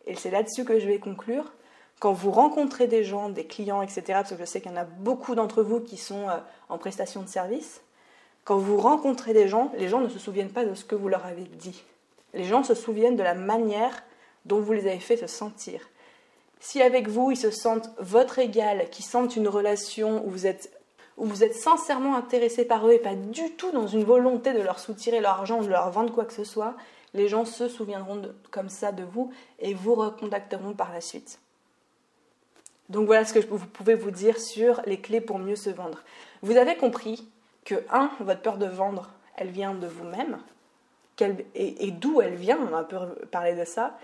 Et 0.07 0.15
c'est 0.15 0.31
là-dessus 0.31 0.65
que 0.65 0.79
je 0.79 0.87
vais 0.87 0.99
conclure. 0.99 1.53
Quand 2.01 2.13
vous 2.13 2.33
rencontrez 2.33 2.89
des 2.89 3.05
gens, 3.05 3.29
des 3.29 3.47
clients, 3.47 3.81
etc., 3.81 4.03
parce 4.09 4.31
que 4.31 4.39
je 4.39 4.45
sais 4.45 4.61
qu'il 4.61 4.73
y 4.73 4.75
en 4.75 4.79
a 4.79 4.85
beaucoup 4.85 5.37
d'entre 5.37 5.63
vous 5.63 5.81
qui 5.81 5.97
sont 5.97 6.29
euh, 6.29 6.39
en 6.69 6.77
prestation 6.77 7.23
de 7.23 7.29
service, 7.29 7.83
quand 8.45 8.57
vous 8.57 8.77
rencontrez 8.77 9.33
des 9.33 9.49
gens, 9.49 9.73
les 9.79 9.89
gens 9.89 10.01
ne 10.01 10.09
se 10.09 10.19
souviennent 10.19 10.51
pas 10.51 10.65
de 10.65 10.75
ce 10.75 10.85
que 10.85 10.95
vous 10.95 11.09
leur 11.09 11.25
avez 11.27 11.45
dit. 11.45 11.85
Les 12.35 12.45
gens 12.45 12.65
se 12.65 12.75
souviennent 12.75 13.17
de 13.17 13.23
la 13.23 13.35
manière 13.35 14.03
dont 14.47 14.61
vous 14.61 14.73
les 14.73 14.87
avez 14.87 14.99
fait 14.99 15.17
se 15.17 15.27
sentir. 15.27 15.81
Si 16.59 16.81
avec 16.83 17.09
vous, 17.09 17.31
ils 17.31 17.37
se 17.37 17.51
sentent 17.51 17.91
votre 17.99 18.39
égal, 18.39 18.89
qu'ils 18.91 19.05
sentent 19.05 19.37
une 19.37 19.49
relation 19.49 20.25
où 20.27 20.31
vous 20.31 20.47
êtes 20.47 21.55
sincèrement 21.55 22.17
intéressé 22.17 22.65
par 22.65 22.87
eux 22.87 22.93
et 22.93 22.99
pas 22.99 23.15
du 23.15 23.51
tout 23.53 23.71
dans 23.71 23.87
une 23.87 24.05
volonté 24.05 24.53
de 24.53 24.61
leur 24.61 24.79
soutirer 24.79 25.21
leur 25.21 25.33
argent 25.33 25.61
ou 25.61 25.65
de 25.65 25.71
leur 25.71 25.91
vendre 25.91 26.13
quoi 26.13 26.25
que 26.25 26.33
ce 26.33 26.45
soit, 26.45 26.75
les 27.15 27.29
gens 27.29 27.45
se 27.45 27.69
souviendront 27.69 28.23
comme 28.51 28.69
ça 28.69 28.93
de 28.93 29.05
vous 29.05 29.33
et 29.59 29.75
vous 29.75 29.95
recontacteront 29.95 30.73
par 30.73 30.93
la 30.93 31.01
suite. 31.01 31.41
Donc 32.89 33.07
voilà 33.07 33.25
ce 33.25 33.35
que 33.35 33.47
vous 33.47 33.67
pouvez 33.67 33.95
vous 33.95 34.11
dire 34.11 34.39
sur 34.39 34.83
les 34.87 35.01
clés 35.01 35.21
pour 35.21 35.39
mieux 35.39 35.57
se 35.57 35.71
vendre. 35.71 36.03
Vous 36.43 36.57
avez 36.57 36.77
compris 36.77 37.27
que, 37.65 37.75
un, 37.91 38.11
votre 38.21 38.41
peur 38.41 38.59
de 38.59 38.67
vendre, 38.67 39.11
elle 39.37 39.51
vient 39.51 39.75
de 39.75 39.87
vous-même, 39.87 40.39
et, 41.21 41.87
et 41.87 41.91
d'où 41.91 42.21
elle 42.21 42.35
vient, 42.35 42.59
on 42.59 42.75
a 42.75 42.81
un 42.81 42.85
peu 42.85 42.97
parlé 43.31 43.55
de 43.55 43.65
ça. 43.65 43.99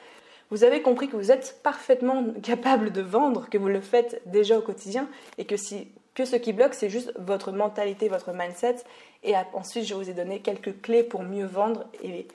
Vous 0.51 0.65
avez 0.65 0.83
compris 0.83 1.09
que 1.09 1.17
vous 1.17 1.31
êtes 1.31 1.61
parfaitement 1.63 2.25
capable 2.43 2.91
de 2.91 3.03
vendre, 3.03 3.49
que 3.51 3.59
vous 3.59 3.69
le 3.69 3.81
faites 3.81 4.23
déjà 4.27 4.59
au 4.59 4.63
quotidien, 4.63 5.09
et 5.37 5.45
que, 5.45 5.57
si, 5.57 5.89
que 6.15 6.25
ce 6.25 6.37
qui 6.37 6.53
bloque, 6.53 6.75
c'est 6.75 6.89
juste 6.89 7.13
votre 7.19 7.53
mentalité, 7.53 8.09
votre 8.09 8.33
mindset. 8.33 8.77
Et 9.25 9.35
ensuite, 9.53 9.85
je 9.85 9.95
vous 9.95 10.09
ai 10.09 10.15
donné 10.15 10.41
quelques 10.41 10.81
clés 10.81 11.03
pour 11.03 11.23
mieux 11.23 11.47
vendre 11.47 11.87
et 12.03 12.27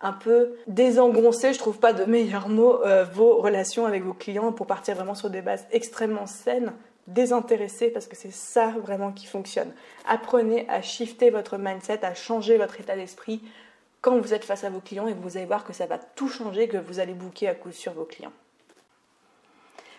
un 0.00 0.12
peu 0.12 0.54
désengoncer, 0.68 1.52
je 1.52 1.58
trouve 1.58 1.78
pas 1.78 1.92
de 1.92 2.04
meilleur 2.04 2.48
mot, 2.48 2.84
euh, 2.84 3.04
vos 3.04 3.38
relations 3.38 3.84
avec 3.84 4.04
vos 4.04 4.14
clients 4.14 4.52
pour 4.52 4.66
partir 4.66 4.94
vraiment 4.94 5.16
sur 5.16 5.28
des 5.28 5.42
bases 5.42 5.66
extrêmement 5.72 6.26
saines, 6.26 6.72
désintéressées, 7.08 7.88
parce 7.88 8.06
que 8.06 8.16
c'est 8.16 8.32
ça 8.32 8.68
vraiment 8.80 9.12
qui 9.12 9.26
fonctionne. 9.26 9.72
Apprenez 10.06 10.68
à 10.68 10.82
shifter 10.82 11.30
votre 11.30 11.58
mindset, 11.58 12.04
à 12.04 12.14
changer 12.14 12.56
votre 12.56 12.80
état 12.80 12.94
d'esprit 12.94 13.42
quand 14.00 14.18
vous 14.18 14.32
êtes 14.32 14.44
face 14.44 14.64
à 14.64 14.70
vos 14.70 14.80
clients 14.80 15.08
et 15.08 15.14
vous 15.14 15.36
allez 15.36 15.46
voir 15.46 15.64
que 15.64 15.72
ça 15.72 15.86
va 15.86 15.98
tout 15.98 16.28
changer, 16.28 16.68
que 16.68 16.76
vous 16.76 17.00
allez 17.00 17.14
booker 17.14 17.48
à 17.48 17.54
coup 17.54 17.72
sur 17.72 17.92
vos 17.92 18.04
clients. 18.04 18.32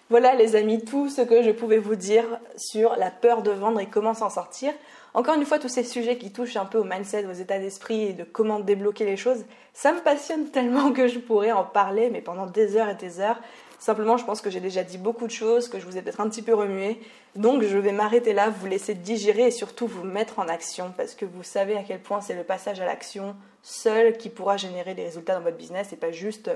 Voilà 0.09 0.33
les 0.33 0.55
amis, 0.55 0.83
tout 0.83 1.07
ce 1.07 1.21
que 1.21 1.43
je 1.43 1.51
pouvais 1.51 1.77
vous 1.77 1.95
dire 1.95 2.25
sur 2.55 2.95
la 2.95 3.11
peur 3.11 3.43
de 3.43 3.51
vendre 3.51 3.79
et 3.79 3.85
comment 3.85 4.15
s'en 4.15 4.31
sortir. 4.31 4.73
Encore 5.13 5.35
une 5.35 5.45
fois, 5.45 5.59
tous 5.59 5.69
ces 5.69 5.83
sujets 5.83 6.17
qui 6.17 6.31
touchent 6.31 6.57
un 6.57 6.65
peu 6.65 6.79
au 6.79 6.83
mindset, 6.83 7.25
aux 7.25 7.33
états 7.33 7.59
d'esprit 7.59 8.03
et 8.03 8.13
de 8.13 8.23
comment 8.23 8.59
débloquer 8.59 9.05
les 9.05 9.17
choses, 9.17 9.45
ça 9.73 9.93
me 9.93 9.99
passionne 9.99 10.49
tellement 10.49 10.91
que 10.91 11.07
je 11.07 11.19
pourrais 11.19 11.51
en 11.51 11.63
parler, 11.63 12.09
mais 12.09 12.21
pendant 12.21 12.47
des 12.47 12.75
heures 12.75 12.89
et 12.89 12.95
des 12.95 13.19
heures. 13.19 13.39
Simplement, 13.79 14.17
je 14.17 14.25
pense 14.25 14.41
que 14.41 14.49
j'ai 14.49 14.59
déjà 14.59 14.83
dit 14.83 14.97
beaucoup 14.97 15.25
de 15.25 15.31
choses, 15.31 15.69
que 15.69 15.79
je 15.79 15.85
vous 15.85 15.97
ai 15.97 16.01
peut-être 16.01 16.19
un 16.19 16.29
petit 16.29 16.41
peu 16.41 16.53
remué. 16.53 16.99
Donc, 17.35 17.63
je 17.63 17.77
vais 17.77 17.93
m'arrêter 17.93 18.33
là, 18.33 18.49
vous 18.49 18.67
laisser 18.67 18.93
digérer 18.93 19.47
et 19.47 19.51
surtout 19.51 19.87
vous 19.87 20.03
mettre 20.03 20.39
en 20.39 20.49
action 20.49 20.93
parce 20.97 21.15
que 21.15 21.25
vous 21.25 21.43
savez 21.43 21.77
à 21.77 21.83
quel 21.83 22.01
point 22.01 22.19
c'est 22.19 22.35
le 22.35 22.43
passage 22.43 22.81
à 22.81 22.85
l'action 22.85 23.37
seul 23.63 24.17
qui 24.17 24.29
pourra 24.29 24.57
générer 24.57 24.95
des 24.95 25.03
résultats 25.03 25.35
dans 25.35 25.41
votre 25.41 25.55
business 25.55 25.93
et 25.93 25.95
pas 25.95 26.11
juste 26.11 26.51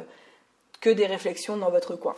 que 0.81 0.89
des 0.89 1.05
réflexions 1.05 1.55
dans 1.55 1.71
votre 1.71 1.95
coin. 1.95 2.15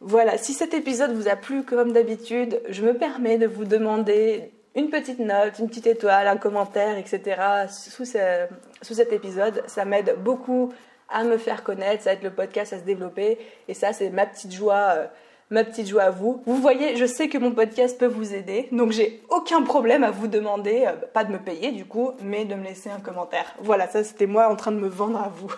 Voilà, 0.00 0.38
si 0.38 0.54
cet 0.54 0.72
épisode 0.72 1.12
vous 1.12 1.26
a 1.26 1.34
plu 1.34 1.64
comme 1.64 1.92
d'habitude, 1.92 2.62
je 2.68 2.82
me 2.82 2.94
permets 2.94 3.38
de 3.38 3.46
vous 3.48 3.64
demander 3.64 4.52
une 4.76 4.90
petite 4.90 5.18
note, 5.18 5.58
une 5.58 5.68
petite 5.68 5.88
étoile, 5.88 6.28
un 6.28 6.36
commentaire, 6.36 6.96
etc. 6.96 7.66
sous, 7.68 8.04
sous 8.04 8.94
cet 8.94 9.12
épisode. 9.12 9.64
Ça 9.66 9.84
m'aide 9.84 10.16
beaucoup 10.22 10.72
à 11.08 11.24
me 11.24 11.38
faire 11.38 11.64
connaître, 11.64 12.04
ça 12.04 12.12
aide 12.12 12.22
le 12.22 12.30
podcast 12.30 12.72
à 12.72 12.78
se 12.78 12.84
développer. 12.84 13.38
Et 13.68 13.74
ça, 13.74 13.92
c'est 13.92 14.10
ma 14.10 14.26
petite 14.26 14.52
joie. 14.52 14.94
Euh, 14.96 15.06
ma 15.50 15.64
petite 15.64 15.88
joie 15.88 16.02
à 16.02 16.10
vous. 16.10 16.42
Vous 16.46 16.56
voyez, 16.56 16.96
je 16.96 17.06
sais 17.06 17.28
que 17.28 17.38
mon 17.38 17.52
podcast 17.52 17.98
peut 17.98 18.06
vous 18.06 18.34
aider, 18.34 18.68
donc 18.72 18.92
j'ai 18.92 19.22
aucun 19.30 19.62
problème 19.62 20.04
à 20.04 20.10
vous 20.10 20.28
demander, 20.28 20.84
euh, 20.86 20.92
pas 21.12 21.24
de 21.24 21.32
me 21.32 21.38
payer 21.38 21.72
du 21.72 21.84
coup, 21.84 22.12
mais 22.22 22.44
de 22.44 22.54
me 22.54 22.64
laisser 22.64 22.90
un 22.90 23.00
commentaire. 23.00 23.54
Voilà, 23.60 23.88
ça 23.88 24.04
c'était 24.04 24.26
moi 24.26 24.48
en 24.48 24.56
train 24.56 24.72
de 24.72 24.78
me 24.78 24.88
vendre 24.88 25.18
à 25.18 25.32
vous, 25.34 25.54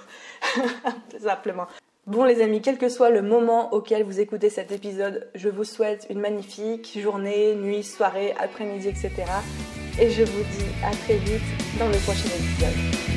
simplement. 1.20 1.66
Bon 2.06 2.24
les 2.24 2.40
amis, 2.40 2.62
quel 2.62 2.78
que 2.78 2.88
soit 2.88 3.10
le 3.10 3.22
moment 3.22 3.72
auquel 3.72 4.04
vous 4.04 4.20
écoutez 4.20 4.48
cet 4.50 4.72
épisode, 4.72 5.28
je 5.34 5.48
vous 5.48 5.64
souhaite 5.64 6.06
une 6.10 6.20
magnifique 6.20 6.98
journée, 6.98 7.54
nuit, 7.54 7.84
soirée, 7.84 8.34
après-midi, 8.38 8.88
etc. 8.88 9.12
Et 10.00 10.10
je 10.10 10.22
vous 10.22 10.42
dis 10.42 10.84
à 10.84 10.90
très 10.90 11.16
vite 11.16 11.42
dans 11.78 11.88
le 11.88 11.98
prochain 12.04 12.28
épisode. 12.28 13.09